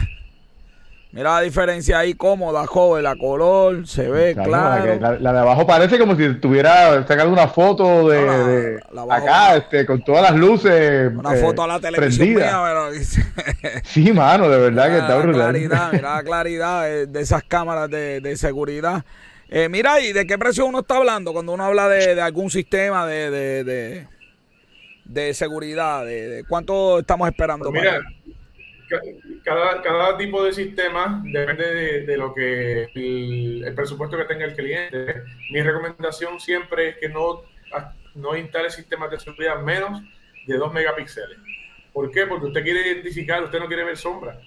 Mira 1.11 1.35
la 1.35 1.41
diferencia 1.41 1.99
ahí, 1.99 2.13
cómoda, 2.13 2.67
joven, 2.67 3.03
la 3.03 3.15
color, 3.15 3.87
se 3.87 4.09
ve 4.09 4.33
claro. 4.33 4.99
La, 5.19 5.33
de 5.33 5.39
abajo 5.39 5.65
parece 5.65 5.97
como 5.97 6.15
si 6.15 6.23
estuviera 6.25 7.05
sacando 7.07 7.31
una 7.31 7.47
foto 7.47 8.09
de, 8.09 8.79
acá, 9.09 9.55
este, 9.55 9.85
con 9.85 10.03
todas 10.03 10.29
las 10.29 10.39
luces. 10.39 11.11
Una 11.15 11.33
foto 11.35 11.63
a 11.63 11.67
la 11.67 11.79
televisión 11.79 12.35
mía, 12.35 12.61
Sí, 13.83 14.11
mano, 14.11 14.49
de 14.49 14.59
verdad 14.59 14.89
que 14.89 14.97
está 14.97 15.17
brutal. 15.17 15.51
Claridad, 15.51 15.89
mira 15.93 16.15
la 16.15 16.23
claridad 16.23 16.83
de, 17.07 17.21
esas 17.21 17.43
cámaras 17.43 17.89
de, 17.89 18.35
seguridad. 18.35 19.03
Eh, 19.49 19.69
mira, 19.69 20.01
¿y 20.01 20.11
de 20.11 20.27
qué 20.27 20.37
precio 20.37 20.65
uno 20.65 20.79
está 20.79 20.97
hablando 20.97 21.31
cuando 21.31 21.53
uno 21.53 21.63
habla 21.63 21.87
de, 21.87 22.21
algún 22.21 22.49
sistema 22.49 23.07
de 23.07 24.05
de 25.07 25.33
seguridad? 25.33 26.05
De, 26.05 26.43
¿Cuánto 26.47 26.99
estamos 26.99 27.27
esperando? 27.27 27.69
Pues 27.69 27.81
mira, 27.81 28.01
cada, 29.47 29.81
cada 29.81 30.17
tipo 30.17 30.43
de 30.43 30.51
sistema 30.51 31.21
depende 31.23 32.01
de, 32.01 32.17
lo 32.17 32.33
que 32.33 32.91
el, 32.93 33.73
presupuesto 33.73 34.17
que 34.17 34.25
tenga 34.25 34.43
el 34.43 34.53
cliente. 34.53 35.23
Mi 35.51 35.61
recomendación 35.61 36.37
siempre 36.41 36.89
es 36.89 36.97
que 36.97 37.07
no, 37.07 37.43
no 38.15 38.35
instale 38.35 38.69
sistemas 38.69 39.09
de 39.09 39.21
seguridad 39.21 39.61
menos 39.61 40.01
de 40.45 40.57
2 40.57 40.73
megapíxeles. 40.73 41.37
¿Por 41.93 42.11
qué? 42.11 42.25
Porque 42.25 42.47
usted 42.47 42.61
quiere 42.61 42.91
identificar, 42.91 43.41
usted 43.41 43.59
no 43.59 43.67
quiere 43.67 43.85
ver 43.85 43.95
sombras. 43.95 44.37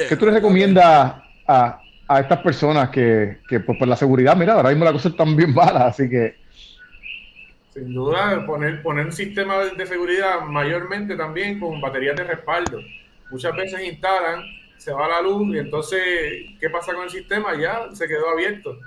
que, 0.10 0.16
tú 0.18 0.26
les 0.26 0.36
recomiendas 0.36 1.16
a, 1.48 1.80
a, 2.08 2.20
estas 2.20 2.40
personas 2.40 2.90
que, 2.90 3.40
que 3.50 3.60
pues, 3.60 3.76
por 3.80 3.88
la 3.88 3.96
seguridad, 3.96 4.36
mira, 4.36 4.54
ahora 4.54 4.70
mismo 4.70 4.86
la 4.86 4.92
cosa 4.92 5.10
está 5.10 5.24
bien 5.24 5.52
mala, 5.52 5.88
así 5.88 6.08
que 6.08 6.36
sin 7.76 7.94
duda, 7.94 8.46
poner, 8.46 8.82
poner 8.82 9.08
un 9.08 9.12
sistema 9.12 9.58
de 9.66 9.86
seguridad 9.86 10.40
mayormente 10.42 11.18
también 11.18 11.60
con 11.60 11.82
baterías 11.82 12.16
de 12.16 12.24
respaldo. 12.24 12.80
Muchas 13.30 13.54
veces 13.54 13.84
instalan, 13.84 14.46
se 14.78 14.94
va 14.94 15.10
la 15.10 15.22
luz 15.22 15.54
y 15.54 15.60
entonces, 15.60 16.02
¿qué 16.58 16.70
pasa 16.70 16.94
con 16.94 17.04
el 17.04 17.10
sistema? 17.10 17.60
Ya 17.60 17.94
se 17.94 18.08
quedó 18.08 18.30
abierto. 18.30 18.78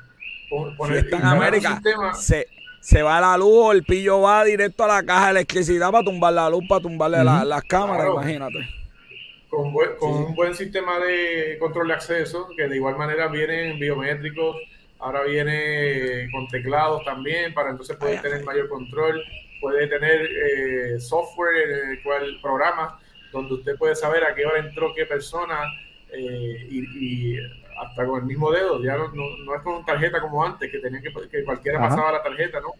Poner, 0.79 1.07
en 1.13 1.23
América, 1.23 1.79
se, 2.15 2.49
se 2.81 3.03
va 3.03 3.21
la 3.21 3.37
luz 3.37 3.53
o 3.53 3.73
el 3.73 3.85
pillo 3.85 4.21
va 4.21 4.45
directo 4.45 4.85
a 4.85 4.89
la 4.89 5.03
caja 5.03 5.27
de 5.27 5.31
electricidad 5.33 5.91
para 5.91 6.05
tumbar 6.05 6.33
la 6.33 6.51
luz, 6.51 6.65
para 6.69 6.81
tumbarle 6.81 7.25
las 7.25 7.65
cámaras, 7.65 8.07
imagínate. 8.13 8.69
Con, 9.49 9.73
con 9.99 10.11
un 10.11 10.35
buen 10.35 10.55
sistema 10.55 10.99
de 10.99 11.57
control 11.59 11.89
de 11.89 11.95
acceso, 11.95 12.49
que 12.57 12.69
de 12.69 12.77
igual 12.77 12.97
manera 12.97 13.29
vienen 13.29 13.79
biométricos, 13.79 14.57
ahora 14.99 15.23
viene 15.25 16.29
con 16.33 16.49
teclados 16.49 17.05
también, 17.05 17.55
para 17.55 17.71
entonces 17.71 17.97
poder 17.97 18.21
tener 18.21 18.45
mayor 18.45 18.69
control, 18.69 19.23
puede 19.61 19.87
tener 19.87 20.21
eh, 20.23 21.01
software 21.01 21.57
en 21.57 21.91
el 21.91 22.03
cual 22.03 22.39
programa 22.43 22.99
donde 23.33 23.55
usted 23.55 23.77
puede 23.77 23.95
saber 23.95 24.25
a 24.25 24.35
qué 24.35 24.47
hora 24.47 24.61
entró 24.61 24.95
qué 24.95 25.07
persona 25.07 25.59
eh, 26.11 26.67
y, 26.71 27.37
hasta 27.81 28.07
con 28.07 28.21
el 28.21 28.27
mismo 28.27 28.51
dedo, 28.51 28.83
ya 28.83 28.97
no, 28.97 29.09
no, 29.09 29.55
es 29.55 29.63
con 29.63 29.85
tarjeta 29.85 30.21
como 30.21 30.45
antes, 30.45 30.71
que 30.71 30.79
tenía 30.79 31.01
que, 31.01 31.13
que 31.31 31.45
cualquiera 31.45 31.79
pasaba 31.79 32.13
la 32.13 32.23
tarjeta, 32.23 32.61
¿no? 32.61 32.73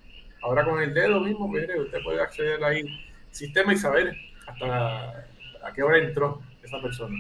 Ahora 0.43 0.65
con 0.65 0.81
el 0.81 0.95
dedo 0.95 1.21
mismo, 1.21 1.49
mire, 1.49 1.81
usted 1.81 1.99
puede 2.03 2.21
acceder 2.21 2.63
ahí 2.63 2.85
sistema 3.31 3.73
y 3.73 3.77
saber 3.77 4.17
hasta 4.47 5.27
a 5.63 5.73
qué 5.75 5.83
hora 5.83 5.99
entró 5.99 6.41
esa 6.63 6.81
persona. 6.81 7.17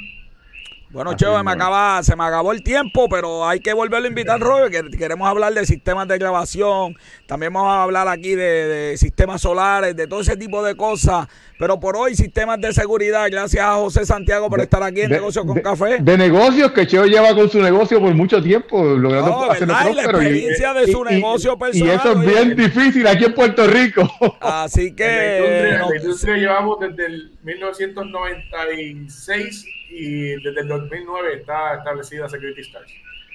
Bueno, 0.91 1.13
Cheo, 1.15 1.45
me 1.45 1.51
acaba, 1.51 2.03
se 2.03 2.17
me 2.17 2.25
acabó 2.25 2.51
el 2.53 2.63
tiempo, 2.63 3.11
pero 3.11 3.47
hay 3.47 3.61
que 3.61 3.75
volverlo 3.75 4.07
a 4.07 4.09
invitar, 4.09 4.41
Robert, 4.41 4.73
que 4.73 4.97
queremos 4.97 5.29
hablar 5.29 5.53
de 5.53 5.67
sistemas 5.67 6.09
de 6.09 6.17
grabación, 6.17 6.97
también 7.27 7.53
vamos 7.53 7.71
a 7.71 7.83
hablar 7.83 8.09
aquí 8.09 8.35
de, 8.35 8.95
sistemas 8.97 9.43
solares, 9.43 9.95
de 9.95 10.07
todo 10.07 10.23
ese 10.23 10.35
tipo 10.39 10.63
de 10.63 10.77
cosas, 10.77 11.29
pero 11.59 11.79
por 11.79 11.95
hoy 11.95 12.15
sistemas 12.15 12.59
de 12.63 12.73
seguridad, 12.73 13.27
gracias 13.31 13.63
a 13.67 13.75
José 13.75 14.07
Santiago 14.07 14.49
por 14.49 14.63
estar 14.63 14.83
aquí 14.83 15.03
en 15.03 15.11
Negocios 15.11 15.45
con 15.45 15.61
Café. 15.61 15.99
De 16.01 16.17
negocios, 16.17 16.73
que 16.73 16.87
Cheo 16.87 17.05
lleva 17.05 17.35
con 17.35 17.51
su 17.51 17.61
negocio 17.61 18.01
por 18.01 18.15
mucho 18.15 18.43
tiempo, 18.43 18.83
logrando 18.83 19.29
no, 19.29 19.51
hacerlo 19.51 19.93
y 19.93 19.95
la 19.95 20.03
experiencia 20.05 20.73
de 20.73 20.91
su 20.91 21.05
negocio 21.05 21.59
personal. 21.59 21.87
Y 21.87 21.91
eso 21.91 22.13
es 22.13 22.21
bien 22.21 22.57
difícil 22.57 23.07
aquí 23.07 23.27
en 23.27 23.35
Puerto 23.35 23.67
Rico. 23.67 24.11
Así 24.41 24.95
que... 24.95 25.77
La 25.79 25.97
industria, 25.97 26.37
llevamos 26.37 26.79
desde 26.81 27.07
el 27.07 27.38
1996 27.49 29.67
y 29.91 30.35
desde 30.43 30.61
el 30.61 30.69
2009 30.69 31.37
está 31.37 31.77
establecida 31.77 32.29
Security 32.29 32.61
Stars. 32.61 32.93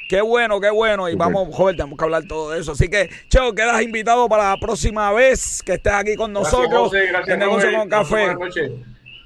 Qué 0.07 0.21
bueno, 0.21 0.61
qué 0.61 0.69
bueno. 0.69 1.09
Y 1.09 1.15
vamos, 1.15 1.55
joven, 1.55 1.75
tenemos 1.75 1.97
que 1.97 2.05
hablar 2.05 2.25
todo 2.27 2.51
de 2.51 2.59
eso. 2.59 2.73
Así 2.73 2.89
que, 2.89 3.09
Cheo, 3.29 3.55
quedas 3.55 3.81
invitado 3.81 4.29
para 4.29 4.51
la 4.51 4.57
próxima 4.57 5.11
vez 5.11 5.63
que 5.63 5.73
estés 5.73 5.93
aquí 5.93 6.15
con 6.15 6.31
nosotros 6.31 6.91
gracias, 6.91 7.29
en 7.29 7.39
Negocio 7.39 7.73
con 7.73 7.89
Café. 7.89 8.35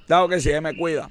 Claro 0.06 0.30
que 0.30 0.40
sí, 0.40 0.52
me 0.62 0.78
cuida. 0.78 1.10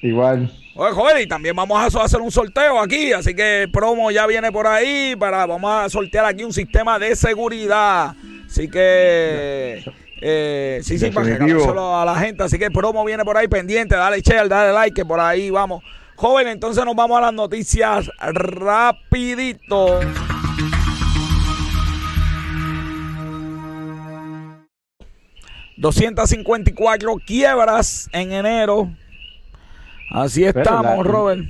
Igual. 0.00 0.50
Oye, 0.74 0.92
joven, 0.92 1.22
y 1.22 1.26
también 1.26 1.54
vamos 1.54 1.78
a 1.78 1.84
hacer 2.02 2.22
un 2.22 2.30
sorteo 2.30 2.80
aquí, 2.80 3.12
así 3.12 3.34
que 3.34 3.68
promo 3.70 4.10
ya 4.10 4.26
viene 4.26 4.50
por 4.50 4.66
ahí 4.66 5.14
para 5.16 5.44
vamos 5.44 5.70
a 5.70 5.90
sortear 5.90 6.24
aquí 6.24 6.44
un 6.44 6.54
sistema 6.54 6.98
de 6.98 7.14
seguridad. 7.14 8.14
Así 8.46 8.70
que 8.70 9.84
eh, 10.24 10.80
sí, 10.84 11.00
sí, 11.00 11.10
para 11.10 11.36
que 11.36 11.58
solo 11.60 11.96
a 11.98 12.04
la 12.04 12.14
gente. 12.14 12.44
Así 12.44 12.56
que 12.56 12.66
el 12.66 12.72
promo 12.72 13.04
viene 13.04 13.24
por 13.24 13.36
ahí 13.36 13.48
pendiente. 13.48 13.96
Dale 13.96 14.20
share, 14.20 14.48
dale 14.48 14.72
like, 14.72 14.94
que 14.94 15.04
por 15.04 15.18
ahí 15.18 15.50
vamos. 15.50 15.82
Joven, 16.14 16.46
entonces 16.46 16.84
nos 16.84 16.94
vamos 16.94 17.18
a 17.18 17.22
las 17.22 17.34
noticias 17.34 18.08
rapidito. 18.20 20.00
...254 25.78 27.24
quiebras 27.26 28.08
en 28.12 28.30
enero. 28.30 28.88
Así 30.12 30.44
estamos, 30.44 31.04
Robert. 31.04 31.42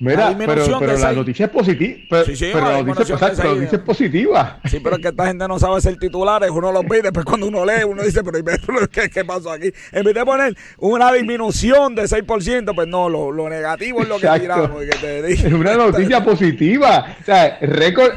Mira, 0.00 0.34
pero, 0.34 0.66
la 0.96 1.12
noticia 1.12 1.44
es 1.44 1.52
positiva. 1.52 1.98
Pero, 2.08 2.24
sí, 2.24 2.34
sí, 2.34 2.50
pero 2.54 2.72
la 2.72 2.82
noticia, 2.82 3.16
es 3.70 3.78
positiva. 3.80 4.58
Sí, 4.64 4.80
pero 4.82 4.96
es 4.96 5.02
que 5.02 5.08
esta 5.08 5.26
gente 5.26 5.46
no 5.46 5.58
sabe 5.58 5.76
hacer 5.76 5.98
titulares. 5.98 6.50
Uno 6.50 6.72
los 6.72 6.88
ve 6.88 7.02
después 7.02 7.26
cuando 7.26 7.46
uno 7.46 7.66
lee, 7.66 7.84
uno 7.86 8.02
dice, 8.02 8.22
pero 8.66 8.88
¿qué, 8.88 9.10
qué 9.10 9.24
pasó 9.26 9.50
aquí? 9.50 9.70
En 9.92 10.04
vez 10.04 10.14
de 10.14 10.24
poner 10.24 10.56
una 10.78 11.12
disminución 11.12 11.94
de 11.94 12.04
6%, 12.04 12.74
pues 12.74 12.88
no, 12.88 13.10
lo, 13.10 13.30
lo 13.30 13.50
negativo 13.50 14.00
es 14.00 14.08
lo 14.08 14.18
que 14.18 14.28
tiramos. 14.40 14.82
Es 14.82 15.44
una 15.44 15.74
noticia 15.74 16.24
positiva. 16.24 17.16
O 17.20 17.24
sea, 17.24 17.58
récord, 17.60 18.12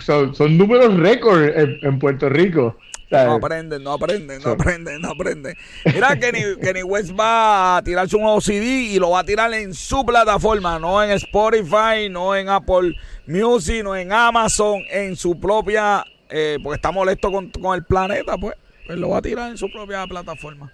son, 0.00 0.34
son 0.34 0.58
números 0.58 0.96
récord 0.98 1.42
en 1.54 1.98
Puerto 2.00 2.28
Rico. 2.28 2.76
No 3.10 3.34
aprenden, 3.34 3.82
no 3.82 3.92
aprenden, 3.92 4.40
no 4.40 4.50
aprenden, 4.50 5.00
no 5.00 5.10
aprenden. 5.10 5.56
Mira, 5.84 6.16
Kenny, 6.18 6.42
Kenny 6.62 6.82
West 6.84 7.10
va 7.18 7.78
a 7.78 7.82
tirar 7.82 8.08
su 8.08 8.18
nuevo 8.18 8.40
CD 8.40 8.64
y 8.64 8.98
lo 9.00 9.10
va 9.10 9.20
a 9.20 9.24
tirar 9.24 9.52
en 9.52 9.74
su 9.74 10.04
plataforma, 10.06 10.78
no 10.78 11.02
en 11.02 11.10
Spotify, 11.10 12.08
no 12.08 12.36
en 12.36 12.48
Apple 12.48 12.94
Music, 13.26 13.82
no 13.82 13.96
en 13.96 14.12
Amazon, 14.12 14.82
en 14.90 15.16
su 15.16 15.38
propia, 15.40 16.04
eh, 16.28 16.58
porque 16.62 16.76
está 16.76 16.92
molesto 16.92 17.32
con, 17.32 17.50
el 17.74 17.84
planeta, 17.84 18.36
pues, 18.38 18.54
pues 18.86 18.96
lo 18.96 19.08
va 19.08 19.18
a 19.18 19.22
tirar 19.22 19.50
en 19.50 19.58
su 19.58 19.68
propia 19.70 20.06
plataforma. 20.06 20.70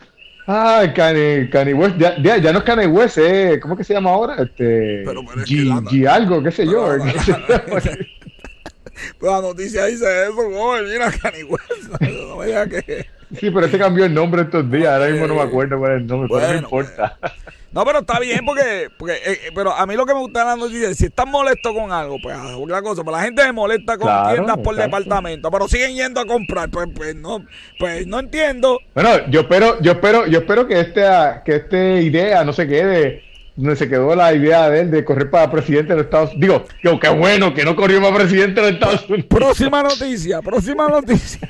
Ah, 0.47 0.85
Kanye, 0.95 1.75
West, 1.75 1.97
ya, 1.97 2.19
ya, 2.19 2.53
no 2.53 2.59
es 2.59 2.65
Kanye 2.65 2.87
West, 2.87 3.17
eh, 3.19 3.59
¿cómo 3.61 3.77
que 3.77 3.83
se 3.83 3.95
llama 3.95 4.11
ahora? 4.11 4.43
Este, 4.43 5.05
G, 5.05 6.07
algo, 6.07 6.43
qué 6.43 6.53
sé 6.53 6.67
yo. 6.67 6.97
La 6.97 7.05
noticia 9.21 9.87
dice 9.87 10.25
eso, 10.25 10.35
joven, 10.35 10.85
mira, 10.85 11.13
West, 11.49 12.01
No 12.01 12.37
me 12.37 12.47
diga 12.47 12.69
que. 12.69 13.07
Sí, 13.41 13.51
pero 13.51 13.67
este 13.67 13.79
cambió 13.79 14.05
el 14.05 14.15
nombre 14.15 14.43
estos 14.43 14.71
días. 14.71 14.93
Ahora 14.93 15.09
mismo 15.09 15.27
no 15.27 15.35
me 15.35 15.41
acuerdo 15.43 15.79
cuál 15.79 15.93
es 15.93 16.01
el 16.03 16.07
nombre, 16.07 16.29
pero 16.33 16.53
no 16.53 16.59
importa. 16.59 17.17
Pues, 17.21 17.33
no, 17.73 17.85
pero 17.85 17.99
está 17.99 18.19
bien 18.21 18.41
porque, 18.47 18.89
porque 18.97 19.15
eh, 19.15 19.21
eh, 19.33 19.53
pero 19.55 19.75
a 19.75 19.85
mí 19.85 19.97
lo 19.97 20.07
que 20.07 20.15
me 20.15 20.21
gusta 20.21 20.41
de 20.41 20.47
la 20.47 20.57
noticia 20.57 20.89
es 20.89 20.97
si 20.97 21.07
estás 21.07 21.27
molesto 21.27 21.75
con 21.75 21.93
algo, 21.93 22.17
pues 22.23 22.35
otra 22.57 22.81
cosa, 22.81 23.03
pero 23.05 23.17
la 23.17 23.23
gente 23.25 23.43
se 23.43 23.53
molesta 23.53 23.99
con 23.99 24.09
tiendas 24.33 24.57
por 24.59 24.77
departamento, 24.77 25.51
pero 25.51 25.69
siguen 25.69 25.95
yendo 25.95 26.21
a 26.21 26.25
comprar, 26.25 26.71
pues, 26.71 26.89
pues 26.95 27.15
no, 27.17 27.45
pues 27.79 28.07
no 28.07 28.21
entiendo. 28.21 28.81
Bueno, 28.95 29.29
yo 29.29 29.41
espero, 29.41 29.79
yo 29.83 29.93
espero, 29.93 30.27
yo 30.27 30.39
espero 30.39 30.67
que 30.67 30.81
esta, 30.81 31.43
que 31.45 31.57
esta 31.57 32.01
idea 32.01 32.45
no 32.45 32.55
se 32.55 32.67
quede 32.67 33.25
donde 33.57 33.77
se 33.77 33.89
quedó 33.89 34.15
la 34.15 34.35
idea 34.35 34.69
de 34.69 34.81
él 34.81 34.91
de 34.91 35.05
correr 35.05 35.31
para 35.31 35.51
presidente 35.51 35.91
de 35.91 35.97
los 35.97 36.05
Estados 36.05 36.35
Unidos. 36.35 36.63
Digo, 36.83 37.01
qué 37.01 37.09
bueno 37.09 37.55
que 37.55 37.65
no 37.65 37.75
corrió 37.75 38.01
para 38.03 38.17
presidente 38.17 38.61
de 38.61 38.73
los 38.73 38.73
Estados 38.73 39.09
Unidos. 39.09 39.27
Próxima 39.29 39.83
noticia, 39.83 40.43
próxima 40.43 40.89
noticia. 40.89 41.49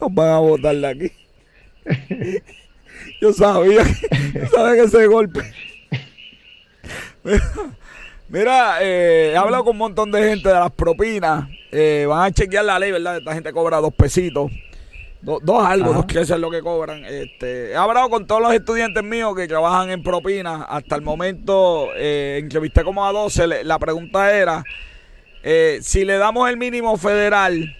Nos 0.00 0.14
van 0.14 0.28
a 0.28 0.38
votar 0.38 0.76
de 0.76 0.86
aquí. 0.86 1.10
Yo 3.20 3.32
sabía 3.32 3.84
que, 3.84 4.46
sabía 4.46 4.74
que 4.74 4.82
ese 4.82 5.06
golpe. 5.06 5.40
Mira, 8.32 8.78
eh, 8.80 9.32
he 9.34 9.36
hablado 9.36 9.64
con 9.64 9.72
un 9.72 9.78
montón 9.78 10.10
de 10.10 10.26
gente 10.26 10.48
de 10.48 10.54
las 10.54 10.70
propinas. 10.70 11.50
Eh, 11.70 12.06
van 12.08 12.24
a 12.24 12.30
chequear 12.32 12.64
la 12.64 12.78
ley, 12.78 12.90
¿verdad? 12.90 13.18
Esta 13.18 13.34
gente 13.34 13.52
cobra 13.52 13.76
dos 13.76 13.92
pesitos. 13.92 14.50
dos 15.20 15.66
algo, 15.66 15.92
dos 15.92 16.06
que 16.06 16.20
es 16.20 16.30
lo 16.30 16.50
que 16.50 16.62
cobran. 16.62 17.04
Este, 17.04 17.72
he 17.72 17.76
hablado 17.76 18.08
con 18.08 18.26
todos 18.26 18.40
los 18.40 18.54
estudiantes 18.54 19.04
míos 19.04 19.36
que 19.36 19.46
trabajan 19.46 19.90
en 19.90 20.02
propinas. 20.02 20.64
Hasta 20.66 20.96
el 20.96 21.02
momento, 21.02 21.90
eh, 21.94 22.38
entrevisté 22.40 22.82
como 22.84 23.04
a 23.04 23.12
12. 23.12 23.64
la 23.64 23.78
pregunta 23.78 24.34
era, 24.34 24.64
eh, 25.42 25.80
si 25.82 26.06
le 26.06 26.16
damos 26.16 26.48
el 26.48 26.56
mínimo 26.56 26.96
federal 26.96 27.76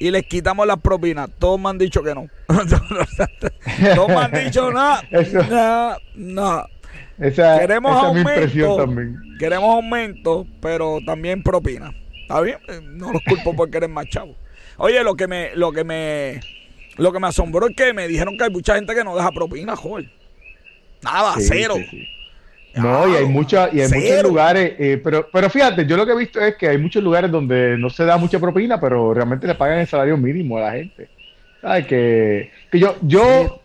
y 0.00 0.10
les 0.10 0.24
quitamos 0.24 0.66
las 0.66 0.80
propinas, 0.80 1.28
todos 1.38 1.60
me 1.60 1.68
han 1.68 1.76
dicho 1.76 2.02
que 2.02 2.14
no. 2.14 2.30
todos 3.94 4.08
me 4.08 4.16
han 4.16 4.32
dicho 4.32 4.72
nada. 4.72 5.02
No, 5.50 5.96
no. 6.14 6.71
Esa, 7.18 7.60
queremos 7.60 7.92
aumento, 8.02 8.76
también. 8.76 9.18
Queremos 9.38 9.74
aumento, 9.74 10.46
pero 10.60 10.98
también 11.04 11.42
propina. 11.42 11.92
¿Está 12.22 12.40
bien? 12.40 12.58
Eh, 12.68 12.80
no 12.82 13.12
los 13.12 13.22
culpo 13.22 13.54
porque 13.54 13.76
eres 13.76 13.90
más 13.90 14.06
chavo. 14.06 14.34
Oye, 14.78 15.02
lo 15.04 15.14
que 15.14 15.26
me, 15.26 15.54
lo 15.54 15.72
que 15.72 15.84
me, 15.84 16.40
Lo 16.96 17.12
que 17.12 17.20
me 17.20 17.28
asombró 17.28 17.68
es 17.68 17.76
que 17.76 17.92
me 17.92 18.08
dijeron 18.08 18.36
que 18.36 18.44
hay 18.44 18.50
mucha 18.50 18.74
gente 18.74 18.94
que 18.94 19.04
no 19.04 19.14
deja 19.14 19.30
propina, 19.30 19.76
joder. 19.76 20.10
Nada, 21.02 21.34
cero. 21.38 21.74
No, 22.74 23.06
y 23.06 23.16
hay, 23.16 23.26
mucha, 23.26 23.68
y 23.70 23.80
hay 23.80 23.88
muchos 23.88 24.22
lugares, 24.22 24.72
eh, 24.78 25.00
pero, 25.02 25.28
pero 25.30 25.50
fíjate, 25.50 25.84
yo 25.86 25.96
lo 25.96 26.06
que 26.06 26.12
he 26.12 26.16
visto 26.16 26.40
es 26.40 26.56
que 26.56 26.68
hay 26.68 26.78
muchos 26.78 27.02
lugares 27.02 27.30
donde 27.30 27.76
no 27.76 27.90
se 27.90 28.04
da 28.04 28.16
mucha 28.16 28.38
propina, 28.40 28.80
pero 28.80 29.12
realmente 29.12 29.46
le 29.46 29.54
pagan 29.54 29.80
el 29.80 29.86
salario 29.86 30.16
mínimo 30.16 30.56
a 30.56 30.62
la 30.62 30.72
gente. 30.72 31.08
¿Sabes? 31.60 31.86
Que, 31.86 32.50
que 32.70 32.78
yo, 32.78 32.96
yo 33.02 33.61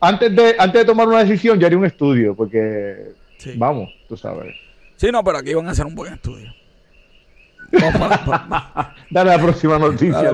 antes, 0.00 0.34
de, 0.34 0.56
antes 0.58 0.80
de 0.80 0.84
tomar 0.84 1.06
una 1.06 1.24
decisión, 1.24 1.58
ya 1.58 1.66
haría 1.66 1.78
un 1.78 1.84
estudio, 1.84 2.34
porque 2.34 3.12
vamos, 3.56 3.90
tú 4.08 4.16
sabes. 4.16 4.54
Sí, 4.96 5.10
no, 5.12 5.22
pero 5.22 5.38
aquí 5.38 5.54
van 5.54 5.66
a 5.68 5.70
hacer 5.70 5.86
un 5.86 5.94
buen 5.94 6.14
estudio. 6.14 6.52
Dale 9.10 9.30
la 9.30 9.38
próxima 9.38 9.78
noticia. 9.78 10.32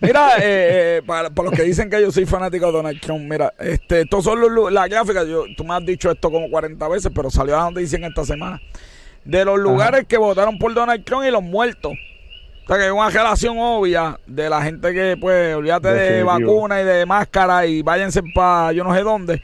Mira, 0.00 0.30
eh, 0.38 0.98
eh, 0.98 1.02
para, 1.06 1.28
los 1.30 1.52
que 1.52 1.62
dicen 1.62 1.88
que 1.88 2.00
yo 2.00 2.10
soy 2.10 2.26
fanático 2.26 2.66
de 2.66 2.72
Donald 2.72 3.00
Trump, 3.00 3.22
mira, 3.28 3.52
este, 3.58 4.02
estos 4.02 4.24
son 4.24 4.40
los, 4.40 4.72
las 4.72 4.88
gráficas. 4.88 5.26
Yo, 5.28 5.44
tú 5.56 5.64
me 5.64 5.74
has 5.74 5.86
dicho 5.86 6.10
esto 6.10 6.30
como 6.30 6.50
40 6.50 6.88
veces, 6.88 7.12
pero 7.14 7.30
salió 7.30 7.56
la 7.56 7.70
noticia 7.70 7.96
en 7.98 8.04
esta 8.04 8.24
semana. 8.24 8.60
De 9.24 9.44
los 9.44 9.58
lugares 9.58 10.06
que 10.08 10.18
votaron 10.18 10.58
por 10.58 10.74
Donald 10.74 11.04
Trump 11.04 11.24
y 11.24 11.30
los 11.30 11.42
muertos. 11.42 11.92
O 12.64 12.66
sea, 12.66 12.78
que 12.78 12.84
hay 12.84 12.90
una 12.90 13.10
relación 13.10 13.56
obvia 13.58 14.18
de 14.26 14.48
la 14.48 14.62
gente 14.62 14.94
que, 14.94 15.18
pues, 15.20 15.54
olvídate 15.54 15.88
de, 15.88 16.22
vacuna 16.22 16.80
y 16.80 16.84
de 16.84 17.04
máscara 17.04 17.66
y 17.66 17.82
váyanse 17.82 18.22
para 18.34 18.72
yo 18.72 18.82
no 18.84 18.94
sé 18.94 19.02
dónde. 19.02 19.42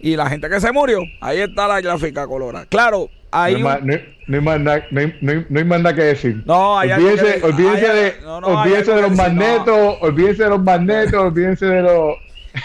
Y 0.00 0.16
la 0.16 0.28
gente 0.28 0.50
que 0.50 0.60
se 0.60 0.70
murió, 0.70 1.00
ahí 1.20 1.38
está 1.38 1.66
la 1.66 1.80
gráfica 1.80 2.26
colorada. 2.26 2.66
Claro, 2.66 3.08
ahí. 3.30 3.54
No, 3.54 3.70
hay, 3.70 4.40
más 4.42 4.60
nada, 4.60 4.84
no, 4.90 5.00
hay, 5.00 5.64
más 5.64 5.80
nada 5.80 5.94
que 5.94 6.02
decir. 6.02 6.42
No, 6.44 6.78
hay 6.78 6.92
olvídense, 6.92 7.40
olvídense 7.42 7.88
de, 7.88 8.14
olvídense 8.26 8.92
de 8.92 9.02
los 9.02 9.16
magnetos, 9.16 9.96
olvídense 10.02 10.42
de 10.44 10.50
los 10.50 10.62
magnetos, 10.62 11.14
olvídense 11.14 11.64
de 11.64 11.82
los. 11.82 12.16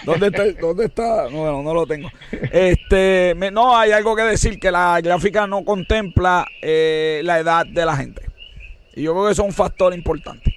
¿Dónde 0.05 0.27
está? 0.27 0.43
¿Dónde 0.59 0.85
está? 0.85 1.29
No, 1.29 1.63
no 1.63 1.73
lo 1.73 1.85
tengo. 1.85 2.09
Este, 2.51 3.35
no, 3.53 3.77
hay 3.77 3.93
algo 3.93 4.17
que 4.17 4.23
decir 4.23 4.59
que 4.59 4.69
la 4.69 4.99
gráfica 5.01 5.47
no 5.47 5.63
contempla 5.63 6.45
eh, 6.61 7.21
la 7.23 7.39
edad 7.39 7.65
de 7.65 7.85
la 7.85 7.95
gente. 7.95 8.32
Y 8.95 9.03
yo 9.03 9.13
creo 9.13 9.25
que 9.25 9.31
eso 9.31 9.41
es 9.43 9.47
un 9.47 9.53
factor 9.53 9.93
importante. 9.93 10.55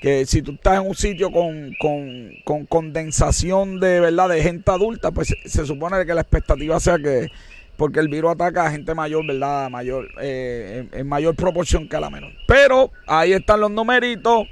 Que 0.00 0.26
si 0.26 0.42
tú 0.42 0.52
estás 0.52 0.80
en 0.80 0.86
un 0.86 0.94
sitio 0.94 1.30
con, 1.32 1.74
con, 1.80 2.66
condensación 2.66 3.80
de 3.80 4.00
verdad 4.00 4.28
de 4.28 4.42
gente 4.42 4.70
adulta, 4.70 5.10
pues 5.10 5.34
se, 5.44 5.66
supone 5.66 6.04
que 6.04 6.14
la 6.14 6.20
expectativa 6.20 6.78
sea 6.78 6.98
que, 6.98 7.30
porque 7.78 8.00
el 8.00 8.08
virus 8.08 8.32
ataca 8.32 8.66
a 8.66 8.70
gente 8.70 8.94
mayor, 8.94 9.26
¿verdad? 9.26 9.70
Mayor, 9.70 10.08
eh, 10.20 10.86
en, 10.92 11.08
mayor 11.08 11.34
proporción 11.34 11.88
que 11.88 11.96
a 11.96 12.00
la 12.00 12.10
menor. 12.10 12.32
Pero 12.46 12.90
ahí 13.06 13.32
están 13.32 13.60
los 13.60 13.70
numeritos, 13.70 14.46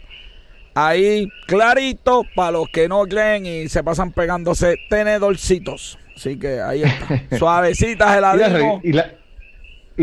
ahí 0.73 1.29
clarito, 1.47 2.23
para 2.35 2.53
los 2.53 2.71
que 2.71 2.89
no 2.89 3.03
creen 3.03 3.45
y 3.45 3.69
se 3.69 3.85
pasan 3.85 4.13
pegándose 4.13 4.79
tenedorcitos. 4.89 5.99
Así 6.17 6.39
que 6.39 6.63
ahí 6.63 6.83
está. 6.83 7.37
Suavecitas 7.39 8.17
el 8.17 8.25
y 8.25 8.39
la, 8.39 8.81
y 8.85 8.93
la 8.93 9.22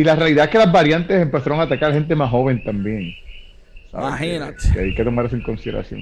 realidad 0.04 0.46
es 0.46 0.52
que 0.52 0.58
las 0.58 0.72
variantes 0.72 1.22
empezaron 1.22 1.60
a 1.60 1.64
atacar 1.64 1.92
a 1.92 1.94
gente 1.94 2.16
más 2.16 2.30
joven 2.30 2.64
también. 2.64 3.14
Imagínate. 3.94 4.58
Que, 4.74 4.80
hay 4.80 4.96
que 4.96 5.04
tomar 5.04 5.26
eso 5.26 5.36
en 5.36 5.42
consideración. 5.42 6.02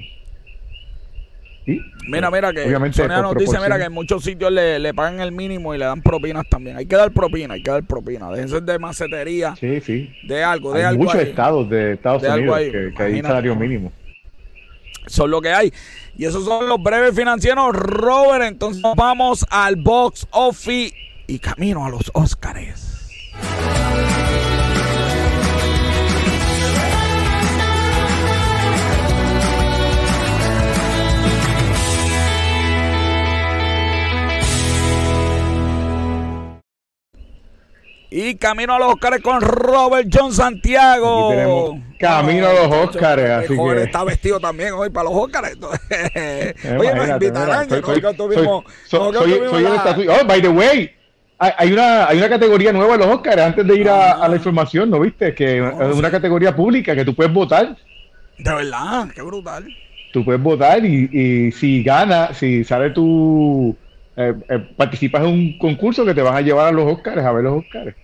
Mira, 2.06 2.30
mira 2.30 2.52
que 2.52 2.62
Sonia 2.92 3.20
nos 3.20 3.34
dice, 3.36 3.58
mira 3.60 3.76
que 3.78 3.84
en 3.84 3.92
muchos 3.92 4.24
sitios 4.24 4.50
le, 4.50 4.94
pagan 4.94 5.20
el 5.20 5.32
mínimo 5.32 5.74
y 5.74 5.78
le 5.78 5.84
dan 5.84 6.00
propinas 6.00 6.48
también. 6.48 6.76
Hay 6.76 6.86
que 6.86 6.96
dar 6.96 7.12
propina, 7.12 7.54
hay 7.54 7.62
que 7.62 7.70
dar 7.70 7.82
propina. 7.82 8.30
Déjense 8.30 8.60
de 8.62 8.78
macetería. 8.78 9.54
Sí, 9.56 9.80
sí. 9.80 10.10
De 10.26 10.42
algo, 10.42 10.72
de 10.72 10.80
hay 10.80 10.86
algo. 10.86 11.04
muchos 11.04 11.20
estados 11.20 11.68
de 11.68 11.92
Estados 11.92 12.22
Unidos 12.22 12.58
que, 12.96 13.02
hay 13.02 13.20
salario 13.20 13.54
mínimo. 13.54 13.92
Eso 15.06 15.24
es 15.24 15.30
lo 15.30 15.42
que 15.42 15.50
hay. 15.50 15.72
Y 16.16 16.24
esos 16.24 16.44
son 16.44 16.68
los 16.68 16.82
breves 16.82 17.14
financieros, 17.14 17.74
Robert. 17.74 18.44
Entonces 18.44 18.82
vamos 18.96 19.44
al 19.50 19.76
box 19.76 20.26
office 20.30 20.94
y 21.26 21.38
camino 21.38 21.84
a 21.84 21.90
los 21.90 22.10
Oscars. 22.14 22.87
Y 38.10 38.36
camino 38.36 38.74
a 38.74 38.78
los 38.78 38.94
Oscars 38.94 39.20
con 39.20 39.40
Robert 39.42 40.08
John 40.12 40.32
Santiago. 40.32 41.78
camino 41.98 42.46
a 42.46 42.52
los 42.54 42.72
Oscars. 42.72 43.22
Así 43.22 43.56
que... 43.56 43.82
está 43.82 44.02
vestido 44.04 44.40
también 44.40 44.72
hoy 44.72 44.88
para 44.88 45.10
los 45.10 45.18
Oscars. 45.18 45.56
Oye, 46.78 46.94
nos 46.94 47.08
invitarán. 47.08 47.68
Soy, 47.68 49.38
Oh, 50.08 50.26
by 50.26 50.40
the 50.40 50.48
way, 50.48 50.90
hay 51.38 51.72
una, 51.72 52.06
hay 52.06 52.18
una 52.18 52.28
categoría 52.30 52.72
nueva 52.72 52.94
en 52.94 53.00
los 53.00 53.08
Oscars 53.08 53.42
antes 53.42 53.66
de 53.66 53.76
ir 53.76 53.90
a, 53.90 54.26
la 54.26 54.36
información, 54.36 54.88
¿no 54.88 55.00
viste? 55.00 55.34
Que 55.34 55.58
es 55.58 55.94
una 55.94 56.10
categoría 56.10 56.56
pública 56.56 56.96
que 56.96 57.04
tú 57.04 57.14
puedes 57.14 57.32
votar. 57.32 57.76
De 58.38 58.54
verdad, 58.54 59.08
qué 59.14 59.20
brutal. 59.20 59.66
Tú 60.14 60.24
puedes 60.24 60.42
votar 60.42 60.82
y, 60.84 61.10
y 61.12 61.52
si 61.52 61.82
gana, 61.82 62.32
si 62.32 62.64
sale 62.64 62.90
tu 62.90 63.76
eh, 64.18 64.34
eh, 64.48 64.58
participas 64.76 65.22
en 65.22 65.28
un 65.28 65.58
concurso 65.58 66.04
que 66.04 66.12
te 66.12 66.22
van 66.22 66.34
a 66.34 66.40
llevar 66.40 66.66
a 66.66 66.72
los 66.72 66.92
Oscars, 66.92 67.24
a 67.24 67.32
ver 67.32 67.44
los 67.44 67.64
Oscars. 67.64 67.94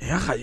Es 0.00 0.10
a 0.10 0.34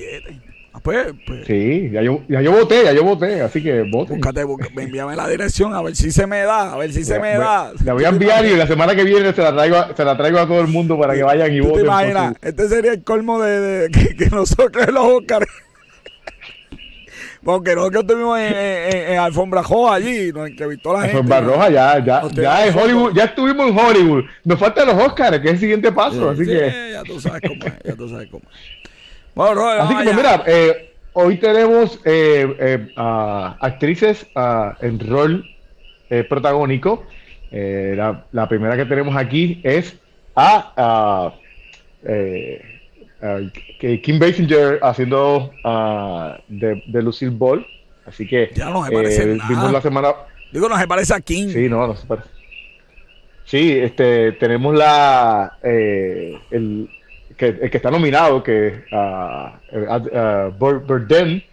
ah, 0.73 0.79
pues, 0.83 1.13
pues, 1.25 1.45
Sí, 1.47 1.89
ya 1.91 2.01
yo, 2.01 2.21
ya 2.27 2.41
yo 2.41 2.51
voté, 2.51 2.83
ya 2.83 2.91
yo 2.91 3.03
voté, 3.05 3.41
así 3.41 3.63
que 3.63 3.83
vote. 3.89 4.13
Búscate, 4.15 4.41
envíame 4.77 5.15
la 5.15 5.29
dirección 5.29 5.73
a 5.73 5.81
ver 5.81 5.95
si 5.95 6.11
se 6.11 6.27
me 6.27 6.41
da, 6.41 6.73
a 6.73 6.77
ver 6.77 6.91
si 6.91 7.05
se 7.05 7.19
me 7.19 7.37
da. 7.37 7.71
La 7.85 7.93
voy 7.93 8.03
a 8.03 8.09
enviar 8.09 8.45
y 8.45 8.55
la 8.55 8.67
semana 8.67 8.93
que 8.93 9.05
viene 9.05 9.31
se 9.31 9.41
la 9.41 9.53
traigo 9.53 9.77
a, 9.77 9.95
se 9.95 10.03
la 10.03 10.17
traigo 10.17 10.39
a 10.39 10.47
todo 10.47 10.59
el 10.59 10.67
mundo 10.67 10.99
para 10.99 11.13
que 11.13 11.23
vayan 11.23 11.53
y 11.53 11.61
voten. 11.61 11.77
¿Te 11.77 11.83
imaginas? 11.83 12.35
Este 12.41 12.67
sería 12.67 12.91
el 12.91 13.03
colmo 13.03 13.41
de, 13.41 13.89
que, 13.93 14.15
que 14.15 14.29
nosotros 14.29 14.87
los 14.91 15.05
Oscars 15.05 15.47
porque 17.43 17.75
no 17.75 17.89
que 17.89 17.99
estuvimos 17.99 18.39
en, 18.39 18.53
en, 18.53 19.19
Alfombra 19.19 19.61
Roja 19.61 19.95
allí, 19.95 20.31
¿no? 20.31 20.45
en 20.45 20.55
que 20.55 20.67
visto 20.67 20.93
la 20.93 21.03
Alfombra 21.03 21.41
Roja, 21.41 21.69
ya, 21.69 22.03
ya, 22.03 22.27
ya, 22.29 22.67
en 22.67 22.77
Hollywood, 22.77 23.13
ya 23.15 23.25
estuvimos 23.25 23.69
en 23.69 23.77
Hollywood. 23.77 24.23
Nos 24.43 24.59
faltan 24.59 24.87
los 24.87 24.95
Oscars, 24.95 25.39
que 25.39 25.47
es 25.47 25.53
el 25.53 25.59
siguiente 25.59 25.91
paso, 25.91 26.29
así 26.29 26.45
que. 26.45 26.91
Ya 26.93 27.03
tú 27.03 27.19
sabes 27.19 27.41
cómo 27.41 27.65
es, 27.65 27.73
ya 27.83 27.95
tú 27.95 28.09
sabes 28.09 28.29
cómo 28.29 28.43
es. 28.43 28.89
Bueno, 29.33 29.67
así 29.67 29.95
que, 29.95 30.03
pues, 30.03 30.15
mira, 30.15 30.43
eh, 30.45 30.93
hoy 31.13 31.37
tenemos 31.37 31.99
eh, 32.05 32.55
eh, 32.59 32.93
actrices 32.95 34.27
en 34.81 34.99
rol 34.99 35.45
protagónico. 36.29 37.05
La, 37.51 38.25
la, 38.31 38.47
primera 38.47 38.77
que 38.77 38.85
tenemos 38.85 39.15
aquí 39.15 39.61
es 39.63 39.95
a. 40.35 41.33
que 43.79 44.01
Kim 44.01 44.19
Basinger 44.19 44.79
haciendo 44.81 45.51
uh, 45.63 46.33
de, 46.47 46.83
de, 46.87 47.01
Lucille 47.01 47.31
Ball. 47.31 47.65
Así 48.05 48.27
que 48.27 48.49
ya 48.53 48.69
no 48.69 48.83
se 48.85 48.91
parece 48.91 49.33
eh, 49.33 49.37
vimos 49.47 49.71
la 49.71 49.81
semana. 49.81 50.13
Digo, 50.51 50.67
no 50.67 50.77
se 50.77 50.87
parece 50.87 51.13
a 51.13 51.21
Kim. 51.21 51.49
Sí, 51.49 51.69
no, 51.69 51.87
no 51.87 51.95
se 51.95 52.05
parece. 52.05 52.29
Sí, 53.45 53.77
este, 53.79 54.33
tenemos 54.33 54.75
la 54.75 55.57
eh, 55.61 56.39
el, 56.51 56.89
que, 57.37 57.47
el 57.47 57.69
que 57.69 57.77
está 57.77 57.91
nominado, 57.91 58.41
que 58.41 58.83
uh, 58.91 60.51
Burden 60.57 61.43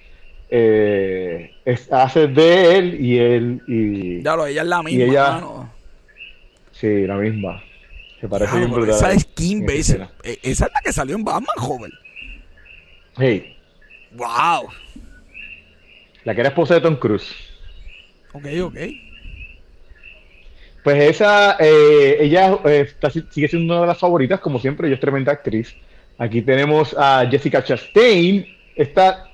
eh, 0.50 1.50
hace 1.90 2.28
de 2.28 2.76
él 2.76 2.96
y 3.00 3.18
él 3.18 3.62
y. 3.66 4.22
Ya 4.22 4.36
lo, 4.36 4.46
ella 4.46 4.62
es 4.62 4.68
la 4.68 4.82
misma. 4.82 5.04
Ella, 5.04 5.40
Sí, 6.72 7.06
la 7.06 7.16
misma. 7.16 7.60
Se 8.20 8.28
parece 8.28 8.90
Esa 8.90 9.12
es 9.12 9.24
Kim 9.24 9.64
Basinger. 9.64 10.08
E, 10.22 10.38
esa 10.42 10.66
es 10.66 10.72
la 10.72 10.80
que 10.80 10.92
salió 10.92 11.14
en 11.14 11.24
Batman, 11.24 11.56
joven. 11.56 11.92
Hey. 13.16 13.56
Wow. 14.12 14.68
La 16.24 16.34
que 16.34 16.40
era 16.40 16.50
esposa 16.50 16.74
de 16.74 16.80
Tom 16.80 16.96
Cruise. 16.96 17.34
Ok, 18.32 18.44
ok. 18.62 18.76
Pues 20.82 21.02
esa, 21.02 21.56
eh, 21.60 22.18
ella 22.20 22.58
eh, 22.64 22.88
sigue 23.30 23.48
siendo 23.48 23.74
una 23.74 23.82
de 23.82 23.88
las 23.88 23.98
favoritas, 23.98 24.40
como 24.40 24.58
siempre, 24.58 24.86
ella 24.86 24.94
es 24.94 25.00
tremenda 25.00 25.32
actriz. 25.32 25.74
Aquí 26.18 26.42
tenemos 26.42 26.94
a 26.98 27.26
Jessica 27.30 27.62
Chastain. 27.62 28.46
Esta, 28.74 29.27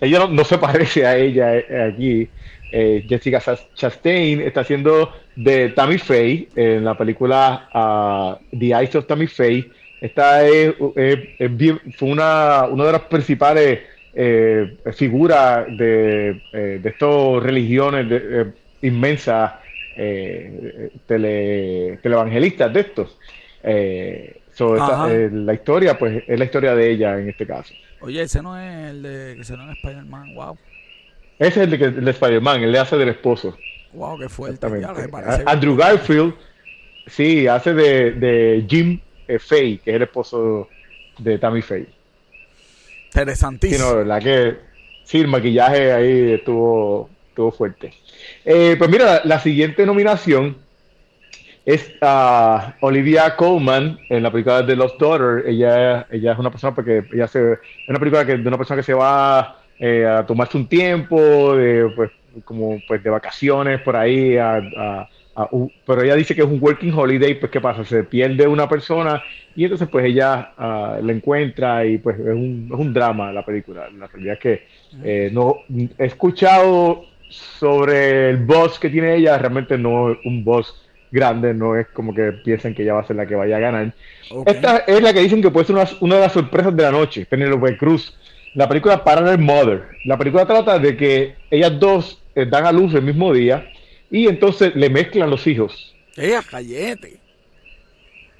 ella 0.00 0.26
no, 0.28 0.44
se 0.44 0.58
parece 0.66 1.06
a 1.06 1.16
ella 1.16 1.56
eh, 1.56 1.92
aquí. 1.92 2.28
Jessica 2.72 3.42
Chastain 3.74 4.42
está 4.42 4.60
haciendo 4.60 5.12
de 5.34 5.70
Tammy 5.70 5.98
Faye 5.98 6.46
en 6.54 6.84
la 6.84 6.96
película 6.96 7.68
uh, 7.74 8.56
The 8.56 8.66
Eyes 8.66 8.94
of 8.94 9.06
Tammy 9.08 9.26
Faye. 9.26 9.68
Esta 10.00 10.46
es, 10.46 10.76
fue 10.76 12.08
una, 12.08 12.66
una 12.70 12.84
de 12.84 12.92
las 12.92 13.00
principales 13.02 13.80
eh, 14.14 14.76
figuras 14.92 15.66
de, 15.76 16.42
eh, 16.52 16.80
de 16.82 16.88
estas 16.88 17.42
religiones 17.42 18.08
de, 18.08 18.16
eh, 18.16 18.46
inmensas, 18.82 19.52
eh, 19.96 20.90
tele, 21.06 21.98
televangelistas 22.02 22.72
de 22.72 22.80
estos. 22.80 23.18
la 25.32 25.54
historia, 25.54 25.98
pues 25.98 26.24
es 26.26 26.38
la 26.38 26.44
historia 26.44 26.74
de 26.74 26.90
ella 26.90 27.18
en 27.18 27.28
este 27.28 27.46
caso. 27.46 27.74
Oye, 28.00 28.22
ese 28.22 28.42
no 28.42 28.58
es 28.58 28.90
el 28.90 29.02
de 29.02 29.34
que 29.36 29.44
se 29.44 29.56
no 29.56 29.70
es 29.70 29.76
Spider-Man, 29.76 30.34
wow. 30.34 30.56
Ese 31.38 31.62
es 31.62 31.72
el 31.72 31.78
de, 31.78 31.84
el 31.86 32.04
de 32.04 32.10
Spider-Man, 32.10 32.62
el 32.62 32.72
le 32.72 32.78
hace 32.78 32.96
del 32.96 33.10
esposo. 33.10 33.56
Wow, 33.92 34.18
qué 34.18 34.28
fuerte. 34.28 34.66
Andrew 35.46 35.76
Garfield, 35.76 36.34
sí, 37.06 37.46
hace 37.46 37.74
de, 37.74 38.12
de 38.12 38.64
Jim 38.68 39.00
eh, 39.26 39.38
que 39.48 39.90
es 39.90 39.96
el 39.96 40.02
esposo 40.02 40.68
de 41.18 41.38
Tammy 41.38 41.62
Faye. 41.62 41.88
Interesantísimo. 43.06 43.78
Sí, 43.78 43.84
no, 43.84 43.96
verdad 43.96 44.22
que 44.22 44.56
sí, 45.04 45.18
el 45.18 45.28
maquillaje 45.28 45.92
ahí 45.92 46.32
estuvo, 46.32 47.10
estuvo 47.28 47.50
fuerte. 47.52 47.92
Eh, 48.44 48.76
pues 48.78 48.90
mira, 48.90 49.22
la, 49.24 49.40
siguiente 49.40 49.86
nominación 49.86 50.56
es 51.64 51.92
a 52.00 52.74
Olivia 52.80 53.36
Colman 53.36 53.98
en 54.08 54.22
la 54.22 54.30
película 54.30 54.62
de 54.62 54.76
Lost 54.76 55.00
Daughter. 55.00 55.44
Ella, 55.46 56.06
ella 56.10 56.32
es 56.32 56.38
una 56.38 56.50
persona 56.50 56.74
porque 56.74 57.04
ella 57.12 57.26
se, 57.26 57.52
es 57.52 57.88
una 57.88 57.98
película 57.98 58.24
que, 58.24 58.36
de 58.36 58.48
una 58.48 58.56
persona 58.56 58.80
que 58.80 58.86
se 58.86 58.94
va 58.94 59.58
eh, 59.78 60.06
a 60.06 60.26
tomarse 60.26 60.56
un 60.56 60.66
tiempo, 60.66 61.56
de, 61.56 61.90
pues, 61.94 62.10
como 62.44 62.80
pues 62.86 63.02
de 63.02 63.10
vacaciones 63.10 63.80
por 63.80 63.96
ahí, 63.96 64.36
pero 65.86 66.02
ella 66.02 66.14
dice 66.14 66.34
que 66.34 66.42
es 66.42 66.46
un 66.46 66.58
working 66.60 66.92
holiday, 66.92 67.34
pues 67.34 67.50
¿qué 67.50 67.60
pasa? 67.60 67.84
Se 67.84 68.04
pierde 68.04 68.46
una 68.46 68.68
persona 68.68 69.22
y 69.56 69.64
entonces 69.64 69.88
pues 69.88 70.04
ella 70.04 70.52
uh, 70.58 71.04
la 71.04 71.12
encuentra 71.12 71.84
y 71.84 71.98
pues 71.98 72.18
es 72.18 72.26
un, 72.26 72.68
es 72.72 72.78
un, 72.78 72.92
drama 72.92 73.32
la 73.32 73.44
película. 73.44 73.88
La 73.90 74.06
realidad 74.06 74.34
es 74.34 74.40
que 74.40 74.66
eh, 75.02 75.30
no 75.32 75.60
he 75.68 76.04
escuchado 76.04 77.06
sobre 77.28 78.30
el 78.30 78.38
boss 78.38 78.78
que 78.78 78.90
tiene 78.90 79.16
ella, 79.16 79.38
realmente 79.38 79.78
no 79.78 80.12
es 80.12 80.18
un 80.24 80.44
boss 80.44 80.89
grande, 81.10 81.54
no 81.54 81.76
es 81.76 81.88
como 81.88 82.14
que 82.14 82.32
piensen 82.32 82.74
que 82.74 82.82
ella 82.82 82.94
va 82.94 83.00
a 83.00 83.06
ser 83.06 83.16
la 83.16 83.26
que 83.26 83.34
vaya 83.34 83.56
a 83.56 83.60
ganar. 83.60 83.92
Esta 84.46 84.78
es 84.78 85.02
la 85.02 85.12
que 85.12 85.20
dicen 85.20 85.42
que 85.42 85.50
puede 85.50 85.66
ser 85.66 85.76
una, 85.76 85.88
una 86.00 86.14
de 86.16 86.20
las 86.22 86.32
sorpresas 86.32 86.74
de 86.74 86.82
la 86.82 86.92
noche, 86.92 87.26
Penelope 87.26 87.76
Cruz 87.76 88.14
la 88.54 88.68
película 88.68 89.02
Parallel 89.02 89.38
Mother. 89.38 89.82
La 90.04 90.18
película 90.18 90.46
trata 90.46 90.78
de 90.78 90.96
que 90.96 91.34
ellas 91.50 91.78
dos 91.78 92.20
eh, 92.34 92.46
dan 92.46 92.66
a 92.66 92.72
luz 92.72 92.94
el 92.94 93.02
mismo 93.02 93.32
día 93.32 93.70
y 94.10 94.26
entonces 94.26 94.74
le 94.74 94.90
mezclan 94.90 95.30
los 95.30 95.46
hijos. 95.46 95.94
¡Ella, 96.16 96.42
callete! 96.48 97.18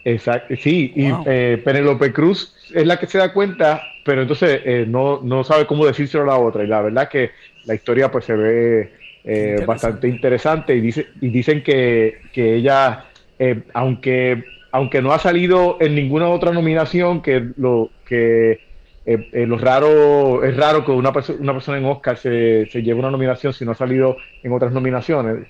Exacto, 0.03 0.55
sí, 0.57 0.93
y 0.97 1.13
eh, 1.27 1.61
Penelope 1.63 2.11
Cruz 2.13 2.55
es 2.75 2.87
la 2.87 2.99
que 2.99 3.07
se 3.07 3.19
da 3.19 3.35
cuenta, 3.35 3.83
pero 4.03 4.23
entonces 4.23 4.63
eh, 4.65 4.87
no, 4.89 5.21
no, 5.23 5.45
sabe 5.45 5.67
cómo 5.67 5.85
decírselo 5.85 6.25
a 6.25 6.27
la 6.27 6.39
otra. 6.39 6.65
Y 6.65 6.67
la 6.67 6.81
verdad 6.81 7.09
que 7.09 7.33
la 7.67 7.75
historia 7.75 8.11
pues 8.11 8.25
se 8.25 8.35
ve 8.35 8.93
bastante 9.67 10.09
interesante 10.09 10.75
y, 10.75 10.81
dice, 10.81 11.07
y 11.21 11.29
dicen 11.29 11.63
que, 11.63 12.21
que 12.33 12.55
ella, 12.57 13.05
aunque, 13.75 14.45
aunque 14.73 15.03
no 15.03 15.13
ha 15.13 15.19
salido 15.19 15.77
en 15.81 15.95
ninguna 15.95 16.29
otra 16.29 16.53
nominación, 16.53 17.23
que 17.23 17.51
lo 17.57 17.91
que 18.07 18.71
eh, 19.07 19.29
eh, 19.33 19.47
lo 19.47 19.57
raro, 19.57 20.45
es 20.45 20.57
raro 20.57 20.85
que 20.85 20.93
una, 20.93 21.11
una 21.39 21.53
persona 21.53 21.79
en 21.79 21.85
Oscar 21.87 22.17
se, 22.19 22.67
se, 22.67 22.83
lleve 22.83 23.01
una 23.01 23.11
nominación 23.11 23.53
si 23.53 23.65
no 23.65 23.73
ha 23.73 23.75
salido 23.75 24.17
en 24.43 24.53
otras 24.53 24.73
nominaciones. 24.73 25.47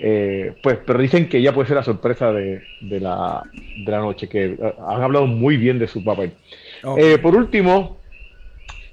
Eh, 0.00 0.54
pues, 0.62 0.78
pero 0.84 0.98
dicen 0.98 1.28
que 1.28 1.38
ella 1.38 1.52
puede 1.52 1.68
ser 1.68 1.76
la 1.76 1.84
sorpresa 1.84 2.32
de, 2.32 2.62
de, 2.80 3.00
la, 3.00 3.42
de 3.52 3.92
la 3.92 3.98
noche, 3.98 4.28
que 4.28 4.56
han 4.60 5.02
hablado 5.02 5.26
muy 5.26 5.56
bien 5.56 5.78
de 5.78 5.86
su 5.86 6.02
papel. 6.02 6.32
por 7.22 7.36
último, 7.36 7.98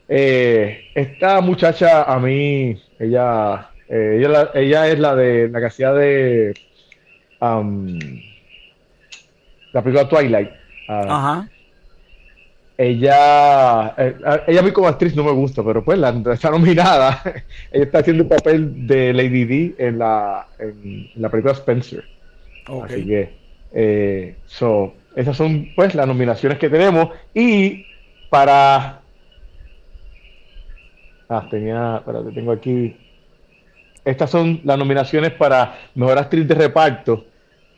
esta 0.07 1.41
muchacha 1.41 2.03
a 2.03 2.19
mí, 2.19 2.77
ella, 2.99 3.69
ella, 3.91 4.51
ella, 4.53 4.87
es 4.87 4.99
la 4.99 5.15
de 5.15 5.49
la 5.49 5.59
que 5.59 5.65
hacía 5.65 5.91
de 5.93 6.53
um, 7.41 7.99
la 9.73 9.83
película 9.83 10.07
Twilight. 10.07 10.49
Ah, 10.87 11.05
Ajá 11.07 11.49
ella, 12.81 13.93
eh, 13.95 14.15
ella 14.47 14.59
a 14.59 14.63
mí 14.63 14.71
como 14.71 14.87
actriz 14.87 15.15
no 15.15 15.23
me 15.23 15.31
gusta, 15.31 15.63
pero 15.63 15.83
pues 15.83 15.99
la, 15.99 16.09
está 16.33 16.49
nominada. 16.49 17.21
ella 17.71 17.83
está 17.83 17.99
haciendo 17.99 18.23
el 18.23 18.29
papel 18.29 18.87
de 18.87 19.13
Lady 19.13 19.45
D 19.45 19.75
en 19.77 19.99
la, 19.99 20.47
en, 20.57 21.11
la 21.15 21.29
película 21.29 21.53
Spencer. 21.53 22.03
Así 22.83 23.05
que, 23.05 23.33
eh, 23.73 24.35
so, 24.47 24.95
esas 25.15 25.37
son 25.37 25.69
pues 25.75 25.93
las 25.93 26.07
nominaciones 26.07 26.57
que 26.57 26.69
tenemos. 26.69 27.09
Y 27.35 27.85
para. 28.31 29.01
Ah, 31.29 31.47
tenía. 31.51 31.97
Espérate, 31.97 32.31
tengo 32.31 32.51
aquí. 32.51 32.97
Estas 34.03 34.29
son 34.29 34.61
las 34.63 34.77
nominaciones 34.77 35.31
para 35.31 35.77
mejor 35.95 36.17
actriz 36.17 36.47
de 36.47 36.55
reparto. 36.55 37.25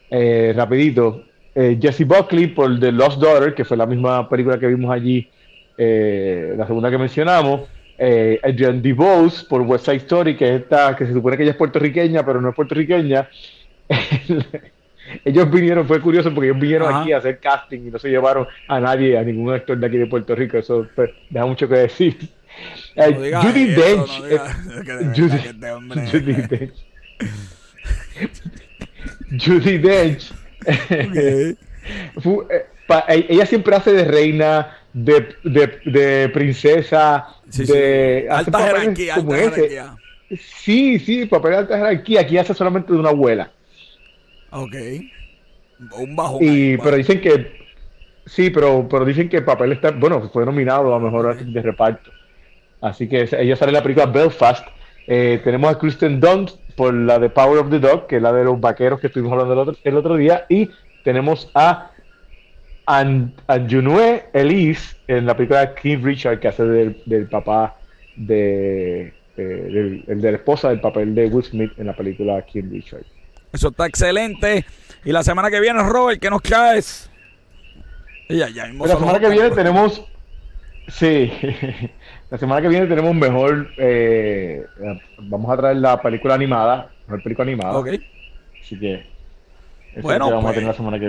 Eh, 0.10 0.54
rapidito. 0.56 1.24
Eh, 1.56 1.78
Jesse 1.80 2.06
Buckley 2.06 2.48
por 2.48 2.80
The 2.80 2.92
Lost 2.92 3.20
Daughter, 3.20 3.54
que 3.54 3.66
fue 3.66 3.78
la 3.78 3.86
misma 3.86 4.28
película 4.28 4.60
que 4.60 4.68
vimos 4.68 4.92
allí, 4.92 5.30
eh, 5.78 6.54
la 6.58 6.66
segunda 6.66 6.90
que 6.90 6.98
mencionamos. 6.98 7.62
Eh, 7.98 8.40
Adrian 8.44 8.82
DeVos 8.82 9.44
por 9.44 9.62
West 9.62 9.86
Side 9.86 9.98
Story, 9.98 10.36
que 10.36 10.56
es 10.56 10.62
esta, 10.62 10.96
que 10.96 11.06
se 11.06 11.14
supone 11.14 11.38
que 11.38 11.44
ella 11.44 11.52
es 11.52 11.58
puertorriqueña, 11.58 12.26
pero 12.26 12.42
no 12.42 12.50
es 12.50 12.56
puertorriqueña. 12.56 13.30
ellos 15.26 15.52
vinieron, 15.52 15.86
fue 15.88 16.02
curioso 16.02 16.34
porque 16.34 16.50
ellos 16.50 16.60
vinieron 16.60 16.94
aquí 16.94 17.12
a 17.12 17.18
hacer 17.18 17.40
casting 17.40 17.88
y 17.88 17.92
no 17.92 18.00
se 18.00 18.10
llevaron 18.10 18.48
a 18.68 18.80
nadie, 18.80 19.18
a 19.18 19.24
ningún 19.24 19.54
actor 19.54 19.78
de 19.78 19.86
aquí 19.86 19.98
de 19.98 20.08
Puerto 20.08 20.34
Rico. 20.36 20.58
Eso 20.58 20.88
pues, 20.96 21.12
deja 21.30 21.46
mucho 21.46 21.68
que 21.68 21.76
decir. 21.76 22.18
Judy 22.96 23.74
Dench. 23.74 24.12
Judy 25.16 26.34
Dench. 26.48 26.74
Judy 29.38 29.78
Dench 29.78 30.32
Eh, 32.90 33.26
ella 33.30 33.46
siempre 33.46 33.76
hace 33.76 33.92
de 33.92 34.06
reina, 34.06 34.78
de, 34.94 35.36
de, 35.44 36.30
princesa, 36.30 37.28
de 37.46 38.28
alta 38.30 38.60
jerarquía, 38.60 39.16
alta 39.16 39.36
jerarquía. 39.36 39.96
Sí, 40.38 41.00
sí, 41.00 41.26
papel 41.26 41.52
de 41.52 41.58
alta 41.58 41.78
jerarquía. 41.78 42.22
Aquí 42.22 42.38
hace 42.38 42.54
solamente 42.54 42.94
de 42.94 43.00
una 43.00 43.10
abuela. 43.10 43.52
Ok. 44.52 44.76
Un 45.98 46.16
bajo. 46.16 46.40
Y, 46.42 46.78
pero 46.78 46.98
dicen 46.98 47.22
que. 47.22 47.64
Sí, 48.26 48.50
pero, 48.50 48.88
pero 48.90 49.06
dicen 49.06 49.28
que 49.28 49.38
el 49.38 49.46
papel 49.46 49.74
está. 49.74 49.92
Bueno, 49.92 50.30
fue 50.32 50.46
nominado 50.46 50.94
a 50.94 51.00
mejor 51.00 51.36
de 51.44 51.62
reparto. 51.62 52.12
Así 52.84 53.08
que 53.08 53.30
ella 53.40 53.56
sale 53.56 53.70
en 53.70 53.76
la 53.76 53.82
película 53.82 54.06
Belfast. 54.06 54.68
Eh, 55.08 55.40
tenemos 55.42 55.74
a 55.74 55.80
Kristen 55.80 56.20
Dunst 56.20 56.58
por 56.76 56.94
la 56.94 57.18
de 57.18 57.30
Power 57.30 57.60
of 57.60 57.70
the 57.70 57.80
Dog, 57.80 58.08
que 58.08 58.18
es 58.18 58.22
la 58.22 58.34
de 58.34 58.44
los 58.44 58.60
vaqueros 58.60 59.00
que 59.00 59.08
estuvimos 59.08 59.32
hablando 59.32 59.54
el 59.54 59.60
otro, 59.60 59.76
el 59.86 59.96
otro 59.96 60.16
día. 60.18 60.46
Y 60.50 60.70
tenemos 61.06 61.50
a 61.56 61.92
Junue 63.70 64.26
Elise 64.34 64.98
en 65.08 65.26
la 65.26 65.38
película 65.38 65.74
King 65.76 66.04
Richard, 66.04 66.42
que 66.42 66.50
hace 66.50 66.66
del, 66.66 67.28
papá 67.32 67.78
de, 68.18 69.14
el 69.38 70.22
de 70.22 70.32
la 70.32 70.38
esposa 70.38 70.68
del 70.70 70.82
papel 70.82 71.16
de 71.16 71.28
Will 71.28 71.46
Smith 71.46 71.72
en 71.78 71.88
la 71.88 71.96
película 71.96 72.42
King 72.42 72.70
Richard. 72.70 73.06
Eso 73.54 73.70
está 73.70 73.86
excelente. 73.86 74.66
Y 75.06 75.14
la 75.14 75.24
semana 75.24 75.50
que 75.50 75.62
viene, 75.62 75.82
Robert, 75.84 76.20
¿qué 76.20 76.30
nos 76.30 76.42
caes? 76.42 77.10
Ya, 78.28 78.50
ya 78.50 78.68
la 78.68 78.88
semana 78.98 79.20
que 79.20 79.30
viene 79.30 79.52
tenemos. 79.52 80.04
Sí, 80.90 81.32
la 82.34 82.40
semana 82.40 82.64
que 82.64 82.68
viene 82.68 82.88
tenemos 82.88 83.14
mejor. 83.14 83.70
Eh, 83.78 84.66
vamos 85.20 85.52
a 85.52 85.56
traer 85.56 85.78
la 85.78 86.02
película 86.02 86.34
animada. 86.34 86.90
Mejor 87.06 87.22
película 87.22 87.44
animada. 87.44 87.78
Ok. 87.78 87.90
Así 88.60 88.80
que 88.80 89.06
bueno, 90.02 90.42
pues, 90.42 90.58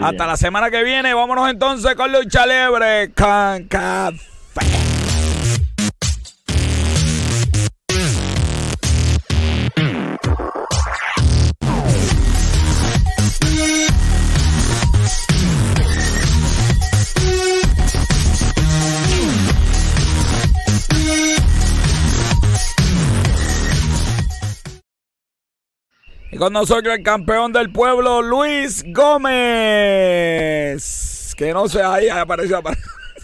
hasta 0.03 0.27
la 0.27 0.37
semana 0.37 0.70
que 0.70 0.85
viene. 0.85 1.14
Vámonos 1.14 1.51
entonces 1.51 1.95
con 1.95 2.12
Lucha 2.12 2.45
Libre 2.45 3.11
con 3.14 3.64
Café. 3.68 4.34
Y 26.35 26.37
con 26.37 26.53
nosotros 26.53 26.93
el 26.93 27.05
campeón 27.05 27.53
del 27.53 27.70
pueblo, 27.70 28.20
Luis 28.20 28.85
Gómez. 28.89 29.32
Que 31.37 31.53
no 31.53 31.68
sé, 31.68 31.80
ahí 31.80 32.09
apareció. 32.09 32.61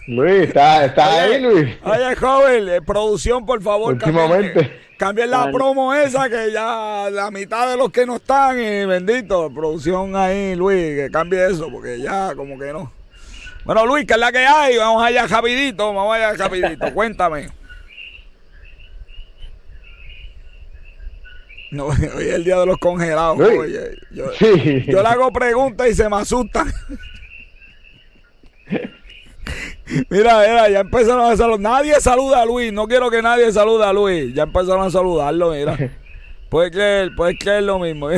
Luis, 0.07 0.43
está, 0.43 0.85
está 0.85 1.15
ahí, 1.15 1.43
Luis. 1.43 1.77
Oye, 1.83 2.15
joven, 2.15 2.69
eh, 2.69 2.81
producción, 2.81 3.45
por 3.45 3.61
favor. 3.63 3.95
Últimamente. 3.95 4.79
Cambien 4.97 5.29
la 5.29 5.51
promo 5.51 5.93
esa, 5.93 6.29
que 6.29 6.53
ya 6.53 7.09
la 7.11 7.33
mitad 7.33 7.69
de 7.69 7.77
los 7.77 7.91
que 7.91 8.07
no 8.07 8.15
están, 8.17 8.61
y 8.61 8.87
bendito, 8.87 9.53
producción 9.53 10.15
ahí, 10.15 10.55
Luis, 10.55 10.95
que 10.95 11.11
cambie 11.11 11.45
eso, 11.47 11.69
porque 11.69 12.01
ya 12.01 12.37
como 12.37 12.57
que 12.61 12.73
no. 12.73 12.93
Bueno, 13.65 13.87
Luis, 13.87 14.07
que 14.07 14.13
es 14.13 14.21
la 14.21 14.31
que 14.31 14.47
hay, 14.47 14.77
vamos 14.77 15.03
allá 15.03 15.27
rapidito, 15.27 15.93
vamos 15.93 16.15
allá 16.15 16.35
rapidito, 16.35 16.95
cuéntame. 16.95 17.49
No, 21.71 21.87
hoy 22.17 22.25
es 22.27 22.35
el 22.35 22.45
día 22.45 22.59
de 22.59 22.67
los 22.67 22.79
congelados. 22.79 23.39
Oye, 23.41 23.97
yo, 24.11 25.03
le 25.03 25.09
hago 25.09 25.33
preguntas 25.33 25.89
y 25.89 25.95
se 25.95 26.09
me 26.09 26.17
asustan. 26.17 26.73
Mira, 30.09 30.39
mira, 30.39 30.69
ya 30.69 30.81
empezaron 30.81 31.33
a 31.33 31.37
saludar. 31.37 31.59
Nadie 31.59 32.01
saluda 32.01 32.43
a 32.43 32.47
Luis. 32.47 32.73
No 32.73 32.87
quiero 32.87 33.11
que 33.11 33.21
nadie 33.21 33.51
salude 33.51 33.85
a 33.85 33.93
Luis. 33.93 34.33
Ya 34.33 34.45
empezaron 34.45 34.87
a 34.87 34.91
saludarlo, 34.91 35.51
mira. 35.51 35.77
Puedes 36.49 36.71
creer, 36.73 37.11
puedes 37.17 37.39
creer 37.39 37.63
lo 37.63 37.79
mismo. 37.79 38.09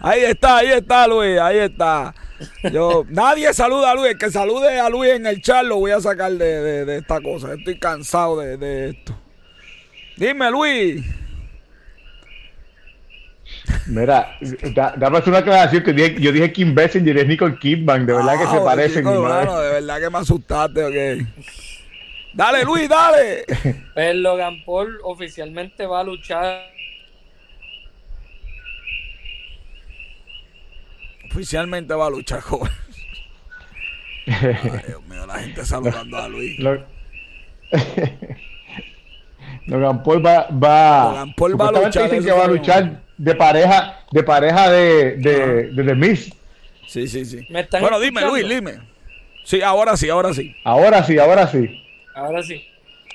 Ahí 0.00 0.22
está, 0.22 0.58
ahí 0.58 0.68
está, 0.68 1.06
Luis, 1.06 1.38
ahí 1.38 1.58
está. 1.58 2.14
Yo, 2.72 3.04
nadie 3.08 3.52
saluda 3.52 3.90
a 3.90 3.94
Luis. 3.94 4.12
El 4.12 4.18
que 4.18 4.30
salude 4.30 4.80
a 4.80 4.88
Luis 4.88 5.12
en 5.12 5.26
el 5.26 5.42
chat 5.42 5.64
lo 5.64 5.76
voy 5.76 5.90
a 5.90 6.00
sacar 6.00 6.32
de, 6.32 6.96
esta 6.96 7.20
cosa. 7.20 7.52
Estoy 7.54 7.78
cansado 7.78 8.38
de, 8.38 8.90
esto. 8.90 9.14
Dime, 10.16 10.50
Luis. 10.50 11.04
Mira, 13.86 14.36
dame 14.96 15.22
una 15.26 15.38
aclaración 15.38 15.82
que 15.82 16.20
yo 16.20 16.32
dije 16.32 16.52
Kim 16.52 16.74
Bessinger 16.74 17.18
es 17.18 17.26
Nicole 17.26 17.58
Kidman, 17.58 18.06
de 18.06 18.12
verdad 18.12 18.38
que 18.38 18.46
se 18.46 18.60
parecen. 18.60 19.04
Bueno, 19.04 19.60
de 19.60 19.72
verdad 19.72 20.00
que 20.00 20.10
me 20.10 20.18
asustaste, 20.18 20.84
ok. 20.84 21.26
Dale, 22.34 22.64
Luis, 22.64 22.88
dale. 22.88 23.44
Pues 23.94 24.14
Logan 24.16 24.62
Paul 24.64 24.98
oficialmente 25.02 25.86
va 25.86 26.00
a 26.00 26.04
luchar 26.04 26.76
Oficialmente 31.30 31.94
va 31.94 32.06
a 32.06 32.10
luchar, 32.10 32.40
joven. 32.40 32.72
Ay, 34.26 34.56
Dios 34.86 35.02
mío, 35.06 35.26
la 35.26 35.38
gente 35.38 35.64
saludando 35.64 36.16
a 36.16 36.28
Luis. 36.28 36.58
Logan 39.66 40.02
Paul 40.02 40.24
va, 40.24 40.48
va, 40.50 41.10
Logan 41.10 41.34
Paul 41.34 41.60
va 41.60 41.68
a 41.68 41.72
luchar. 41.72 42.04
Dicen 42.04 42.24
que 42.24 42.32
va 42.32 42.44
a 42.44 42.48
luchar 42.48 43.02
de 43.16 43.34
pareja, 43.34 44.04
de 44.10 44.22
pareja 44.22 44.70
de, 44.70 45.16
de, 45.16 45.82
de, 45.82 45.94
Miss. 45.94 46.32
Sí, 46.86 47.08
sí, 47.08 47.24
sí. 47.24 47.46
bueno, 47.80 47.98
dime, 47.98 48.22
Luis, 48.22 48.48
dime. 48.48 48.78
Sí, 49.44 49.62
ahora 49.62 49.96
sí, 49.96 50.08
ahora 50.08 50.32
sí. 50.34 50.54
Ahora 50.64 51.02
sí, 51.04 51.18
ahora 51.18 51.46
sí. 51.46 51.82
Ahora 52.14 52.42
sí. 52.42 52.66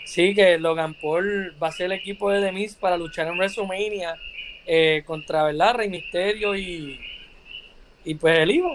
Sí, 0.06 0.34
que 0.34 0.58
Logan 0.58 0.94
Paul 0.96 1.56
va 1.62 1.68
a 1.68 1.72
ser 1.72 1.88
el 1.88 1.94
equipo 1.94 2.32
de 2.32 2.42
The 2.42 2.52
Miz 2.52 2.76
para 2.76 2.98
luchar 2.98 3.28
en 3.28 3.38
WrestleMania 3.38 4.18
eh, 4.66 5.04
contra, 5.06 5.44
¿verdad? 5.44 5.76
Rey 5.76 5.90
Misterio 5.90 6.56
y, 6.56 7.00
y 8.04 8.16
pues 8.16 8.40
el 8.40 8.52
hijo. 8.52 8.70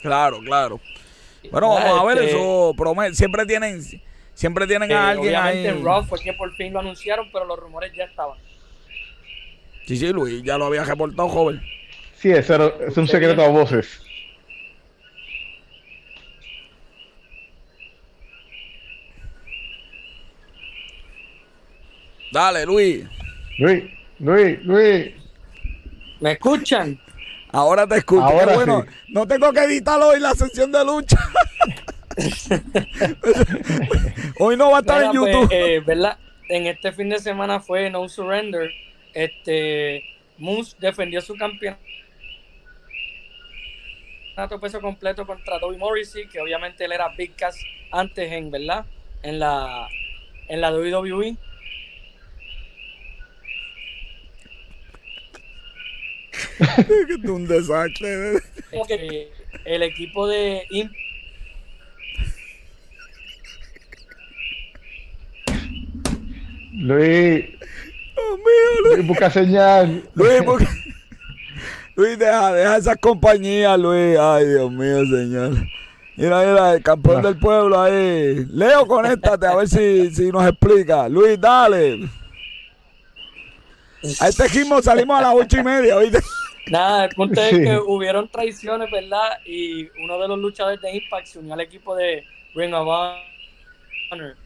Claro, 0.00 0.40
claro. 0.40 0.80
Bueno, 1.50 1.70
vamos 1.70 2.00
a 2.00 2.04
ver 2.04 2.18
este, 2.18 2.36
eso. 2.36 2.74
Siempre 3.12 3.46
tienen, 3.46 3.82
siempre 4.34 4.66
tienen 4.66 4.92
a 4.92 5.10
alguien 5.10 5.36
ahí. 5.36 5.68
Roth 5.80 6.06
fue 6.06 6.20
que 6.20 6.32
por 6.32 6.52
fin 6.54 6.72
lo 6.72 6.80
anunciaron, 6.80 7.30
pero 7.32 7.44
los 7.44 7.58
rumores 7.58 7.92
ya 7.94 8.04
estaban. 8.04 8.38
Sí, 9.86 9.96
sí, 9.96 10.12
Luis, 10.12 10.42
ya 10.42 10.58
lo 10.58 10.66
había 10.66 10.84
reportado, 10.84 11.28
joven. 11.28 11.62
Sí, 12.16 12.30
eso 12.30 12.80
es 12.80 12.96
un 12.96 13.08
secreto 13.08 13.42
a 13.42 13.48
voces. 13.48 14.00
Dale, 22.32 22.64
Luis. 22.64 23.04
Luis, 23.58 23.84
Luis, 24.18 24.58
Luis. 24.64 25.12
¿Me 26.20 26.32
escuchan? 26.32 26.98
Ahora 27.50 27.86
te 27.86 27.96
escucho. 27.96 28.22
Ahora 28.22 28.54
bueno, 28.54 28.86
no 29.08 29.26
tengo 29.26 29.52
que 29.52 29.60
editar 29.64 30.00
hoy 30.00 30.18
la 30.18 30.32
sesión 30.32 30.72
de 30.72 30.84
lucha. 30.84 31.18
hoy 34.38 34.56
no 34.56 34.70
va 34.70 34.78
a 34.78 34.80
estar 34.80 35.02
en 35.02 35.10
pues, 35.10 35.34
YouTube. 35.34 35.48
eh, 35.50 35.82
¿verdad? 35.84 36.16
En 36.48 36.66
este 36.66 36.92
fin 36.92 37.10
de 37.10 37.18
semana 37.18 37.60
fue 37.60 37.90
No 37.90 38.08
Surrender. 38.08 38.70
Este 39.14 40.04
Moose 40.38 40.76
defendió 40.78 41.20
su 41.20 41.34
campeonato 41.36 41.78
peso 44.60 44.80
completo 44.80 45.26
contra 45.26 45.60
Toby 45.60 45.76
Morrissey, 45.76 46.26
que 46.28 46.40
obviamente 46.40 46.84
él 46.84 46.92
era 46.92 47.14
Big 47.16 47.34
Cass 47.36 47.56
antes 47.90 48.32
en, 48.32 48.50
¿verdad? 48.50 48.86
En 49.22 49.38
la 49.38 49.88
en 50.48 50.60
la 50.60 50.72
WWE 50.72 51.36
un 57.24 57.46
desastre. 57.46 58.38
el 59.64 59.82
equipo 59.82 60.26
de 60.26 60.66
Luis. 66.72 67.44
Mío, 68.38 68.96
Luis. 68.96 69.06
busca 69.06 69.30
señal. 69.30 70.02
Luis, 70.14 70.42
Luis, 71.94 72.18
deja, 72.18 72.52
deja 72.52 72.76
esas 72.76 72.96
compañías, 72.98 73.78
Luis. 73.78 74.18
Ay, 74.18 74.46
Dios 74.46 74.70
mío, 74.70 75.04
señor. 75.06 75.66
Mira, 76.16 76.40
mira, 76.40 76.74
el 76.74 76.82
campeón 76.82 77.22
del 77.22 77.38
pueblo 77.38 77.80
ahí. 77.80 78.44
Leo, 78.50 78.86
conéctate 78.86 79.46
a 79.46 79.56
ver 79.56 79.68
si, 79.68 80.14
si 80.14 80.30
nos 80.30 80.46
explica. 80.46 81.08
Luis, 81.08 81.40
dale. 81.40 82.08
A 84.20 84.28
este 84.28 84.48
gimmo 84.48 84.82
salimos 84.82 85.18
a 85.18 85.22
las 85.22 85.34
ocho 85.34 85.60
y 85.60 85.62
media, 85.62 85.96
¿oíste? 85.96 86.18
Nada, 86.70 87.04
el 87.04 87.14
punto 87.14 87.40
es 87.40 87.50
que 87.50 87.78
hubieron 87.78 88.28
traiciones, 88.28 88.90
¿verdad? 88.90 89.38
Y 89.44 89.88
uno 90.02 90.18
de 90.18 90.28
los 90.28 90.38
luchadores 90.38 90.80
de 90.80 90.96
Impact 90.96 91.26
se 91.26 91.38
unió 91.38 91.54
al 91.54 91.60
equipo 91.60 91.94
de 91.94 92.24
Ring 92.54 92.74
of 92.74 92.86
Honor, 94.10 94.36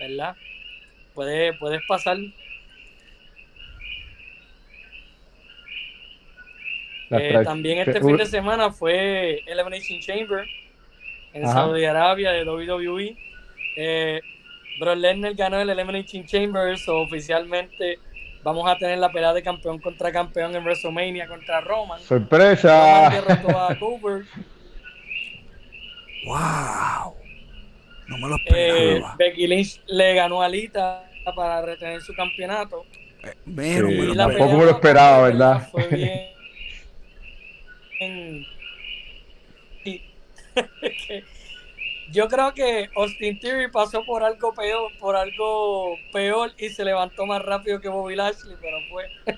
¿verdad? 0.00 0.36
Puedes, 1.14 1.56
puedes 1.58 1.80
pasar. 1.88 2.16
Eh, 7.10 7.40
también 7.44 7.78
este 7.78 8.00
fin 8.00 8.16
de 8.16 8.26
semana 8.26 8.70
fue 8.70 9.42
Elimination 9.46 10.00
Chamber 10.00 10.44
en 11.32 11.46
Saudi 11.46 11.84
Arabia 11.84 12.32
de 12.32 12.44
WWE. 12.44 13.16
Eh, 13.76 14.20
Brock 14.80 14.96
Lesnar 14.96 15.34
ganó 15.34 15.60
el 15.60 15.70
Elimination 15.70 16.24
Chamber, 16.24 16.76
so 16.78 16.98
oficialmente 16.98 17.98
vamos 18.42 18.68
a 18.68 18.76
tener 18.76 18.98
la 18.98 19.10
pelea 19.10 19.32
de 19.32 19.42
campeón 19.42 19.78
contra 19.78 20.12
campeón 20.12 20.54
en 20.54 20.64
WrestleMania 20.64 21.26
contra 21.26 21.60
Roman. 21.60 22.00
¡Sorpresa! 22.00 23.10
¡Wow! 26.26 27.14
No 28.08 28.18
me 28.18 28.28
lo 28.28 28.36
eh, 28.36 28.92
esperaba. 28.94 29.16
Becky 29.18 29.46
Lynch 29.48 29.80
le 29.88 30.14
ganó 30.14 30.40
a 30.40 30.48
Lita 30.48 31.10
para 31.34 31.60
retener 31.60 32.00
su 32.02 32.14
campeonato. 32.14 32.84
Eh, 33.24 33.34
menos, 33.44 33.90
me 33.90 34.06
lo 34.06 34.14
tampoco 34.14 34.58
me 34.58 34.64
lo 34.64 34.70
esperaba, 34.70 35.22
¿verdad? 35.22 35.68
Fue 35.72 35.88
bien. 35.88 36.35
Yo 42.12 42.28
creo 42.28 42.54
que 42.54 42.88
Austin 42.94 43.38
Theory 43.38 43.70
pasó 43.70 44.04
por 44.04 44.22
algo 44.22 44.54
peor, 44.54 44.92
por 44.98 45.16
algo 45.16 45.98
peor 46.12 46.52
y 46.56 46.68
se 46.68 46.84
levantó 46.84 47.26
más 47.26 47.42
rápido 47.42 47.80
que 47.80 47.88
Bobby 47.88 48.14
Lashley, 48.14 48.54
pero 48.60 48.76
fue. 48.90 49.10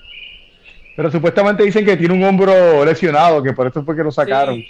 Pero 0.95 1.11
supuestamente 1.11 1.63
dicen 1.63 1.85
que 1.85 1.95
tiene 1.95 2.13
un 2.13 2.23
hombro 2.25 2.83
lesionado, 2.83 3.41
que 3.41 3.53
por 3.53 3.65
eso 3.65 3.85
fue 3.85 3.95
que 3.95 4.03
lo 4.03 4.11
sacaron. 4.11 4.61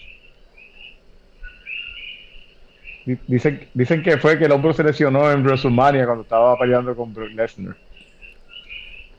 Dicen, 3.26 3.68
dicen 3.74 4.04
que 4.04 4.20
fue 4.20 4.38
que 4.38 4.46
el 4.46 4.52
hombro 4.52 4.72
se 4.72 4.84
lesionó 4.84 5.32
en 5.32 5.44
WrestleMania 5.44 6.06
cuando 6.06 6.22
estaba 6.22 6.56
peleando 6.60 6.96
con 6.96 7.12
Brock 7.12 7.32
Lesnar. 7.32 7.76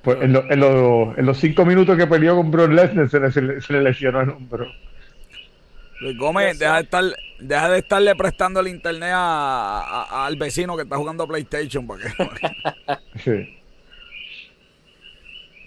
Pues 0.03 0.18
en, 0.22 0.34
en, 0.34 1.26
los 1.26 1.38
cinco 1.38 1.64
minutos 1.66 1.96
que 1.96 2.07
peleó 2.07 2.36
con 2.36 2.51
Brock 2.51 2.70
Lesnar 2.70 3.11
se 3.11 3.72
le 3.72 3.82
lesionó 3.82 4.22
el 4.22 4.30
hombro. 4.30 4.66
Luis 6.01 6.16
Gómez, 6.16 6.59
deja 6.59 6.76
de, 6.76 6.82
estar, 6.82 7.05
deja 7.38 7.68
de 7.68 7.78
estarle 7.78 8.16
prestando 8.16 8.61
el 8.61 8.68
internet 8.68 9.11
a, 9.12 10.24
al 10.24 10.36
vecino 10.36 10.74
que 10.74 10.84
está 10.84 10.96
jugando 10.96 11.28
PlayStation. 11.28 11.86
Porque, 11.86 12.09
sí. 13.22 13.59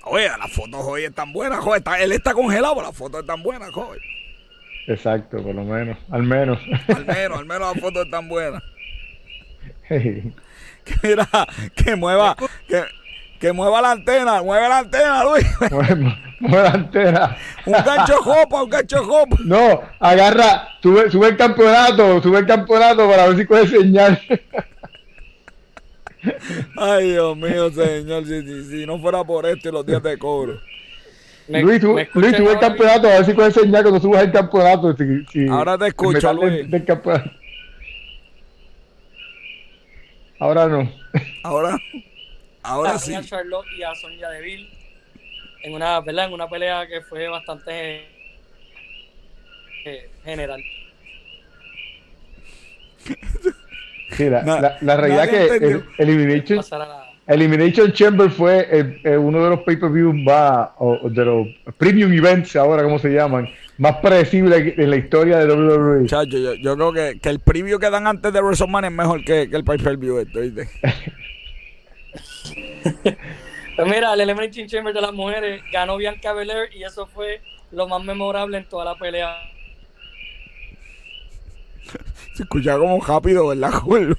Oye, 0.05 0.27
las 0.27 0.51
fotos 0.51 0.81
hoy 0.83 1.03
están 1.03 1.31
buenas, 1.31 1.59
joder. 1.59 1.83
él 1.99 2.11
está 2.11 2.33
congelado, 2.33 2.73
pero 2.73 2.87
las 2.87 2.97
fotos 2.97 3.21
están 3.21 3.43
buenas, 3.43 3.71
joder. 3.71 4.01
Exacto, 4.87 5.41
por 5.41 5.53
lo 5.53 5.63
menos. 5.63 5.97
Al 6.09 6.23
menos. 6.23 6.59
Al 6.87 7.05
menos, 7.05 7.37
al 7.37 7.45
menos 7.45 7.73
las 7.75 7.81
fotos 7.81 8.05
están 8.05 8.27
buenas. 8.27 8.63
Que 10.83 10.95
mira, 11.01 11.27
que 11.75 11.95
mueva, 11.95 12.35
que, 12.67 12.83
que 13.43 13.51
mueva 13.51 13.81
la 13.81 13.91
antena, 13.91 14.41
mueve 14.41 14.69
la 14.69 14.77
antena, 14.77 15.21
Luis. 15.25 15.45
Mueve, 16.39 16.63
la 16.63 16.69
antena. 16.69 17.37
un 17.65 17.73
gancho 17.73 18.15
jopa, 18.21 18.63
un 18.63 18.69
gancho 18.69 19.03
jopa. 19.03 19.35
No, 19.43 19.81
agarra, 19.99 20.69
sube, 20.81 21.11
sube 21.11 21.27
el 21.27 21.35
campeonato, 21.35 22.21
sube 22.21 22.39
el 22.39 22.45
campeonato 22.45 23.09
para 23.09 23.27
ver 23.27 23.37
si 23.37 23.43
puede 23.43 23.67
señal. 23.67 24.17
Ay, 26.77 27.11
Dios 27.11 27.35
mío, 27.35 27.69
señor, 27.69 28.25
si, 28.25 28.63
si, 28.63 28.85
no 28.85 28.97
fuera 28.99 29.25
por 29.25 29.45
esto 29.45 29.67
y 29.67 29.71
los 29.73 29.85
días 29.85 30.01
de 30.01 30.17
cobro. 30.17 30.61
Luis, 31.49 31.81
sube, 31.81 32.09
Luis, 32.13 32.37
sube 32.37 32.53
el 32.53 32.59
campeonato, 32.59 33.09
a 33.09 33.11
ver 33.15 33.25
si 33.25 33.33
puede 33.33 33.51
señal 33.51 33.83
cuando 33.83 33.99
subas 33.99 34.23
el 34.23 34.31
campeonato. 34.31 34.95
Ahora 35.49 35.77
te 35.77 35.87
escucho, 35.87 36.31
Luis. 36.31 36.65
Ahora 40.39 40.67
no. 40.69 40.89
Ahora 41.43 41.77
Ahora 42.63 42.97
sí. 42.97 43.13
A 43.13 43.21
Charlotte 43.21 43.67
y 43.77 43.83
a 43.83 43.93
Sonya 43.95 44.29
Deville 44.29 44.69
en 45.63 45.73
una, 45.73 45.99
¿verdad? 46.01 46.27
en 46.27 46.33
una 46.33 46.47
pelea 46.47 46.85
que 46.87 47.01
fue 47.01 47.27
bastante 47.27 48.05
eh, 49.85 50.09
general. 50.23 50.61
Sí, 54.11 54.29
la, 54.29 54.77
la, 54.79 54.97
realidad 54.97 55.27
que 55.27 55.55
el, 55.55 55.83
Elimination. 55.97 56.63
Elimination 57.25 57.91
Chamber 57.93 58.29
fue 58.29 59.01
uno 59.17 59.43
de 59.43 59.49
los 59.49 59.61
pay-per-views 59.61 60.15
va 60.27 60.75
de 61.09 61.25
los 61.25 61.47
premium 61.77 62.13
events 62.13 62.55
ahora, 62.55 62.83
como 62.83 62.99
se 62.99 63.09
llaman, 63.09 63.49
más 63.77 63.97
predecibles 63.97 64.77
en 64.77 64.89
la 64.89 64.97
historia 64.97 65.39
de 65.39 65.53
WWE. 65.53 66.05
Chacho, 66.05 66.37
yo, 66.37 66.53
yo 66.53 66.75
creo 66.75 66.93
que, 66.93 67.19
que, 67.19 67.29
el 67.29 67.39
preview 67.39 67.79
que 67.79 67.89
dan 67.89 68.05
antes 68.05 68.31
de 68.31 68.41
WrestleMania 68.41 68.89
es 68.89 68.95
mejor 68.95 69.23
que, 69.23 69.49
que 69.49 69.55
el 69.55 69.63
pay-per-view 69.63 70.27
pues 70.31 70.53
mira, 73.85 74.13
el 74.13 74.21
Elimination 74.21 74.67
Chamber 74.67 74.93
de 74.93 75.01
las 75.01 75.13
mujeres 75.13 75.61
ganó 75.71 75.97
Bianca 75.97 76.33
Belair 76.33 76.69
y 76.73 76.83
eso 76.83 77.07
fue 77.07 77.41
lo 77.71 77.87
más 77.87 78.03
memorable 78.03 78.57
en 78.57 78.65
toda 78.65 78.85
la 78.85 78.95
pelea. 78.95 79.35
Se 82.35 82.43
escuchaba 82.43 82.79
como 82.79 83.03
rápido, 83.03 83.47
¿verdad, 83.47 83.71
Julio? 83.81 84.17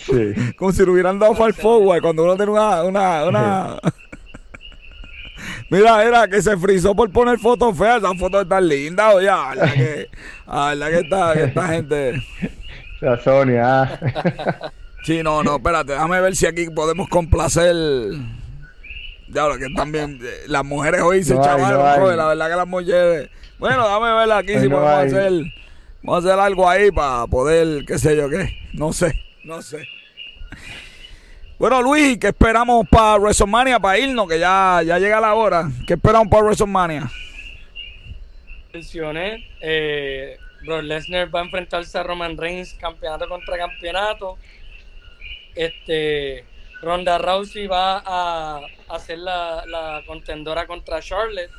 Sí. 0.00 0.34
Como 0.56 0.72
si 0.72 0.84
lo 0.84 0.92
hubieran 0.92 1.18
dado 1.18 1.34
far 1.34 1.52
forward 1.52 2.00
cuando 2.00 2.24
uno 2.24 2.36
tiene 2.36 2.52
una. 2.52 2.82
una, 2.82 3.24
una... 3.24 3.78
mira, 5.70 6.02
mira, 6.02 6.28
que 6.28 6.40
se 6.40 6.56
frizó 6.56 6.94
por 6.94 7.10
poner 7.10 7.38
fotos 7.38 7.76
feas. 7.76 7.98
Esas 7.98 8.18
fotos 8.18 8.42
están 8.42 8.66
lindas, 8.66 9.14
oye. 9.14 9.26
La 9.26 9.48
verdad 9.50 9.74
que, 9.74 10.08
la 10.46 10.66
verdad 10.68 10.88
que 10.88 10.98
esta, 11.00 11.32
que 11.34 11.44
esta 11.44 11.68
gente. 11.68 12.22
La 13.00 13.22
Sonia. 13.22 14.00
Sí, 15.06 15.22
no, 15.22 15.44
no, 15.44 15.58
espérate, 15.58 15.92
déjame 15.92 16.20
ver 16.20 16.34
si 16.34 16.46
aquí 16.46 16.68
podemos 16.68 17.08
complacer. 17.08 17.76
Diablo, 19.28 19.56
que 19.56 19.72
también 19.72 20.18
eh, 20.20 20.46
las 20.48 20.64
mujeres 20.64 21.00
hoy 21.00 21.22
se 21.22 21.34
chavaron, 21.34 22.16
la 22.16 22.26
verdad 22.26 22.50
que 22.50 22.56
las 22.56 22.66
mujeres. 22.66 23.30
Bueno, 23.56 23.84
déjame 23.84 24.12
ver 24.12 24.32
aquí 24.32 24.58
si 24.58 24.68
podemos 24.68 24.90
hacer, 24.90 25.32
vamos 26.02 26.24
a 26.24 26.28
hacer 26.28 26.40
algo 26.40 26.68
ahí 26.68 26.90
para 26.90 27.24
poder, 27.28 27.84
qué 27.86 28.00
sé 28.00 28.16
yo 28.16 28.28
qué, 28.28 28.58
no 28.72 28.92
sé. 28.92 29.14
No 29.44 29.62
sé. 29.62 29.86
Bueno, 31.56 31.82
Luis, 31.82 32.18
¿qué 32.18 32.26
esperamos 32.26 32.84
para 32.88 33.16
WrestleMania, 33.16 33.78
para 33.78 34.00
irnos? 34.00 34.28
Que 34.28 34.40
ya, 34.40 34.82
ya 34.84 34.98
llega 34.98 35.20
la 35.20 35.34
hora. 35.34 35.70
¿Qué 35.86 35.94
esperamos 35.94 36.26
para 36.26 36.42
WrestleMania? 36.42 37.08
Mencioné, 38.74 39.48
eh, 39.60 40.36
Brock 40.64 40.82
Lesnar 40.82 41.32
va 41.32 41.42
a 41.42 41.44
enfrentarse 41.44 41.96
a 41.96 42.02
Roman 42.02 42.36
Reigns 42.36 42.74
campeonato 42.74 43.28
contra 43.28 43.56
campeonato. 43.56 44.36
Este, 45.56 46.44
Ronda 46.82 47.18
Rousey 47.18 47.66
va 47.66 48.02
a 48.04 48.60
hacer 48.88 49.18
la, 49.18 49.64
la 49.66 50.02
contendora 50.06 50.66
contra 50.66 51.00
Charlotte. 51.00 51.50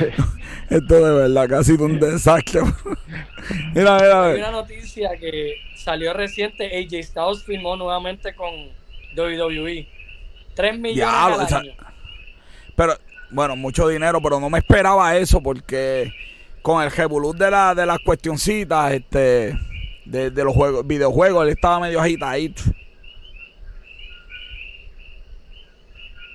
Esto 0.70 1.04
de 1.04 1.28
verdad 1.28 1.62
sido 1.62 1.84
un 1.84 1.98
desastre. 1.98 2.60
mira, 3.74 3.98
mira, 3.98 4.24
Hay 4.26 4.38
una 4.38 4.52
noticia 4.52 5.16
que 5.18 5.56
salió 5.76 6.12
reciente. 6.12 6.66
AJ 6.66 7.04
Styles 7.04 7.42
firmó 7.44 7.76
nuevamente 7.76 8.34
con 8.34 8.50
WWE. 9.16 9.88
3 10.54 10.78
millones 10.78 11.52
al 11.52 11.62
año. 11.62 11.72
pero, 12.76 12.94
bueno, 13.30 13.56
mucho 13.56 13.88
dinero, 13.88 14.20
pero 14.20 14.38
no 14.38 14.48
me 14.50 14.58
esperaba 14.58 15.16
eso 15.16 15.42
porque 15.42 16.12
con 16.62 16.82
el 16.82 16.90
revolut 16.90 17.36
de, 17.36 17.50
la, 17.50 17.74
de 17.74 17.86
las 17.86 17.98
cuestioncitas, 18.00 18.92
este, 18.92 19.56
de, 20.04 20.30
de 20.30 20.44
los 20.44 20.54
juegos, 20.54 20.86
videojuegos, 20.86 21.44
él 21.44 21.50
estaba 21.50 21.80
medio 21.80 22.00
agitadito. 22.00 22.62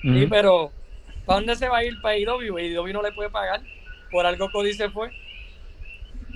Sí, 0.01 0.27
pero 0.29 0.71
¿para 1.25 1.39
dónde 1.39 1.55
se 1.55 1.67
va 1.67 1.77
a 1.77 1.83
ir 1.83 1.99
para 2.01 2.17
IW? 2.17 2.59
IW 2.59 2.93
no 2.93 3.01
le 3.01 3.11
puede 3.11 3.29
pagar 3.29 3.61
por 4.11 4.25
algo 4.25 4.49
Cody 4.51 4.73
se 4.73 4.89
fue. 4.89 5.09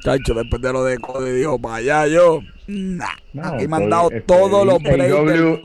Chacho, 0.04 0.34
después 0.34 0.62
de 0.62 0.74
lo 0.74 0.84
de 0.84 0.98
Cody 0.98 1.32
dijo, 1.32 1.60
para 1.60 1.76
allá 1.76 2.08
yo. 2.08 2.42
Nah, 2.68 3.06
aquí 3.54 3.68
me 3.68 3.78
han 3.78 3.90
dado 3.90 4.10
todos 4.26 4.66
los 4.66 4.82
breaks. 4.82 5.62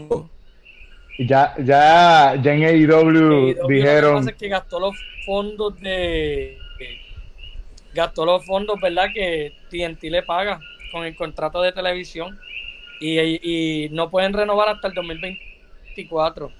Ya, 1.18 1.54
ya, 1.58 2.34
ya 2.42 2.54
en 2.54 2.64
AEW, 2.64 3.68
dijeron. 3.68 4.24
Lo 4.24 4.32
que 4.32 4.36
que 4.36 4.48
gastó 4.48 4.80
los 4.80 4.96
fondos 5.24 5.78
de. 5.80 6.58
Gastó 7.94 8.26
los 8.26 8.44
fondos, 8.44 8.80
¿verdad? 8.80 9.08
Que 9.14 9.52
TNT 9.70 10.02
le 10.04 10.22
paga 10.22 10.60
con 10.90 11.04
el 11.04 11.14
contrato 11.14 11.62
de 11.62 11.72
televisión. 11.72 12.38
Y, 13.00 13.18
y 13.18 13.88
no 13.90 14.10
pueden 14.10 14.32
renovar 14.32 14.68
hasta 14.68 14.88
el 14.88 14.94
2024. 14.94 16.50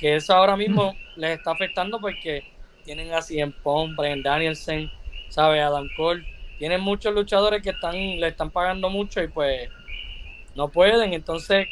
Que 0.00 0.16
eso 0.16 0.34
ahora 0.34 0.56
mismo 0.56 0.94
les 1.16 1.38
está 1.38 1.52
afectando 1.52 2.00
porque 2.00 2.44
tienen 2.84 3.12
a 3.12 3.22
Cien 3.22 3.52
Pong, 3.52 3.94
Brian 3.96 4.22
Danielson, 4.22 4.90
¿sabes? 5.28 5.62
Adam 5.62 5.88
Cole. 5.96 6.24
Tienen 6.58 6.80
muchos 6.80 7.12
luchadores 7.14 7.62
que 7.62 7.70
están 7.70 7.94
le 7.94 8.28
están 8.28 8.50
pagando 8.50 8.88
mucho 8.88 9.22
y 9.22 9.28
pues 9.28 9.68
no 10.54 10.68
pueden. 10.68 11.12
Entonces, 11.12 11.66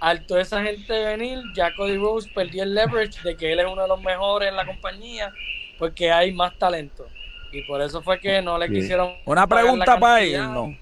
al 0.00 0.26
toda 0.26 0.42
esa 0.42 0.62
gente 0.62 0.92
venir, 1.04 1.40
ya 1.54 1.74
Cody 1.74 1.96
Rose 1.96 2.30
perdió 2.32 2.62
el 2.62 2.74
leverage 2.74 3.20
de 3.22 3.36
que 3.36 3.52
él 3.52 3.60
es 3.60 3.66
uno 3.66 3.82
de 3.82 3.88
los 3.88 4.00
mejores 4.00 4.48
en 4.48 4.56
la 4.56 4.66
compañía 4.66 5.32
porque 5.78 6.10
hay 6.10 6.32
más 6.32 6.56
talento. 6.58 7.06
Y 7.52 7.62
por 7.62 7.80
eso 7.80 8.02
fue 8.02 8.20
que 8.20 8.42
no 8.42 8.58
le 8.58 8.68
quisieron. 8.68 9.12
Una 9.24 9.46
pregunta 9.46 9.98
para 9.98 10.20
él, 10.22 10.42
¿no? 10.52 10.76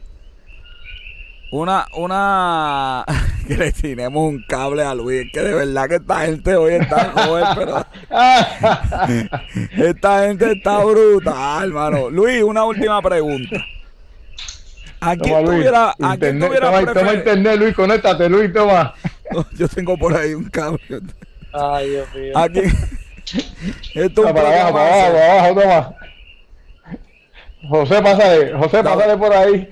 Una, 1.53 1.87
una, 1.95 3.05
que 3.47 3.57
le 3.57 3.71
tenemos 3.71 4.31
un 4.31 4.43
cable 4.49 4.83
a 4.83 4.95
Luis, 4.95 5.31
que 5.33 5.41
de 5.41 5.55
verdad 5.55 5.89
que 5.89 5.95
esta 5.97 6.21
gente 6.27 6.57
hoy 6.57 6.75
está 6.75 7.12
joven, 7.12 7.45
pero 7.55 7.87
esta 9.89 10.27
gente 10.27 10.53
está 10.53 10.85
brutal, 10.85 11.69
hermano. 11.69 12.11
Luis, 12.11 12.43
una 12.43 12.64
última 12.64 13.01
pregunta. 13.01 13.64
Aquí 15.01 15.31
tuviera, 15.31 15.95
aquí 16.03 16.39
tuviera 16.39 16.73
toma, 16.73 16.93
toma, 16.93 17.14
internet, 17.14 17.59
Luis, 17.59 17.75
conéctate, 17.75 18.29
Luis, 18.29 18.53
toma. 18.53 18.93
Yo 19.53 19.69
tengo 19.69 19.97
por 19.97 20.17
ahí 20.17 20.35
un 20.35 20.49
cable. 20.51 20.81
Ay, 21.53 21.91
Dios 21.91 22.14
mío. 22.14 22.37
Aquí. 22.37 22.61
Esto 23.95 24.27
es 24.27 24.33
para 24.33 24.49
abajo, 24.49 24.73
para 24.73 24.95
abajo, 24.95 25.12
para 25.12 25.33
abajo, 25.33 25.61
toma. 25.61 25.97
José, 27.69 28.03
pásale, 28.03 28.53
José, 28.55 28.83
pásale 28.83 29.17
por 29.17 29.33
ahí. 29.33 29.69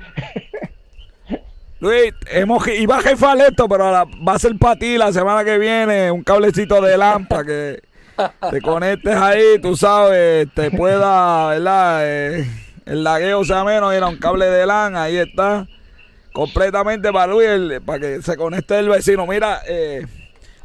Luis, 1.80 2.14
hemos, 2.30 2.66
iba 2.68 2.98
a 2.98 3.02
jefar 3.02 3.38
esto, 3.40 3.68
pero 3.68 3.84
va 3.84 4.32
a 4.32 4.38
ser 4.38 4.56
para 4.58 4.76
ti 4.76 4.96
la 4.96 5.12
semana 5.12 5.44
que 5.44 5.58
viene 5.58 6.10
un 6.10 6.22
cablecito 6.22 6.80
de 6.80 6.96
lámpara 6.96 7.44
que 7.44 7.82
te 8.50 8.60
conectes 8.62 9.14
ahí, 9.14 9.58
tú 9.60 9.76
sabes, 9.76 10.48
te 10.54 10.70
pueda, 10.70 11.48
¿verdad? 11.48 11.98
Eh, 12.02 12.46
el 12.86 13.04
lagueo 13.04 13.44
sea 13.44 13.64
menos, 13.64 13.92
era 13.92 14.06
un 14.06 14.16
cable 14.16 14.46
de 14.46 14.66
LAN, 14.66 14.96
ahí 14.96 15.16
está, 15.16 15.66
completamente 16.32 17.12
para 17.12 17.32
Luis, 17.32 17.80
para 17.84 17.98
que 17.98 18.22
se 18.22 18.36
conecte 18.36 18.78
el 18.78 18.88
vecino. 18.88 19.26
Mira, 19.26 19.60
eh, 19.68 20.06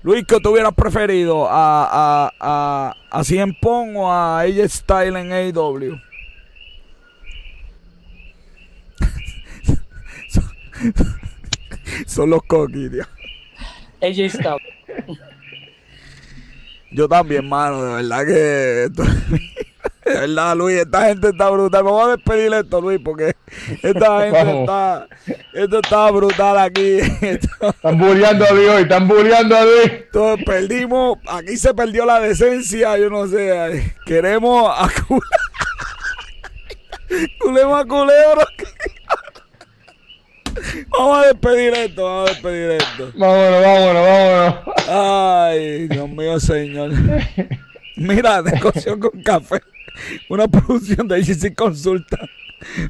Luis, 0.03 0.23
¿qué 0.25 0.39
tú 0.39 0.51
hubieras 0.51 0.73
preferido? 0.73 1.49
¿A, 1.49 1.83
a, 1.83 2.31
a, 2.39 2.95
a 3.11 3.23
Cien 3.25 3.53
Pong 3.59 3.97
o 3.97 4.09
a 4.09 4.39
AJ 4.39 4.69
Style 4.69 5.19
en 5.19 5.33
AEW? 5.33 5.99
Son 12.07 12.29
los 12.29 12.43
coquis, 12.43 12.91
AJ 14.01 14.29
Styles. 14.29 14.79
Yo 16.91 17.07
también, 17.07 17.47
mano, 17.47 17.83
de 17.83 18.03
verdad 18.03 18.25
que. 18.25 18.83
Esto, 18.85 19.03
de 20.05 20.13
verdad, 20.13 20.55
Luis, 20.55 20.79
esta 20.79 21.05
gente 21.05 21.29
está 21.29 21.49
brutal. 21.49 21.83
Vamos 21.83 22.07
a 22.07 22.11
despedir 22.15 22.53
esto, 22.53 22.81
Luis, 22.81 22.99
porque 23.03 23.35
esta 23.83 24.21
gente 24.31 24.59
está. 24.61 25.07
Esto 25.53 25.79
está 25.79 26.11
brutal 26.11 26.57
aquí. 26.57 26.99
Están 27.21 27.97
bulleando 27.97 28.45
a 28.45 28.53
Luis 28.53 28.69
están 28.69 29.07
bulleando 29.07 29.55
a 29.55 29.65
Luis. 29.65 29.91
Entonces, 29.91 30.45
perdimos. 30.45 31.19
Aquí 31.27 31.57
se 31.57 31.73
perdió 31.73 32.05
la 32.05 32.19
decencia, 32.19 32.97
yo 32.97 33.09
no 33.09 33.27
sé. 33.27 33.95
Queremos 34.05 34.71
a. 34.75 34.89
Culemos 37.39 37.81
a 37.81 37.85
culeo. 37.85 38.35
Vamos 40.89 41.17
a 41.17 41.27
despedir 41.27 41.73
esto, 41.73 42.03
vamos 42.03 42.29
a 42.29 42.33
despedir 42.33 42.71
esto. 42.71 43.11
Vámonos, 43.15 43.61
vámonos, 43.61 44.07
vámonos. 44.07 44.55
Ay, 44.87 45.87
Dios 45.87 46.09
mío, 46.09 46.39
señor. 46.39 46.91
Mira, 47.95 48.41
negocio 48.41 48.99
con 48.99 49.21
café. 49.23 49.61
Una 50.29 50.47
producción 50.47 51.07
de 51.07 51.19
ICC 51.19 51.55
Consulta. 51.55 52.17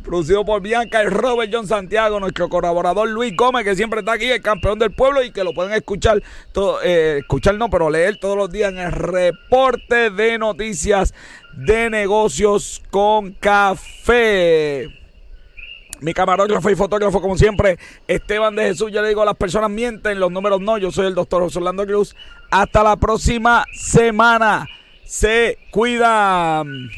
Producido 0.03 0.43
por 0.45 0.62
Bianca 0.62 1.03
y 1.03 1.07
Robert 1.07 1.51
John 1.53 1.68
Santiago, 1.68 2.20
nuestro 2.20 2.49
colaborador 2.49 3.07
Luis 3.07 3.36
Gómez, 3.36 3.64
que 3.64 3.76
siempre 3.76 3.99
está 3.99 4.14
aquí, 4.14 4.26
el 4.26 4.41
campeón 4.41 4.80
del 4.80 4.91
pueblo, 4.91 5.24
y 5.24 5.32
que 5.32 5.43
lo 5.43 5.53
pueden 5.53 5.74
escuchar, 5.74 6.24
todo, 6.51 6.82
eh, 6.84 7.20
escuchar 7.20 7.55
no, 7.55 7.70
pero 7.70 7.89
leer 7.89 8.18
todos 8.20 8.36
los 8.36 8.51
días 8.51 8.72
en 8.72 8.80
el 8.80 8.91
reporte 8.91 10.10
de 10.10 10.39
noticias 10.39 11.14
de 11.53 11.89
negocios 11.91 12.82
con 12.89 13.34
café. 13.34 14.88
Mi 16.02 16.14
camarógrafo 16.14 16.70
y 16.70 16.76
fotógrafo, 16.76 17.22
como 17.22 17.38
siempre, 17.38 17.78
Esteban 18.08 18.56
de 18.56 18.64
Jesús. 18.64 18.91
Yo 18.91 19.02
le 19.02 19.10
digo, 19.10 19.26
las 19.26 19.36
personas 19.36 19.70
mienten, 19.70 20.20
los 20.20 20.32
números 20.32 20.62
no. 20.62 20.78
Yo 20.78 20.91
soy 20.91 21.08
el 21.08 21.16
doctor 21.16 21.43
José 21.43 21.60
Orlando 21.60 21.86
Cruz. 21.86 22.16
Hasta 22.50 22.84
la 22.84 22.95
próxima 22.95 23.66
semana. 23.74 24.68
Se 25.04 25.58
cuidan. 25.72 26.89